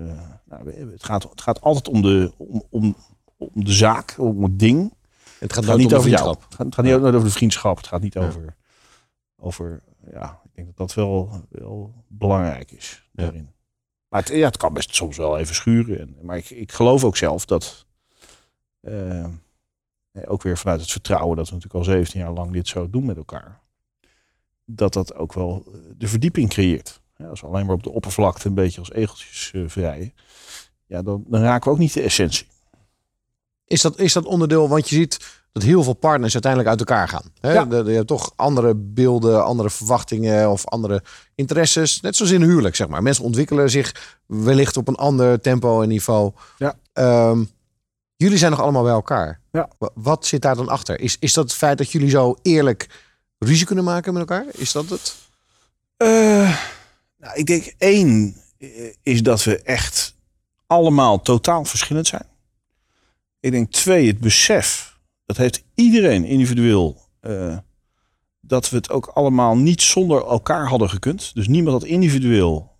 nou, 0.44 0.70
het, 0.90 1.04
gaat, 1.04 1.22
het 1.22 1.40
gaat 1.40 1.60
altijd 1.60 1.88
om 1.88 2.02
de, 2.02 2.32
om, 2.36 2.62
om, 2.70 2.96
om 3.36 3.64
de 3.64 3.72
zaak, 3.72 4.14
om 4.18 4.42
het 4.42 4.58
ding. 4.58 4.94
Het 5.38 5.52
gaat, 5.52 5.64
Het 5.64 5.64
gaat 5.64 5.76
niet 5.76 5.86
om 5.86 5.92
de 5.92 5.98
over 5.98 6.10
jou. 6.10 6.28
Het 6.28 6.54
gaat, 6.54 6.64
het 6.66 6.74
gaat 6.74 6.84
niet 6.84 6.94
over 6.94 7.24
de 7.24 7.30
vriendschap. 7.30 7.76
Het 7.76 7.86
gaat 7.86 8.00
niet 8.00 8.14
Ja. 8.14 8.26
over, 8.26 8.56
over, 9.36 9.82
ja, 10.12 10.40
ik 10.44 10.50
denk 10.54 10.66
dat 10.66 10.76
dat 10.76 10.94
wel, 10.94 11.30
wel 11.48 11.94
belangrijk 12.08 12.70
is 12.70 13.08
daarin. 13.12 13.50
Maar 14.08 14.20
het, 14.20 14.28
ja, 14.28 14.46
het 14.46 14.56
kan 14.56 14.72
best 14.74 14.94
soms 14.94 15.16
wel 15.16 15.38
even 15.38 15.54
schuren. 15.54 16.00
En, 16.00 16.16
maar 16.22 16.36
ik, 16.36 16.50
ik 16.50 16.72
geloof 16.72 17.04
ook 17.04 17.16
zelf 17.16 17.44
dat, 17.44 17.86
eh, 18.80 19.24
eh, 19.24 19.30
ook 20.26 20.42
weer 20.42 20.58
vanuit 20.58 20.80
het 20.80 20.90
vertrouwen 20.90 21.36
dat 21.36 21.48
we 21.48 21.54
natuurlijk 21.54 21.84
al 21.84 21.92
17 21.92 22.20
jaar 22.20 22.32
lang 22.32 22.52
dit 22.52 22.68
zo 22.68 22.90
doen 22.90 23.04
met 23.04 23.16
elkaar. 23.16 23.60
Dat 24.64 24.92
dat 24.92 25.14
ook 25.14 25.32
wel 25.32 25.62
eh, 25.66 25.72
de 25.98 26.08
verdieping 26.08 26.48
creëert. 26.48 27.00
Ja, 27.16 27.26
als 27.26 27.40
we 27.40 27.46
alleen 27.46 27.66
maar 27.66 27.74
op 27.74 27.82
de 27.82 27.90
oppervlakte 27.90 28.48
een 28.48 28.54
beetje 28.54 28.80
als 28.80 28.92
egeltjes 28.92 29.50
eh, 29.54 29.62
vrijen. 29.66 30.12
Ja, 30.86 31.02
dan, 31.02 31.24
dan 31.26 31.40
raken 31.42 31.64
we 31.64 31.70
ook 31.74 31.78
niet 31.80 31.92
de 31.94 32.02
essentie. 32.02 32.46
Is 33.66 33.80
dat, 33.82 33.98
is 33.98 34.12
dat 34.12 34.24
onderdeel, 34.24 34.68
want 34.68 34.88
je 34.88 34.94
ziet 34.96 35.42
dat 35.52 35.62
heel 35.62 35.82
veel 35.82 35.92
partners 35.94 36.32
uiteindelijk 36.32 36.70
uit 36.70 36.80
elkaar 36.80 37.08
gaan. 37.08 37.32
Hè? 37.40 37.52
Ja. 37.52 37.64
De- 37.64 37.82
de- 37.82 37.90
je 37.90 37.96
hebt 37.96 38.06
toch 38.08 38.32
andere 38.36 38.74
beelden, 38.76 39.44
andere 39.44 39.70
verwachtingen 39.70 40.50
of 40.50 40.66
andere 40.66 41.02
interesses. 41.34 42.00
Net 42.00 42.16
zoals 42.16 42.32
in 42.32 42.42
een 42.42 42.48
huwelijk, 42.48 42.74
zeg 42.76 42.88
maar. 42.88 43.02
Mensen 43.02 43.24
ontwikkelen 43.24 43.70
zich 43.70 44.18
wellicht 44.26 44.76
op 44.76 44.88
een 44.88 44.94
ander 44.96 45.40
tempo 45.40 45.82
en 45.82 45.88
niveau. 45.88 46.32
Ja. 46.58 46.74
Ehm, 46.92 47.44
jullie 48.16 48.38
zijn 48.38 48.50
nog 48.50 48.60
allemaal 48.60 48.82
bij 48.82 48.92
elkaar. 48.92 49.40
Ja. 49.52 49.68
Wa- 49.78 49.90
Wat 49.94 50.26
zit 50.26 50.42
daar 50.42 50.56
dan 50.56 50.68
achter? 50.68 51.00
Is, 51.00 51.16
is 51.20 51.32
dat 51.32 51.44
het 51.44 51.54
feit 51.54 51.78
dat 51.78 51.90
jullie 51.92 52.10
zo 52.10 52.36
eerlijk 52.42 53.03
ruzie 53.44 53.66
kunnen 53.66 53.84
maken 53.84 54.12
met 54.12 54.22
elkaar? 54.22 54.44
Is 54.52 54.72
dat 54.72 54.88
het? 54.88 55.14
Eh, 55.96 56.58
nou, 57.18 57.34
ik 57.38 57.46
denk 57.46 57.74
één 57.78 58.36
eh, 58.58 58.68
is 59.02 59.22
dat 59.22 59.44
we 59.44 59.62
echt 59.62 60.14
allemaal 60.66 61.22
totaal 61.22 61.64
verschillend 61.64 62.06
zijn. 62.06 62.26
Ik 63.40 63.50
denk 63.50 63.72
twee, 63.72 64.06
het 64.06 64.18
besef. 64.18 64.98
Dat 65.26 65.36
heeft 65.36 65.62
iedereen 65.74 66.24
individueel. 66.24 67.02
eh, 67.20 67.56
dat 68.46 68.70
we 68.70 68.76
het 68.76 68.90
ook 68.90 69.06
allemaal 69.06 69.56
niet 69.56 69.82
zonder 69.82 70.24
elkaar 70.26 70.66
hadden 70.68 70.90
gekund. 70.90 71.34
Dus 71.34 71.48
niemand 71.48 71.80
had 71.80 71.90
individueel 71.90 72.72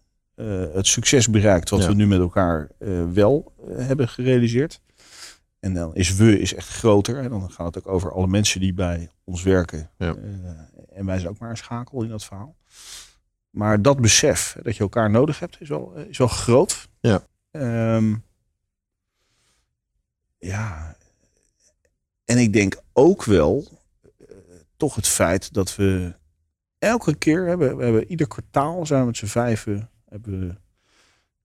het 0.73 0.87
succes 0.87 1.31
bereikt 1.31 1.71
wat 1.71 1.83
Ja. 1.83 1.89
we 1.89 1.95
nu 1.95 2.07
met 2.07 2.19
elkaar 2.21 2.71
wel 3.13 3.53
hebben 3.77 4.09
gerealiseerd. 4.09 4.81
En 5.65 5.75
dan 5.75 5.95
is 5.95 6.15
we 6.15 6.39
is 6.39 6.55
echt 6.55 6.69
groter. 6.69 7.19
En 7.19 7.29
dan 7.29 7.51
gaat 7.51 7.75
het 7.75 7.87
ook 7.87 7.95
over 7.95 8.13
alle 8.13 8.27
mensen 8.27 8.61
die 8.61 8.75
bij 8.75 9.11
ons 9.25 9.43
werken. 9.43 9.91
Ja. 9.99 10.15
Eh, 10.15 10.99
en 10.99 11.07
wij 11.07 11.19
zijn 11.19 11.31
ook 11.31 11.39
maar 11.39 11.51
een 11.51 11.57
schakel 11.57 12.03
in 12.03 12.09
dat 12.09 12.25
verhaal. 12.25 12.57
Maar 13.51 13.83
dat 13.83 14.01
besef 14.01 14.57
dat 14.63 14.77
je 14.77 14.83
elkaar 14.83 15.11
nodig 15.11 15.39
hebt, 15.39 15.61
is 15.61 15.69
wel, 15.69 15.95
eh, 15.97 16.09
is 16.09 16.19
wel 16.19 16.29
groot. 16.29 16.89
Ja. 17.01 17.27
Ehm, 17.51 18.15
ja. 20.39 20.97
En 22.25 22.39
ik 22.39 22.53
denk 22.53 22.81
ook 22.93 23.25
wel 23.25 23.65
eh, 24.01 24.37
toch 24.77 24.95
het 24.95 25.07
feit 25.09 25.53
dat 25.53 25.77
we 25.77 26.15
elke 26.79 27.15
keer 27.15 27.47
hebben, 27.47 27.77
we 27.77 27.85
hebben 27.85 28.11
ieder 28.11 28.29
kwartaal 28.29 28.87
zijn 28.87 29.01
we 29.01 29.07
met 29.07 29.17
z'n 29.17 29.27
vijven 29.27 29.91
hebben 30.09 30.41
we 30.41 30.55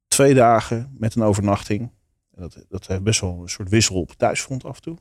twee 0.07 0.34
dagen 0.34 0.95
met 0.97 1.15
een 1.15 1.24
overnachting. 1.24 1.91
Dat, 2.40 2.58
dat 2.70 2.88
heeft 2.88 3.04
best 3.04 3.22
wel 3.22 3.40
een 3.42 3.50
soort 3.50 3.70
wissel 3.70 3.96
op 3.96 4.10
het 4.10 4.18
thuisfront 4.18 4.64
af 4.66 4.76
en 4.76 4.82
toe. 4.82 4.98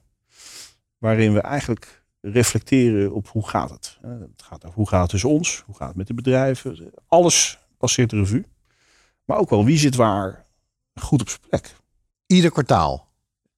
Waarin 0.99 1.33
we 1.33 1.41
eigenlijk 1.41 2.03
reflecteren 2.21 3.13
op 3.13 3.29
hoe 3.29 3.49
gaat 3.49 3.71
het. 3.71 3.99
Eh, 4.03 4.11
Het 4.11 4.43
gaat 4.43 4.65
over 4.65 4.77
hoe 4.77 4.89
gaat 4.89 5.01
het 5.01 5.11
tussen 5.11 5.29
ons, 5.31 5.63
hoe 5.67 5.75
gaat 5.77 5.89
het 5.89 5.97
met 5.97 6.07
de 6.07 6.15
bedrijven. 6.15 6.93
Alles 7.07 7.59
passeert 7.79 8.11
de 8.11 8.17
revue. 8.17 8.45
Maar 9.25 9.39
ook 9.39 9.51
wel 9.51 9.65
wie 9.65 9.79
zit 9.79 9.95
waar 9.95 10.47
goed 10.95 11.21
op 11.21 11.29
zijn 11.29 11.41
plek. 11.49 11.75
Ieder 12.27 12.51
kwartaal. 12.51 13.09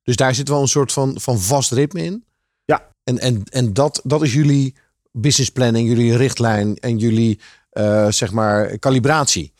Dus 0.02 0.16
daar 0.16 0.34
zit 0.34 0.48
wel 0.48 0.60
een 0.60 0.68
soort 0.68 0.92
van, 0.92 1.20
van 1.20 1.38
vast 1.38 1.72
ritme 1.72 2.02
in. 2.02 2.24
Ja. 2.64 2.86
En, 3.04 3.18
en, 3.18 3.44
en 3.44 3.72
dat, 3.72 4.00
dat 4.04 4.22
is 4.22 4.32
jullie 4.34 4.74
business 5.12 5.50
planning, 5.50 5.88
jullie 5.88 6.16
richtlijn 6.16 6.76
en 6.76 6.98
jullie 6.98 7.40
eh, 7.70 8.08
zeg 8.10 8.32
maar 8.32 8.78
calibratie. 8.78 9.52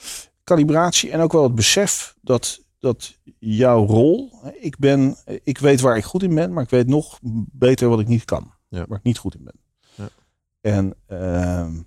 Calibratie 0.45 1.11
en 1.11 1.21
ook 1.21 1.33
wel 1.33 1.43
het 1.43 1.55
besef 1.55 2.14
dat, 2.21 2.61
dat 2.81 3.18
jouw 3.39 3.87
rol. 3.87 4.31
Ik, 4.61 4.78
ben, 4.78 5.16
ik 5.45 5.59
weet 5.59 5.81
waar 5.81 5.97
ik 5.97 6.05
goed 6.05 6.22
in 6.22 6.35
ben, 6.35 6.53
maar 6.53 6.62
ik 6.62 6.70
weet 6.70 6.87
nog 6.87 7.18
beter 7.53 7.89
wat 7.89 8.01
ik 8.01 8.09
niet 8.09 8.24
kan. 8.24 8.53
Ja. 8.68 8.85
Waar 8.89 8.99
ik 8.99 9.05
niet 9.05 9.18
goed 9.18 9.35
in 9.35 9.45
ben. 9.45 9.61
Ja. 9.95 10.09
En, 10.61 10.95
ehm, 11.07 11.81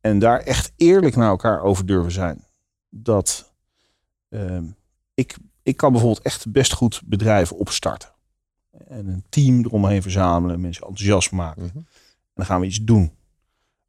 en 0.00 0.18
daar 0.18 0.40
echt 0.40 0.72
eerlijk 0.76 1.16
naar 1.16 1.28
elkaar 1.28 1.62
over 1.62 1.86
durven 1.86 2.12
zijn. 2.12 2.44
Dat 2.88 3.52
ehm, 4.28 4.64
ik, 5.14 5.36
ik 5.62 5.76
kan 5.76 5.92
bijvoorbeeld 5.92 6.24
echt 6.24 6.52
best 6.52 6.72
goed 6.72 7.02
bedrijven 7.04 7.56
opstarten. 7.56 8.08
En 8.70 9.06
een 9.06 9.24
team 9.28 9.64
eromheen 9.64 10.02
verzamelen, 10.02 10.60
mensen 10.60 10.86
enthousiast 10.86 11.30
maken. 11.30 11.62
Mhm. 11.64 11.76
En 11.76 11.86
dan 12.34 12.46
gaan 12.46 12.60
we 12.60 12.66
iets 12.66 12.82
doen. 12.82 13.12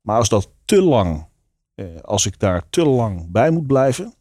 Maar 0.02 0.18
als 0.18 0.30
dat 0.30 0.50
te 0.66 0.82
lang, 0.82 1.28
eh, 1.76 1.86
als 2.02 2.26
ik 2.26 2.40
daar 2.40 2.70
te 2.70 2.86
lang 2.86 3.32
bij 3.32 3.50
moet 3.52 3.68
blijven, 3.68 4.14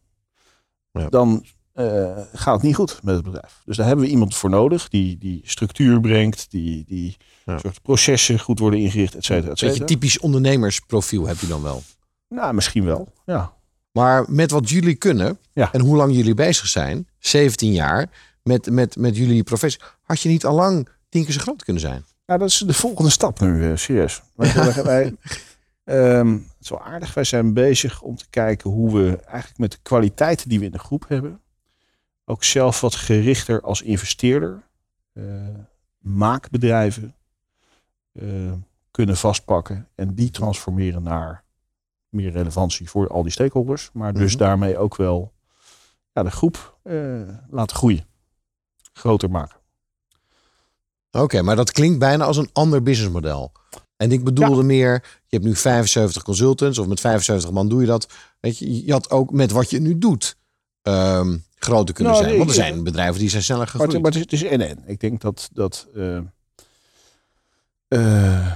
Ja. 0.92 1.08
dan 1.08 1.44
eh, 1.72 2.16
gaat 2.32 2.54
het 2.54 2.62
niet 2.62 2.74
goed 2.74 2.98
met 3.02 3.14
het 3.14 3.24
bedrijf. 3.24 3.62
Dus 3.64 3.76
daar 3.76 3.86
hebben 3.86 4.04
we 4.04 4.10
iemand 4.10 4.36
voor 4.36 4.50
nodig 4.50 4.88
die, 4.88 5.18
die 5.18 5.40
structuur 5.44 6.00
brengt, 6.00 6.50
die, 6.50 6.84
die 6.86 7.16
Ja. 7.44 7.58
soort 7.58 7.82
processen 7.82 8.38
goed 8.40 8.58
worden 8.58 8.80
ingericht, 8.80 9.14
et 9.14 9.24
cetera, 9.24 9.52
et 9.52 9.60
Beetje 9.60 9.84
typisch 9.84 10.18
ondernemersprofiel 10.18 11.26
heb 11.26 11.38
je 11.38 11.46
dan 11.46 11.62
wel. 11.62 11.82
Nou, 12.28 12.54
misschien 12.54 12.84
wel. 12.84 13.08
Ja. 13.26 13.52
Maar 13.92 14.24
met 14.28 14.50
wat 14.50 14.70
jullie 14.70 14.94
kunnen 14.94 15.38
Ja. 15.52 15.72
en 15.72 15.80
hoe 15.80 15.96
lang 15.96 16.14
jullie 16.14 16.34
bezig 16.34 16.66
zijn, 16.66 17.08
17 17.18 17.72
jaar, 17.72 18.10
met, 18.42 18.70
met, 18.70 18.96
met 18.96 19.16
jullie 19.16 19.42
professie, 19.42 19.80
had 20.02 20.20
je 20.20 20.28
niet 20.28 20.44
al 20.44 20.54
lang 20.54 20.88
tien 21.08 21.24
keer 21.24 21.32
zo 21.32 21.40
groot 21.40 21.64
kunnen 21.64 21.82
zijn. 21.82 22.04
Nou, 22.26 22.38
dat 22.40 22.48
is 22.48 22.58
de 22.58 22.72
volgende 22.74 23.10
stap 23.10 23.40
nu, 23.40 23.70
eh, 23.70 23.76
serieus. 23.76 24.22
Wij, 24.36 24.74
wij- 24.84 25.14
ehm, 25.84 26.32
het 26.32 26.42
is 26.60 26.68
wel 26.68 26.82
aardig. 26.82 27.14
Wij 27.14 27.24
zijn 27.24 27.52
bezig 27.54 28.02
om 28.02 28.16
te 28.16 28.26
kijken 28.30 28.70
hoe 28.70 28.92
we 28.98 29.16
eigenlijk 29.26 29.58
met 29.58 29.72
de 29.72 29.78
kwaliteiten 29.82 30.48
die 30.48 30.58
we 30.58 30.64
in 30.64 30.70
de 30.70 30.78
groep 30.78 31.04
hebben, 31.08 31.40
ook 32.30 32.44
zelf 32.44 32.80
wat 32.80 32.94
gerichter 32.94 33.60
als 33.60 33.82
investeerder, 33.82 34.62
eh, 35.12 35.24
maakbedrijven 35.98 37.14
eh, 38.12 38.52
kunnen 38.90 39.16
vastpakken 39.16 39.88
en 39.94 40.14
die 40.14 40.30
transformeren 40.30 41.02
naar 41.02 41.44
meer 42.08 42.30
relevantie 42.30 42.90
voor 42.90 43.08
al 43.08 43.22
die 43.22 43.32
stakeholders, 43.32 43.90
maar 43.92 44.12
dus 44.12 44.32
Mhm. 44.34 44.42
daarmee 44.42 44.78
ook 44.78 44.96
wel 44.96 45.32
ja, 46.12 46.22
de 46.22 46.30
groep 46.30 46.78
eh, 46.82 47.28
laten 47.50 47.76
groeien, 47.76 48.06
groter 48.92 49.30
maken. 49.30 49.56
Oké, 51.10 51.42
maar 51.42 51.56
dat 51.56 51.72
klinkt 51.72 51.98
bijna 51.98 52.24
als 52.24 52.36
een 52.36 52.50
ander 52.52 52.82
businessmodel. 52.82 53.52
En 53.96 54.12
ik 54.12 54.24
bedoelde 54.24 54.62
meer, 54.62 54.92
je 55.26 55.36
hebt 55.36 55.44
nu 55.44 55.56
75 55.56 56.22
consultants 56.22 56.78
of 56.78 56.86
met 56.86 57.00
75 57.00 57.50
man 57.50 57.68
doe 57.68 57.80
je 57.80 57.86
dat. 57.86 58.08
Weet 58.40 58.58
je, 58.58 58.84
je 58.84 58.92
had 58.92 59.10
ook 59.10 59.30
met 59.30 59.50
wat 59.50 59.70
je 59.70 59.80
nu 59.80 59.98
doet 59.98 60.38
ehm, 60.82 61.38
groter 61.54 61.94
kunnen 61.94 62.12
Nou, 62.12 62.24
zijn. 62.24 62.36
Want 62.36 62.48
er 62.48 62.54
zijn 62.56 62.82
bedrijven 62.84 63.20
die 63.20 63.28
zijn 63.30 63.42
sneller 63.42 63.62
Maar 63.62 63.70
gegroeid. 63.70 64.02
maar 64.02 64.10
het 64.12 64.14
is, 64.14 64.20
het 64.20 64.32
is 64.32 64.42
en 64.42 64.60
en. 64.68 64.82
Ik 64.86 65.00
denk 65.00 65.20
dat. 65.20 65.50
dat 65.52 65.88
eh, 65.94 66.16
eh, 67.88 68.52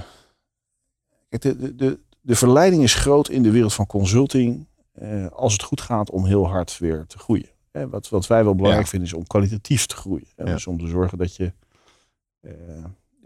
de, 1.29 1.55
de, 1.57 1.75
de, 1.75 1.99
de 2.21 2.35
verleiding 2.35 2.83
is 2.83 2.93
groot 2.93 3.29
in 3.29 3.43
de 3.43 3.51
wereld 3.51 3.73
van 3.73 3.85
consulting. 3.85 4.67
eh, 4.93 5.27
als 5.27 5.53
het 5.53 5.63
goed 5.63 5.81
gaat 5.81 6.09
om 6.09 6.25
heel 6.25 6.47
hard 6.47 6.77
weer 6.77 7.05
te 7.07 7.17
groeien. 7.17 7.49
Hè, 7.71 7.89
wat, 7.89 8.09
wat 8.09 8.27
wij 8.27 8.43
wel 8.43 8.55
belangrijk 8.55 8.85
Ja. 8.85 8.91
vinden 8.91 9.09
is 9.09 9.15
om 9.15 9.27
kwalitatief 9.27 9.85
te 9.85 9.95
groeien. 9.95 10.27
Ja. 10.37 10.45
Dus 10.45 10.67
om 10.67 10.79
te 10.79 10.87
zorgen 10.87 11.17
dat 11.17 11.35
je. 11.35 11.53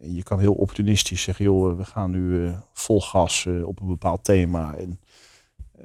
je 0.02 0.24
kan 0.24 0.40
heel 0.40 0.54
opportunistisch 0.54 1.22
zeggen, 1.22 1.46
joh, 1.46 1.78
we 1.78 1.86
gaan 1.86 2.12
nu 2.12 2.52
vol 2.74 3.02
gas 3.02 3.48
op 3.64 3.80
een 3.82 3.88
bepaald 3.88 4.24
thema. 4.24 4.76
En, 4.76 5.00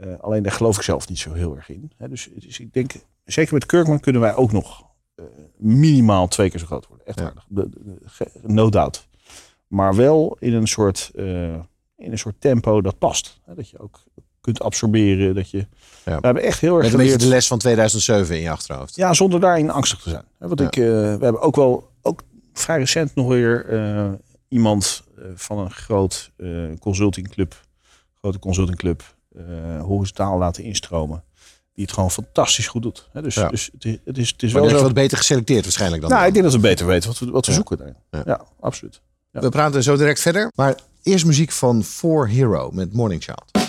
eh, 0.01 0.09
alleen 0.21 0.43
daar 0.43 0.53
geloof 0.53 0.77
ik 0.77 0.83
zelf 0.83 1.09
niet 1.09 1.19
zo 1.19 1.33
heel 1.33 1.57
erg 1.57 1.69
in. 1.69 1.91
Hè, 1.97 2.09
dus, 2.09 2.29
dus 2.35 2.59
ik 2.61 2.73
denk, 2.73 2.93
zeker 3.25 3.55
met 3.55 3.67
Kirkman 3.67 4.01
kunnen 4.01 4.21
wij 4.21 4.35
ook 4.35 4.53
nog 4.53 4.83
eh, 5.15 5.25
minimaal 5.57 6.29
twee 6.29 6.51
keer 6.51 6.61
zo 6.61 6.67
groot 6.67 6.87
worden. 6.87 7.07
Echt 7.07 7.19
Ja. 7.19 7.25
waar. 7.25 7.45
De- 7.49 7.69
de- 7.69 7.81
de- 7.85 7.99
ge- 8.05 8.31
No 8.43 8.69
doubt. 8.71 9.07
Maar 9.67 9.95
wel 9.95 10.37
in 10.41 10.53
een 10.55 10.67
soort, 10.67 11.11
eh, 11.15 11.55
in 11.97 12.13
een 12.13 12.19
soort 12.19 12.41
tempo 12.41 12.81
dat 12.81 12.99
past. 12.99 13.41
Hè, 13.45 13.55
dat 13.55 13.69
je 13.71 13.79
ook 13.79 14.03
kunt 14.41 14.61
absorberen. 14.63 15.35
Dat 15.35 15.51
je, 15.51 15.59
Ja. 16.05 16.19
We 16.21 16.27
hebben 16.27 16.43
echt 16.43 16.61
heel 16.61 16.75
erg 16.75 16.83
Met 16.85 16.93
een 16.93 16.99
beetje 16.99 17.17
de 17.19 17.27
les 17.27 17.47
van 17.47 17.59
2007 17.59 18.37
in 18.37 18.43
je 18.43 18.51
achterhoofd. 18.51 18.97
Ja, 18.97 19.13
zonder 19.15 19.41
daarin 19.41 19.71
angstig 19.71 20.01
te 20.03 20.11
zijn. 20.11 20.25
Hè, 20.39 20.47
Want 20.49 20.61
Ja. 20.61 20.67
ik, 20.67 20.75
we 20.75 21.17
hebben 21.21 21.41
ook 21.41 21.57
wel, 21.57 21.91
ook 22.03 22.23
vrij 22.53 22.79
recent 22.79 23.15
nog 23.15 23.29
weer 23.29 23.67
iemand 24.49 25.05
van 25.35 25.59
een 25.59 25.71
groot 25.71 26.31
consultingclub, 26.81 27.61
grote 28.19 28.39
consultingclub, 28.39 29.14
horizontaal 29.81 30.39
laten 30.39 30.63
instromen. 30.65 31.23
Die 31.75 31.85
het 31.85 31.93
gewoon 31.95 32.11
fantastisch 32.11 32.67
goed 32.67 32.83
doet. 32.83 33.09
Hè, 33.13 33.23
dus 33.23 33.35
Ja. 33.35 33.49
dus 33.49 33.69
het, 33.73 33.85
is- 33.85 33.99
het 34.05 34.19
is, 34.19 34.29
het 34.31 34.43
is 34.43 34.53
Maar 34.53 34.63
wel 34.63 34.71
zo. 34.71 34.83
wat 34.83 34.95
beter 34.95 35.17
geselecteerd 35.19 35.63
waarschijnlijk 35.63 36.01
dan. 36.03 36.11
Nou, 36.11 36.23
dan. 36.23 36.29
ik 36.35 36.35
denk 36.41 36.53
dat 36.53 36.63
we 36.63 36.69
beter 36.69 36.87
weten 36.87 37.09
wat 37.09 37.19
we, 37.19 37.31
wat 37.31 37.45
we 37.47 37.51
Ja. 37.51 37.57
zoeken 37.57 37.77
daarin. 37.77 37.97
Ja. 38.11 38.23
Ja. 38.27 38.41
absoluut. 38.61 39.01
Ja. 39.33 39.41
We 39.41 39.49
praten 39.49 39.83
zo 39.83 39.97
direct 39.97 40.21
verder. 40.21 40.53
Maar 40.55 40.75
eerst 41.03 41.25
muziek 41.27 41.51
van 41.53 41.83
For 41.85 42.29
Hero 42.29 42.71
met 42.71 42.93
Morning 42.93 43.23
Child. 43.23 43.64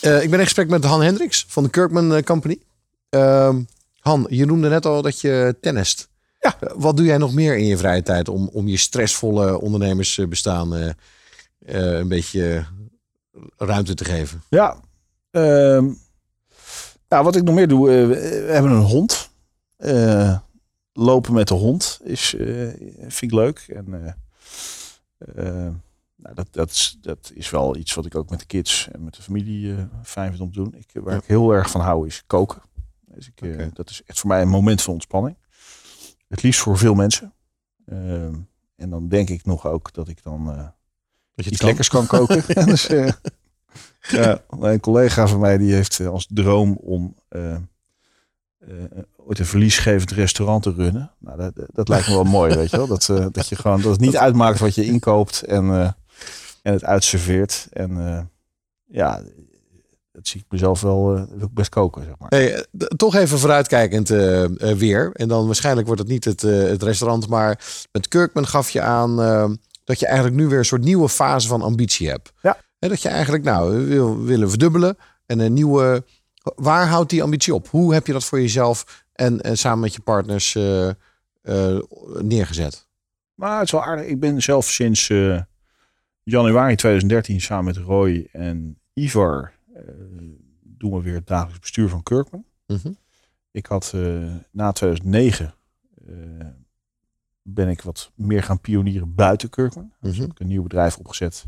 Eh, 0.00 0.22
ik 0.22 0.30
ben 0.30 0.38
in 0.38 0.44
gesprek 0.44 0.68
met 0.68 0.84
Han 0.84 1.02
Hendricks 1.02 1.44
van 1.48 1.62
de 1.62 1.70
Kirkman 1.70 2.14
eh, 2.14 2.22
Company. 2.22 2.58
Ehm, 3.08 3.62
Han, 3.98 4.26
je 4.28 4.46
noemde 4.46 4.68
net 4.68 4.86
al 4.86 5.02
dat 5.02 5.20
je 5.20 5.56
tennist. 5.60 6.08
Ja. 6.40 6.56
Eh, 6.60 6.72
wat 6.76 6.96
doe 6.96 7.06
jij 7.06 7.18
nog 7.18 7.34
meer 7.34 7.56
in 7.56 7.66
je 7.66 7.76
vrije 7.76 8.02
tijd 8.02 8.28
om, 8.28 8.48
om 8.52 8.68
je 8.68 8.76
stressvolle 8.76 9.60
ondernemersbestaan 9.60 10.94
een 11.66 12.08
beetje 12.08 12.64
ruimte 13.56 13.94
te 13.94 14.04
geven? 14.04 14.42
Ja. 14.48 14.80
Nou, 17.08 17.24
wat 17.24 17.36
ik 17.36 17.42
nog 17.42 17.54
meer 17.54 17.68
doe, 17.68 17.88
we 18.06 18.14
hebben 18.52 18.70
een 18.70 18.82
hond. 18.82 19.30
Lopen 20.92 21.32
met 21.32 21.48
de 21.48 21.54
hond 21.54 22.00
is, 22.02 22.34
vind 23.08 23.22
ik 23.22 23.32
leuk. 23.32 23.66
En 23.68 24.16
nou, 26.22 26.34
dat, 26.34 26.46
dat, 26.50 26.70
is, 26.70 26.98
dat 27.00 27.30
is 27.34 27.50
wel 27.50 27.76
iets 27.76 27.94
wat 27.94 28.06
ik 28.06 28.14
ook 28.14 28.30
met 28.30 28.38
de 28.38 28.46
kids 28.46 28.88
en 28.92 29.04
met 29.04 29.14
de 29.14 29.22
familie 29.22 29.74
eh, 29.74 29.82
fijn 30.02 30.28
vind 30.30 30.40
om 30.42 30.52
te 30.52 30.58
doen. 30.62 30.74
Ik, 30.74 30.90
waar 31.02 31.16
ik 31.16 31.24
heel 31.24 31.52
erg 31.52 31.70
van 31.70 31.80
hou 31.80 32.06
is 32.06 32.22
koken. 32.26 32.62
Dus 33.06 33.28
ik, 33.34 33.40
eh. 33.40 33.66
Dat 33.72 33.90
is 33.90 34.02
echt 34.06 34.18
voor 34.20 34.28
mij 34.28 34.42
een 34.42 34.48
moment 34.48 34.82
van 34.82 34.92
ontspanning. 34.92 35.36
Het 36.28 36.42
liefst 36.42 36.60
voor 36.60 36.78
veel 36.78 36.94
mensen. 36.94 37.32
Ehm, 37.86 38.34
en 38.76 38.90
dan 38.90 39.08
denk 39.08 39.28
ik 39.28 39.44
nog 39.44 39.66
ook 39.66 39.92
dat 39.92 40.08
ik 40.08 40.22
dan... 40.22 40.50
eh, 40.50 40.66
Dat 41.34 41.44
je 41.44 41.50
iets 41.50 41.58
kan. 41.58 41.66
lekkers 41.68 41.88
kan 41.88 42.06
koken. 42.06 42.42
dus, 42.66 42.86
eh, 42.88 43.12
ja, 44.08 44.42
een 44.50 44.80
collega 44.80 45.26
van 45.26 45.40
mij 45.40 45.58
die 45.58 45.72
heeft 45.74 46.00
eh, 46.00 46.08
als 46.08 46.26
droom 46.30 46.72
om 46.76 47.14
eh, 47.28 47.54
eh, 47.54 47.60
ooit 49.16 49.38
een 49.38 49.46
verliesgevend 49.46 50.10
restaurant 50.10 50.62
te 50.62 50.72
runnen. 50.72 51.12
Nou, 51.18 51.38
dat, 51.38 51.52
dat 51.72 51.88
lijkt 51.88 52.08
me 52.08 52.14
wel 52.14 52.24
mooi, 52.24 52.54
weet 52.54 52.70
je 52.70 52.76
wel. 52.76 52.86
Dat, 52.86 53.08
eh, 53.08 53.26
dat 53.32 53.48
je 53.48 53.56
gewoon 53.56 53.80
dat 53.82 53.90
het 53.92 54.00
niet 54.00 54.16
uitmaakt 54.16 54.58
wat 54.58 54.74
je 54.74 54.84
inkoopt 54.84 55.42
en, 55.42 55.70
eh, 55.70 55.92
en 56.62 56.72
het 56.72 56.84
uitserveert. 56.84 57.66
En 57.72 58.06
eh, 58.06 58.22
ja, 58.84 59.22
dat 60.12 60.28
zie 60.28 60.40
ik 60.40 60.46
mezelf 60.48 60.80
wel 60.80 61.12
wil 61.14 61.46
ik 61.46 61.54
best 61.54 61.68
koken, 61.68 62.04
zeg 62.04 62.14
maar. 62.18 62.28
Hey, 62.28 62.54
eh, 62.54 62.62
toch 62.86 63.14
even 63.14 63.38
vooruitkijkend 63.38 64.08
weer. 64.78 65.10
En 65.12 65.28
dan 65.28 65.46
waarschijnlijk 65.46 65.86
wordt 65.86 66.02
het 66.02 66.10
niet 66.10 66.24
het, 66.24 66.44
eh, 66.44 66.62
het 66.62 66.82
restaurant. 66.82 67.28
Maar 67.28 67.60
met 67.92 68.08
Kirkman 68.08 68.46
gaf 68.46 68.70
je 68.70 68.80
aan 68.80 69.16
dat 69.84 70.00
je 70.00 70.06
eigenlijk 70.06 70.36
nu 70.36 70.48
weer 70.48 70.58
een 70.58 70.64
soort 70.64 70.84
nieuwe 70.84 71.08
fase 71.08 71.48
van 71.48 71.62
ambitie 71.62 72.08
hebt. 72.08 72.32
Ja. 72.42 72.56
En 72.78 72.88
dat 72.88 73.02
je 73.02 73.08
eigenlijk 73.08 73.44
nou 73.44 73.86
wil 73.86 74.22
willen 74.22 74.48
verdubbelen. 74.48 74.96
En 75.26 75.38
een 75.38 75.52
nieuwe. 75.52 76.04
Waar 76.54 76.86
houdt 76.86 77.10
die 77.10 77.22
ambitie 77.22 77.54
op? 77.54 77.68
Hoe 77.68 77.94
heb 77.94 78.06
je 78.06 78.12
dat 78.12 78.24
voor 78.24 78.40
jezelf 78.40 79.04
en, 79.12 79.40
en 79.40 79.58
samen 79.58 79.80
met 79.80 79.94
je 79.94 80.00
partners 80.00 80.58
neergezet? 82.22 82.88
Maar 83.40 83.58
het 83.58 83.64
is 83.64 83.70
wel 83.70 83.84
aardig. 83.84 84.06
Ik 84.06 84.20
ben 84.20 84.42
zelf 84.42 84.68
sinds 84.68 85.10
eh, 85.10 85.40
januari 86.30 86.74
2013 86.76 87.40
samen 87.40 87.64
met 87.64 87.76
Roy 87.76 88.28
en 88.32 88.78
Ivar 88.94 89.52
eh, 89.74 89.82
doen 90.60 90.92
we 90.92 91.02
weer 91.02 91.14
het 91.14 91.26
dagelijks 91.26 91.60
bestuur 91.60 91.88
van 91.88 92.02
Kirkman. 92.02 92.44
Mhm. 92.66 92.92
Ik 93.50 93.66
had 93.66 93.92
eh, 93.94 94.34
na 94.50 94.72
2009 94.72 95.54
eh, 96.06 96.14
ben 97.42 97.68
ik 97.68 97.82
wat 97.82 98.12
meer 98.14 98.42
gaan 98.42 98.60
pionieren 98.60 99.14
buiten 99.14 99.50
Kirkman. 99.50 99.92
Dus 100.00 100.12
Mhm. 100.12 100.20
heb 100.20 100.30
ik 100.30 100.40
een 100.40 100.46
nieuw 100.46 100.62
bedrijf 100.62 100.96
opgezet. 100.96 101.46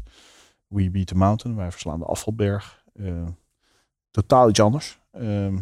We 0.66 0.90
Beat 0.90 1.06
the 1.06 1.14
Mountain. 1.14 1.56
Wij 1.56 1.70
verslaan 1.70 1.98
de 1.98 2.04
afvalberg. 2.04 2.84
Totaal 4.10 4.48
iets 4.48 4.60
anders. 4.60 4.98
Ehm 5.10 5.58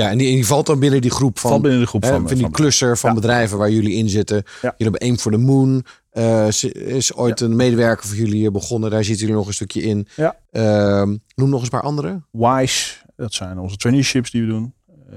Ja, 0.00 0.10
en 0.10 0.18
die, 0.18 0.28
en 0.28 0.34
die 0.34 0.46
valt 0.46 0.66
dan 0.66 0.78
binnen 0.78 1.00
die 1.00 1.10
groep 1.10 1.38
van, 1.38 1.50
valt 1.50 1.62
binnen 1.62 1.80
de 1.80 1.86
groep 1.86 2.02
hè, 2.02 2.08
van, 2.08 2.18
van 2.26 2.34
die 2.34 2.40
van 2.42 2.50
cluster 2.52 2.98
van 2.98 3.10
Ja. 3.10 3.16
bedrijven 3.16 3.58
waar 3.58 3.70
jullie 3.70 3.92
in 3.94 4.08
zitten. 4.08 4.36
Ja. 4.36 4.52
Jullie 4.60 4.74
hebben 4.92 5.00
Aim 5.00 5.18
for 5.18 5.32
the 5.32 5.38
Moon. 5.38 5.84
eh, 6.10 6.46
is- 6.72 7.14
ooit 7.14 7.40
een 7.40 7.56
medewerker 7.56 8.06
voor 8.06 8.16
jullie 8.16 8.50
begonnen. 8.50 8.90
Daar 8.90 9.04
zitten 9.04 9.20
jullie 9.20 9.38
nog 9.40 9.46
een 9.46 9.54
stukje 9.54 9.82
in. 9.82 10.06
Ja. 10.16 10.36
Ehm, 10.50 11.16
noem 11.34 11.48
nog 11.48 11.54
eens 11.54 11.62
een 11.62 11.78
paar 11.78 11.88
andere. 11.88 12.22
Wise, 12.30 12.94
dat 13.16 13.34
zijn 13.34 13.58
onze 13.58 13.76
traineeships 13.76 14.30
die 14.30 14.40
we 14.40 14.46
doen. 14.48 14.74
Eh 15.10 15.16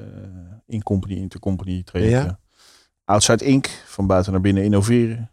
in 0.68 0.84
company, 0.84 1.14
intercompany 1.16 1.82
trajecten. 1.84 2.20
Ja. 2.22 2.40
Outside 3.06 3.46
Inc. 3.46 3.68
van 3.86 4.08
buiten 4.08 4.32
naar 4.32 4.42
binnen 4.42 4.64
innoveren. 4.64 5.32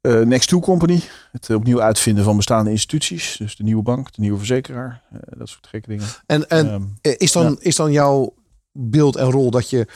Eh 0.00 0.20
eh, 0.20 0.26
Next 0.26 0.48
to 0.48 0.60
Company, 0.60 1.00
het 1.32 1.50
opnieuw 1.50 1.82
uitvinden 1.82 2.24
van 2.24 2.36
bestaande 2.36 2.70
instituties. 2.70 3.36
Dus 3.36 3.56
de 3.56 3.62
nieuwe 3.62 3.82
bank, 3.82 4.12
de 4.12 4.20
nieuwe 4.20 4.38
verzekeraar, 4.38 5.02
eh, 5.10 5.18
dat 5.38 5.48
soort 5.48 5.66
gekke 5.66 5.88
dingen. 5.88 6.06
En, 6.26 6.48
en 6.48 6.68
Ehm, 6.68 6.82
eh, 7.00 7.14
is, 7.16 7.32
dan, 7.32 7.44
ja. 7.50 7.56
is 7.60 7.76
dan 7.76 7.92
jouw 7.92 8.34
beeld 8.72 9.16
en 9.16 9.30
rol 9.30 9.50
dat 9.50 9.70
je 9.70 9.86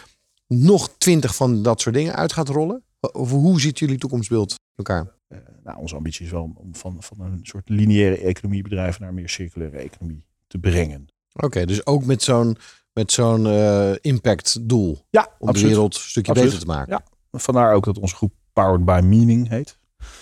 nog 0.46 0.88
twintig 0.98 1.34
van 1.34 1.62
dat 1.62 1.80
soort 1.80 1.94
dingen 1.94 2.14
uit 2.14 2.32
gaat 2.32 2.48
rollen? 2.48 2.82
Of 3.12 3.30
hoe 3.30 3.60
ziet 3.60 3.78
jullie 3.78 3.98
toekomstbeeld 3.98 4.54
elkaar? 4.76 5.12
eh, 5.28 5.38
nou, 5.64 5.78
onze 5.78 5.94
ambitie 5.96 6.24
is 6.24 6.30
wel 6.32 6.52
om 6.54 6.74
van, 6.74 6.96
van 6.98 7.20
een 7.20 7.40
soort 7.42 7.68
lineaire 7.68 8.16
economiebedrijf 8.18 8.98
naar 8.98 9.08
een 9.08 9.14
meer 9.14 9.28
circulaire 9.28 9.78
economie 9.78 10.24
te 10.46 10.58
brengen. 10.58 11.06
Oké, 11.32 11.64
dus 11.64 11.86
ook 11.86 12.04
met 12.04 12.22
zo'n 12.22 12.56
met 12.92 13.12
zo'n 13.12 13.46
eh, 13.46 13.92
impact 14.00 14.68
doel. 14.68 15.04
Ja, 15.10 15.28
Om 15.38 15.52
de 15.52 15.60
wereld 15.60 15.94
een 15.94 16.00
stukje 16.00 16.30
Absoluut. 16.30 16.52
beter 16.52 16.66
te 16.68 16.72
maken. 16.74 16.92
Ja. 17.30 17.38
Vandaar 17.38 17.74
ook 17.74 17.84
dat 17.84 17.98
onze 17.98 18.14
groep 18.14 18.32
Powered 18.52 18.84
by 18.84 19.00
Meaning 19.04 19.48
heet. 19.48 19.78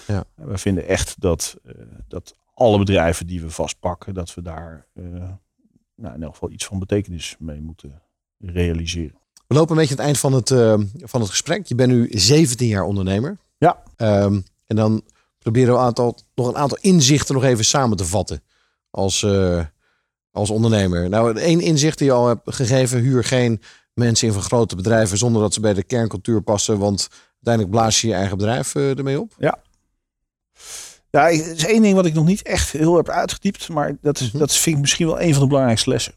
Ja. 0.07 0.25
We 0.35 0.59
vinden 0.59 0.87
echt 0.87 1.21
dat, 1.21 1.57
eh, 1.65 1.75
dat 2.09 2.35
alle 2.55 2.79
bedrijven 2.79 3.27
die 3.27 3.41
we 3.41 3.51
vastpakken, 3.51 4.15
dat 4.15 4.35
we 4.35 4.43
daar 4.43 4.87
eh, 4.95 5.05
nou, 5.95 6.15
in 6.15 6.23
elk 6.23 6.33
geval 6.33 6.51
iets 6.51 6.65
van 6.65 6.79
betekenis 6.79 7.37
mee 7.39 7.61
moeten 7.61 8.03
realiseren. 8.39 9.21
We 9.47 9.55
lopen 9.55 9.71
een 9.71 9.87
beetje 9.87 9.99
aan 9.99 10.07
het 10.07 10.07
eind 10.07 10.19
van 10.19 10.33
het, 10.33 10.51
eh, 10.51 11.07
van 11.09 11.21
het 11.21 11.31
gesprek. 11.31 11.67
Je 11.67 11.75
bent 11.75 11.93
nu 11.93 12.09
17 12.11 12.69
jaar 12.69 12.85
ondernemer. 12.85 13.39
Ja. 13.59 13.83
Ehm, 13.97 14.41
en 14.67 14.77
dan 14.77 15.03
proberen 15.39 15.73
we 15.73 15.79
een 15.79 15.85
aantal, 15.85 16.19
nog 16.35 16.49
een 16.49 16.57
aantal 16.57 16.79
inzichten 16.81 17.35
nog 17.35 17.45
even 17.45 17.65
samen 17.65 17.97
te 17.97 18.05
vatten. 18.05 18.43
Als, 18.91 19.27
als 20.31 20.51
ondernemer. 20.51 21.09
Nou, 21.09 21.39
één 21.39 21.61
inzicht 21.61 21.99
die 21.99 22.07
je 22.07 22.13
al 22.13 22.27
hebt 22.27 22.55
gegeven. 22.55 23.01
Huur 23.01 23.25
geen 23.25 23.61
mensen 23.95 24.27
in 24.27 24.33
van 24.33 24.43
grote 24.43 24.77
bedrijven 24.77 25.19
zonder 25.19 25.43
dat 25.43 25.55
ze 25.55 25.61
bij 25.61 25.75
de 25.75 25.83
kerncultuur 25.83 26.43
passen. 26.43 26.79
Want 26.79 27.09
uiteindelijk 27.35 27.75
blaas 27.75 28.01
je 28.01 28.09
je 28.09 28.15
eigen 28.15 28.37
bedrijf 28.37 28.75
ermee 28.75 29.21
op. 29.21 29.35
Ja, 29.39 29.59
ik- 31.11 31.21
er 31.21 31.31
is 31.31 31.65
één 31.67 31.83
ding 31.83 31.95
wat 31.95 32.07
ik 32.07 32.15
nog 32.15 32.25
niet 32.27 32.43
echt 32.43 32.71
heel 32.71 32.97
heb 32.97 33.09
uitgediept, 33.09 33.69
maar 33.69 33.97
dat, 34.01 34.21
is, 34.21 34.29
Mhm. 34.31 34.39
dat 34.39 34.57
vind 34.57 34.75
ik 34.77 34.81
misschien 34.83 35.07
wel 35.07 35.21
een 35.21 35.33
van 35.33 35.43
de 35.43 35.49
belangrijkste 35.49 35.91
lessen. 35.91 36.15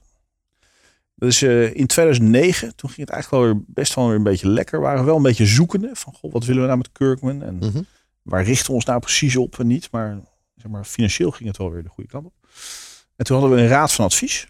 Dat 1.15 1.29
is 1.29 1.41
eh, 1.41 1.75
in 1.75 1.87
2009, 1.87 2.75
toen 2.75 2.89
ging 2.89 3.01
het 3.01 3.09
eigenlijk 3.15 3.43
wel 3.43 3.53
weer 3.53 3.63
best 3.67 3.93
wel 3.95 4.07
weer 4.07 4.15
een 4.15 4.23
beetje 4.23 4.49
lekker. 4.49 4.79
We 4.79 4.85
waren 4.85 5.05
wel 5.05 5.15
een 5.15 5.21
beetje 5.21 5.45
zoekende 5.45 5.89
van, 5.93 6.13
goh, 6.13 6.31
wat 6.31 6.45
willen 6.45 6.61
we 6.61 6.67
nou 6.67 6.77
met 6.77 6.91
Kirkman? 6.91 7.43
En 7.43 7.55
Mhm. 7.55 7.81
waar 8.21 8.43
richten 8.43 8.67
we 8.67 8.73
ons 8.73 8.85
nou 8.85 8.99
precies 8.99 9.35
op 9.35 9.59
en 9.59 9.67
niet? 9.67 9.87
Maar, 9.91 10.19
zeg 10.55 10.71
maar 10.71 10.83
financieel 10.85 11.31
ging 11.31 11.47
het 11.47 11.57
wel 11.57 11.71
weer 11.71 11.83
de 11.83 11.89
goede 11.89 12.09
kant 12.09 12.25
op. 12.25 12.33
En 13.15 13.25
toen 13.25 13.37
hadden 13.39 13.55
we 13.55 13.61
een 13.63 13.69
raad 13.69 13.91
van 13.91 14.05
advies. 14.05 14.47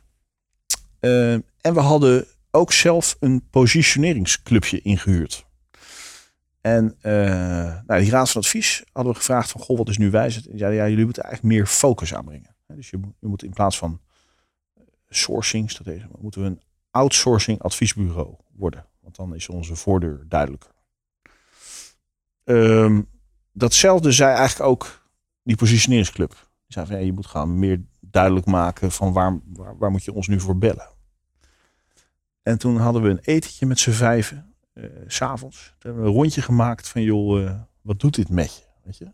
Eh, 0.99 1.31
en 1.33 1.43
we 1.61 1.79
hadden 1.79 2.25
ook 2.51 2.73
zelf 2.73 3.15
een 3.19 3.43
positioneringsclubje 3.49 4.81
ingehuurd. 4.81 5.45
En 6.65 6.95
eh, 7.01 7.13
nou, 7.87 8.01
die 8.01 8.09
raad 8.09 8.31
van 8.31 8.41
advies 8.41 8.83
hadden 8.91 9.13
we 9.13 9.19
gevraagd 9.19 9.51
van, 9.51 9.61
goh, 9.61 9.77
wat 9.77 9.89
is 9.89 9.97
nu 9.97 10.09
wijs? 10.09 10.47
Ja, 10.51 10.67
ja, 10.69 10.87
jullie 10.89 11.03
moeten 11.05 11.23
eigenlijk 11.23 11.55
meer 11.55 11.65
focus 11.65 12.13
aanbrengen. 12.13 12.55
Dus 12.67 12.89
je, 12.89 12.97
moet- 12.97 13.13
je 13.19 13.27
moet 13.27 13.43
in 13.43 13.53
plaats 13.53 13.77
van 13.77 14.01
sourcing, 15.09 15.71
strategie, 15.71 16.05
moeten 16.19 16.41
we 16.41 16.47
een 16.47 16.61
outsourcing 16.91 17.61
adviesbureau 17.61 18.35
worden. 18.55 18.85
Want 19.01 19.15
dan 19.15 19.35
is 19.35 19.49
onze 19.49 19.75
voordeur 19.75 20.25
duidelijker. 20.27 20.71
Ehm, 22.43 23.01
datzelfde 23.51 24.11
zei 24.11 24.35
eigenlijk 24.35 24.69
ook 24.69 25.07
die 25.43 25.55
positioneringsclub. 25.55 26.29
Die 26.29 26.37
zei 26.67 26.85
van, 26.85 26.95
ja, 26.95 27.01
je 27.01 27.13
moet 27.13 27.27
gaan 27.27 27.59
meer 27.59 27.81
duidelijk 27.99 28.45
maken 28.45 28.91
van 28.91 29.13
waar, 29.13 29.39
waar, 29.45 29.77
waar 29.77 29.91
moet 29.91 30.03
je 30.03 30.13
ons 30.13 30.27
nu 30.27 30.39
voor 30.39 30.57
bellen. 30.57 30.89
En 32.41 32.57
toen 32.57 32.77
hadden 32.77 33.01
we 33.01 33.09
een 33.09 33.19
etentje 33.19 33.65
met 33.65 33.79
z'n 33.79 33.91
vijven 33.91 34.54
s 35.07 35.15
s'avonds. 35.15 35.63
Toen 35.65 35.91
hebben 35.91 36.01
we 36.01 36.09
een 36.09 36.15
rondje 36.15 36.41
gemaakt 36.41 36.87
van, 36.87 37.01
joh, 37.01 37.43
eh, 37.43 37.51
wat 37.81 37.99
doet 37.99 38.15
dit 38.15 38.29
met 38.29 38.55
je? 38.55 38.61
Weet 38.83 38.97
je? 38.97 39.11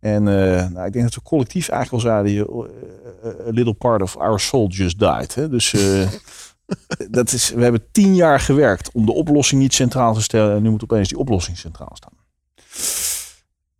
En 0.00 0.28
eh, 0.28 0.70
nou, 0.70 0.86
ik 0.86 0.92
denk 0.92 1.04
dat 1.04 1.14
we 1.14 1.22
collectief 1.22 1.68
eigenlijk 1.68 2.04
wel 2.04 2.12
zeiden, 2.12 2.46
a 3.46 3.50
little 3.50 3.74
part 3.74 4.02
of 4.02 4.16
our 4.16 4.40
soul 4.40 4.68
just 4.68 4.98
died. 4.98 5.34
Hè? 5.34 5.48
Dus 5.48 5.70
dat 7.10 7.32
is, 7.32 7.50
we 7.50 7.62
hebben 7.62 7.90
tien 7.92 8.14
jaar 8.14 8.40
gewerkt 8.40 8.92
om 8.92 9.06
de 9.06 9.12
oplossing 9.12 9.60
niet 9.60 9.74
centraal 9.74 10.14
te 10.14 10.22
stellen. 10.22 10.56
En 10.56 10.62
nu 10.62 10.70
moet 10.70 10.82
opeens 10.82 11.08
die 11.08 11.18
oplossing 11.18 11.58
centraal 11.58 11.96
staan. 11.96 12.18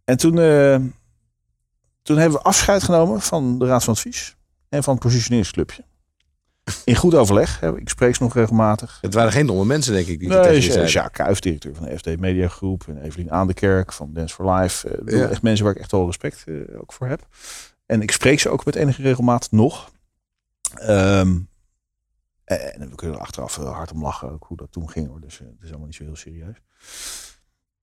En 0.05 0.17
toen, 0.17 0.35
toen 2.03 2.17
hebben 2.17 2.39
we 2.39 2.45
afscheid 2.45 2.83
genomen 2.83 3.21
van 3.21 3.59
de 3.59 3.67
Raad 3.67 3.85
van 3.85 3.95
Advies 3.95 4.37
en 4.69 4.83
van 4.83 4.95
het 4.95 5.03
positioneringsclubje. 5.03 5.85
In 6.85 6.95
goed 6.95 7.15
overleg. 7.15 7.63
Ik 7.63 7.89
spreek 7.89 8.15
ze 8.15 8.23
nog 8.23 8.35
regelmatig. 8.35 8.99
Het 9.01 9.15
waren 9.15 9.33
geen 9.33 9.47
domme 9.47 9.65
mensen, 9.65 9.93
denk 9.93 10.07
ik. 10.07 10.19
Die 10.19 10.29
Nee, 10.29 10.63
ja. 10.63 10.85
Jacques 10.85 11.11
Kuijf, 11.13 11.39
directeur 11.41 11.75
van 11.75 11.85
de 11.85 11.99
FD 11.99 12.19
Media 12.19 12.49
Groep. 12.49 12.85
En 12.89 13.03
Evelien 13.03 13.31
Aandekerk 13.31 13.93
van 13.93 14.13
Dance 14.13 14.35
for 14.35 14.51
Life. 14.53 14.89
Eh, 14.89 15.19
Ja. 15.19 15.29
Echt 15.29 15.43
mensen 15.43 15.65
waar 15.65 15.75
ik 15.75 15.81
echt 15.81 15.91
wel 15.91 16.07
respect 16.07 16.45
eh, 16.47 16.55
ook 16.81 16.93
voor 16.93 17.07
heb. 17.07 17.27
En 17.87 18.03
ik 18.03 18.11
spreek 18.11 18.41
ze 18.41 18.49
ook 18.49 18.65
met 18.65 18.75
enige 18.77 19.03
regelmaat 19.03 19.49
nog. 19.51 19.91
Ehm, 20.75 21.39
en 22.45 22.91
we 22.91 22.95
kunnen 22.95 23.17
er 23.17 23.23
achteraf 23.23 23.57
heel 23.57 23.67
hard 23.67 23.93
om 23.93 24.03
lachen, 24.03 24.31
ook 24.31 24.45
hoe 24.47 24.57
dat 24.57 24.73
toen 24.73 24.91
ging. 24.91 25.09
Hoor. 25.09 25.21
Dus 25.21 25.41
eh, 25.41 25.47
het 25.47 25.63
is 25.63 25.69
allemaal 25.69 25.87
niet 25.87 25.95
zo 25.97 26.05
heel 26.05 26.17
serieus. 26.17 26.57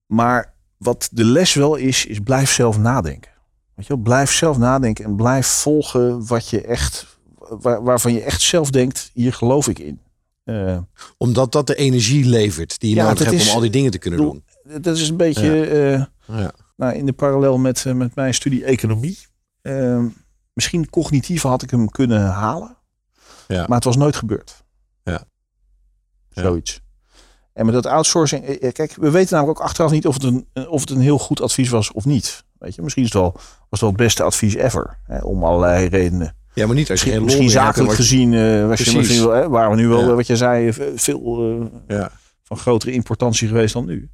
Maar 0.05 0.53
wat 0.77 1.09
de 1.11 1.23
les 1.25 1.53
wel 1.53 1.75
is, 1.75 2.05
is 2.05 2.19
blijf 2.19 2.51
zelf 2.51 2.77
nadenken. 2.77 3.31
Weet 3.75 3.87
je 3.87 3.93
wel, 3.93 4.03
blijf 4.03 4.31
zelf 4.31 4.57
nadenken 4.57 5.05
en 5.05 5.15
blijf 5.15 5.47
volgen 5.47 6.27
wat 6.27 6.49
je 6.49 6.61
echt, 6.61 7.16
waar- 7.49 7.83
waarvan 7.83 8.13
je 8.13 8.21
echt 8.21 8.41
zelf 8.41 8.69
denkt, 8.69 9.09
hier 9.13 9.33
geloof 9.33 9.67
ik 9.67 9.79
in. 9.79 9.99
Eh, 10.43 10.77
Omdat 11.17 11.51
dat 11.51 11.67
de 11.67 11.75
energie 11.75 12.25
levert 12.25 12.79
die 12.79 12.89
je 12.89 12.95
Ja, 12.95 13.03
nodig 13.07 13.19
hebt 13.19 13.31
is- 13.41 13.47
om 13.49 13.55
al 13.55 13.61
die 13.61 13.69
dingen 13.69 13.91
te 13.91 13.97
kunnen 13.97 14.19
doen. 14.19 14.43
dat 14.81 14.97
is 14.97 15.09
een 15.09 15.17
beetje 15.17 15.65
eh, 15.65 16.03
Ja. 16.37 16.51
nou, 16.75 16.93
in 16.95 17.05
de 17.05 17.13
parallel 17.13 17.57
met, 17.57 17.85
eh, 17.85 17.93
met 17.93 18.15
mijn 18.15 18.33
studie 18.33 18.63
economie. 18.65 19.17
Eh, 19.61 20.03
misschien 20.53 20.89
cognitief 20.89 21.41
had 21.41 21.61
ik 21.61 21.69
hem 21.71 21.89
kunnen 21.89 22.25
halen, 22.25 22.77
Ja. 23.47 23.65
maar 23.67 23.75
het 23.75 23.83
was 23.85 23.97
nooit 23.97 24.15
gebeurd. 24.15 24.63
Ja. 25.03 25.23
Zoiets. 26.29 26.81
En 27.53 27.65
met 27.65 27.73
dat 27.73 27.85
outsourcing, 27.85 28.45
eh, 28.45 28.67
eh, 28.67 28.73
kijk, 28.73 28.95
we 28.95 29.09
weten 29.11 29.33
namelijk 29.35 29.59
ook 29.59 29.65
achteraf 29.65 29.91
niet 29.91 30.07
of 30.07 30.13
het 30.13 30.23
een, 30.23 30.47
eh, 30.53 30.71
of 30.71 30.81
het 30.81 30.89
een 30.89 30.99
heel 31.01 31.19
goed 31.19 31.41
advies 31.41 31.69
was 31.69 31.91
of 31.91 32.05
niet. 32.05 32.43
Weet 32.59 32.75
je, 32.75 32.81
misschien 32.81 33.03
is 33.03 33.13
het 33.13 33.21
wel, 33.21 33.31
was 33.33 33.43
het 33.69 33.79
wel 33.79 33.89
het 33.89 33.97
beste 33.99 34.23
advies 34.23 34.55
ever. 34.55 34.97
Hè, 35.03 35.19
om 35.19 35.43
allerlei 35.43 35.87
redenen. 35.87 36.35
Ja, 36.57 36.65
maar 36.65 36.75
niet 36.75 36.89
als 36.89 37.01
je 37.03 37.05
Misschien, 37.05 37.11
geen 37.11 37.17
lol 37.19 37.25
misschien 37.25 37.45
hebt 37.45 37.57
en 37.57 37.73
zakelijk 37.73 37.93
gezien, 37.93 38.33
eh 38.33 38.67
was 38.67 38.79
je 38.79 38.97
misschien 38.97 39.21
wel, 39.21 39.31
hè, 39.31 39.49
waren 39.49 39.69
we 39.71 39.75
nu 39.75 39.87
wel, 39.87 40.01
Ja. 40.03 40.07
eh, 40.09 40.15
wat 40.15 40.27
je 40.27 40.35
zei, 40.35 40.73
veel 40.95 41.59
eh, 41.87 41.97
Ja. 41.97 42.11
van 42.43 42.57
grotere 42.57 42.91
importantie 42.91 43.47
geweest 43.47 43.73
dan 43.73 43.85
nu. 43.85 44.09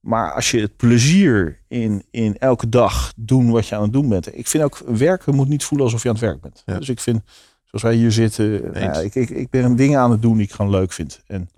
Maar 0.00 0.32
als 0.32 0.50
je 0.50 0.60
het 0.60 0.76
plezier 0.76 1.60
in, 1.68 2.04
in 2.10 2.38
elke 2.38 2.68
dag 2.68 3.12
doen 3.16 3.50
wat 3.50 3.66
je 3.68 3.74
aan 3.74 3.82
het 3.82 3.92
doen 3.92 4.08
bent. 4.08 4.38
Ik 4.38 4.46
vind 4.46 4.64
ook 4.64 4.78
werken 4.86 5.34
moet 5.34 5.48
niet 5.48 5.64
voelen 5.64 5.86
alsof 5.86 6.02
je 6.02 6.08
aan 6.08 6.14
het 6.14 6.24
werk 6.24 6.40
bent. 6.40 6.62
Ja. 6.66 6.78
Dus 6.78 6.88
ik 6.88 7.00
vind, 7.00 7.20
zoals 7.64 7.82
wij 7.84 7.94
hier 7.94 8.12
zitten, 8.12 8.50
nou 8.62 8.78
ja, 8.80 8.92
ik, 8.92 9.14
ik, 9.14 9.30
ik 9.30 9.50
ben 9.50 9.76
dingen 9.76 10.00
aan 10.00 10.10
het 10.10 10.22
doen 10.22 10.36
die 10.36 10.46
ik 10.46 10.52
gewoon 10.52 10.70
leuk 10.70 10.92
vind. 10.92 11.20
En, 11.26 11.48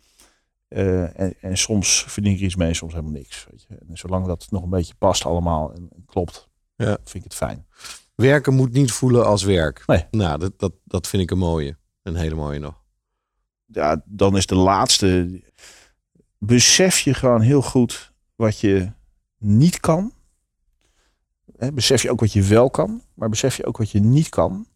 en, 0.68 1.34
en 1.40 1.56
soms 1.58 2.04
verdien 2.08 2.32
ik 2.32 2.40
iets 2.40 2.56
mee, 2.56 2.74
soms 2.74 2.92
helemaal 2.92 3.12
niks. 3.14 3.46
Weet 3.50 3.64
je. 3.68 3.74
En 3.88 3.96
zolang 3.96 4.26
dat 4.26 4.46
nog 4.50 4.62
een 4.62 4.70
beetje 4.70 4.94
past 4.98 5.24
allemaal 5.24 5.72
en 5.74 5.88
klopt, 6.06 6.48
Ja. 6.76 6.86
vind 7.04 7.14
ik 7.14 7.24
het 7.24 7.34
fijn. 7.34 7.66
Werken 8.22 8.54
moet 8.54 8.72
niet 8.72 8.92
voelen 8.92 9.26
als 9.26 9.42
werk. 9.42 9.82
Nee. 9.86 10.06
Nou, 10.10 10.38
dat, 10.38 10.58
dat, 10.58 10.72
dat 10.84 11.06
vind 11.06 11.22
ik 11.22 11.30
een 11.30 11.38
mooie. 11.38 11.76
Een 12.02 12.16
hele 12.16 12.34
mooie 12.34 12.58
nog. 12.58 12.82
ja, 13.66 14.02
dan 14.04 14.36
is 14.36 14.46
de 14.46 14.54
laatste. 14.54 15.40
Besef 16.38 16.98
je 16.98 17.14
gewoon 17.14 17.40
heel 17.40 17.62
goed 17.62 18.12
wat 18.36 18.60
je 18.60 18.92
niet 19.38 19.80
kan. 19.80 20.12
Hè, 21.56 21.72
besef 21.72 22.02
je 22.02 22.10
ook 22.10 22.20
wat 22.20 22.32
je 22.32 22.42
wel 22.42 22.70
kan, 22.70 23.02
maar 23.14 23.28
besef 23.28 23.56
je 23.56 23.66
ook 23.66 23.76
wat 23.76 23.90
je 23.90 24.00
niet 24.00 24.28
kan. 24.28 24.66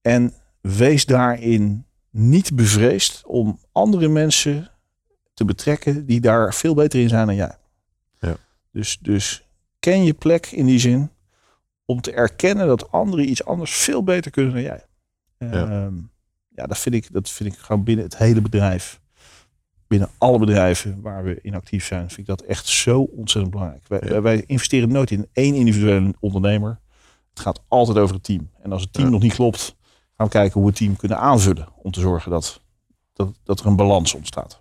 En 0.00 0.34
wees 0.60 1.06
daarin 1.06 1.86
niet 2.10 2.54
bevreesd 2.56 3.22
om 3.26 3.58
andere 3.72 4.08
mensen 4.08 4.70
te 5.34 5.44
betrekken 5.44 6.06
die 6.06 6.20
daar 6.20 6.54
veel 6.54 6.74
beter 6.74 7.00
in 7.00 7.08
zijn 7.08 7.26
dan 7.26 7.34
jij. 7.36 7.56
Ja. 8.18 8.36
Dus, 8.72 8.98
dus 9.00 9.46
ken 9.78 10.04
je 10.04 10.14
plek 10.14 10.46
in 10.46 10.66
die 10.66 10.78
zin 10.78 11.10
om 11.90 12.00
te 12.00 12.12
erkennen 12.12 12.66
dat 12.66 12.92
anderen 12.92 13.28
iets 13.30 13.44
anders 13.44 13.72
veel 13.76 14.02
beter 14.02 14.30
kunnen 14.30 14.52
dan 14.52 14.62
jij. 14.62 14.84
Ja. 15.38 15.50
Ehm, 15.50 15.94
ja, 16.48 16.66
dat 16.66 16.78
vind, 16.78 16.94
ik, 16.94 17.12
dat 17.12 17.28
vind 17.30 17.52
ik 17.52 17.58
gewoon 17.58 17.84
binnen 17.84 18.04
het 18.04 18.16
hele 18.16 18.40
bedrijf. 18.40 19.00
Binnen 19.86 20.08
alle 20.18 20.38
bedrijven 20.38 21.00
waar 21.00 21.24
we 21.24 21.38
in 21.42 21.54
actief 21.54 21.84
zijn, 21.86 22.06
vind 22.08 22.18
ik 22.18 22.26
dat 22.26 22.40
echt 22.40 22.66
zo 22.66 23.00
ontzettend 23.00 23.54
belangrijk. 23.54 23.88
Wij, 23.88 24.00
Ja. 24.04 24.20
wij 24.20 24.44
investeren 24.46 24.88
nooit 24.92 25.10
in 25.10 25.28
één 25.32 25.54
individuele 25.54 26.14
ondernemer. 26.20 26.80
Het 27.30 27.40
gaat 27.40 27.62
altijd 27.68 27.98
over 27.98 28.14
het 28.14 28.24
team. 28.24 28.50
En 28.62 28.72
als 28.72 28.82
het 28.82 28.92
team 28.92 29.06
Ja. 29.06 29.12
nog 29.12 29.22
niet 29.22 29.34
klopt, 29.34 29.76
gaan 30.16 30.26
we 30.26 30.32
kijken 30.32 30.52
hoe 30.52 30.62
we 30.62 30.68
het 30.68 30.78
team 30.78 30.96
kunnen 30.96 31.18
aanvullen. 31.18 31.68
Om 31.76 31.90
te 31.90 32.00
zorgen 32.00 32.30
dat, 32.30 32.60
dat, 33.12 33.38
dat 33.44 33.60
er 33.60 33.66
een 33.66 33.76
balans 33.76 34.14
ontstaat. 34.14 34.60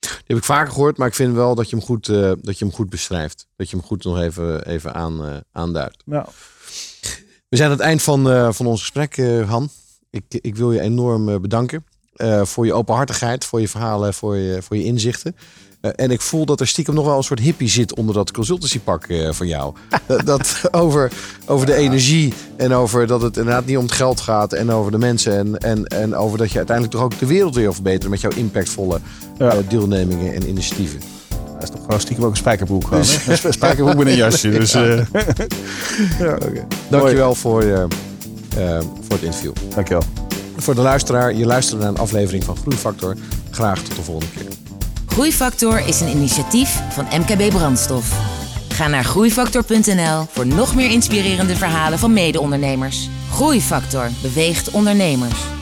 Die 0.00 0.10
heb 0.26 0.36
ik 0.36 0.44
vaker 0.44 0.72
gehoord, 0.72 0.96
maar 0.96 1.08
ik 1.08 1.14
vind 1.14 1.34
wel 1.34 1.54
dat 1.54 1.70
je 1.70 1.76
hem 1.76 1.84
goed, 1.84 2.08
eh, 2.08 2.32
dat 2.42 2.58
je 2.58 2.64
hem 2.64 2.74
goed 2.74 2.90
beschrijft. 2.90 3.46
Dat 3.56 3.70
je 3.70 3.76
hem 3.76 3.84
goed 3.84 4.04
nog 4.04 4.18
even, 4.18 4.66
even 4.66 4.94
aan, 4.94 5.24
eh, 5.24 5.36
aanduidt. 5.52 6.02
We 7.48 7.56
zijn 7.56 7.70
aan 7.70 7.76
het 7.76 7.84
eind 7.84 8.02
van, 8.02 8.30
eh, 8.30 8.52
van 8.52 8.66
ons 8.66 8.80
gesprek, 8.80 9.16
Han. 9.46 9.68
Ik, 10.10 10.24
ik 10.28 10.56
wil 10.56 10.72
je 10.72 10.80
enorm 10.80 11.40
bedanken 11.40 11.84
voor 12.42 12.66
je 12.66 12.72
openhartigheid, 12.72 13.44
voor 13.44 13.60
je 13.60 13.68
verhalen, 13.68 14.14
voor 14.14 14.36
je, 14.36 14.62
voor 14.62 14.76
je 14.76 14.84
inzichten. 14.84 15.36
Eh, 15.80 15.90
en 15.96 16.10
ik 16.10 16.20
voel 16.20 16.44
dat 16.46 16.60
er 16.60 16.66
stiekem 16.66 16.94
nog 16.94 17.04
wel 17.04 17.16
een 17.16 17.22
soort 17.22 17.40
hippie 17.40 17.68
zit 17.68 17.94
onder 17.94 18.14
dat 18.14 18.30
consultancypak 18.30 19.04
eh 19.06 19.32
van 19.32 19.46
jou. 19.46 19.74
dat, 20.24 20.60
over, 20.70 21.12
over 21.46 21.66
de 21.66 21.74
energie 21.74 22.34
en 22.56 22.72
over 22.72 23.06
dat 23.06 23.22
het 23.22 23.36
inderdaad 23.36 23.66
niet 23.66 23.76
om 23.76 23.82
het 23.82 23.92
geld 23.92 24.20
gaat 24.20 24.52
en 24.52 24.70
over 24.70 24.90
de 24.92 24.98
mensen. 24.98 25.36
En, 25.38 25.58
en, 25.58 25.84
en 25.84 26.14
over 26.16 26.38
dat 26.38 26.50
je 26.50 26.56
uiteindelijk 26.56 26.96
toch 26.96 27.04
ook 27.04 27.18
de 27.18 27.26
wereld 27.26 27.54
wil 27.54 27.72
verbeteren 27.72 28.10
met 28.10 28.20
jouw 28.20 28.30
impactvolle 28.30 29.00
Ja. 29.38 29.50
eh, 29.52 29.58
deelnemingen 29.68 30.34
en 30.34 30.48
initiatieven. 30.48 31.00
dat 31.54 31.62
is 31.62 31.70
toch 31.70 31.80
gewoon 31.84 32.00
stiekem 32.00 32.24
ook 32.24 32.30
een 32.30 32.36
spijkerbroek. 32.36 32.86
Gewoon, 32.86 33.02
hè? 33.06 33.32
Een 33.46 33.52
spijkerbroek 33.52 33.96
met 33.96 34.06
een 34.06 34.16
jasje. 34.26 34.50
Dus, 34.50 34.74
eh, 34.74 35.00
Dankjewel 36.88 37.34
voor, 37.34 37.62
eh, 37.62 37.82
eh, 37.82 37.88
voor 38.80 39.12
het 39.16 39.22
interview. 39.22 39.52
dankjewel. 39.74 40.02
Voor 40.56 40.74
de 40.74 40.80
luisteraar, 40.80 41.34
je 41.34 41.46
luistert 41.46 41.80
naar 41.80 41.88
een 41.88 41.98
aflevering 41.98 42.44
van 42.44 42.56
Groeifactor. 42.56 43.16
Graag 43.50 43.82
tot 43.82 43.96
de 43.96 44.02
volgende 44.02 44.32
keer. 44.34 44.46
Groeifactor 45.18 45.86
is 45.86 46.00
een 46.00 46.08
initiatief 46.08 46.80
van 46.90 47.04
MKB 47.04 47.50
Brandstof. 47.50 48.12
Ga 48.68 48.88
naar 48.88 49.04
groeifactor.nl 49.04 50.24
voor 50.30 50.46
nog 50.46 50.74
meer 50.74 50.90
inspirerende 50.90 51.56
verhalen 51.56 51.98
van 51.98 52.12
mede-ondernemers. 52.12 53.08
Groeifactor 53.30 54.10
beweegt 54.22 54.70
ondernemers. 54.70 55.57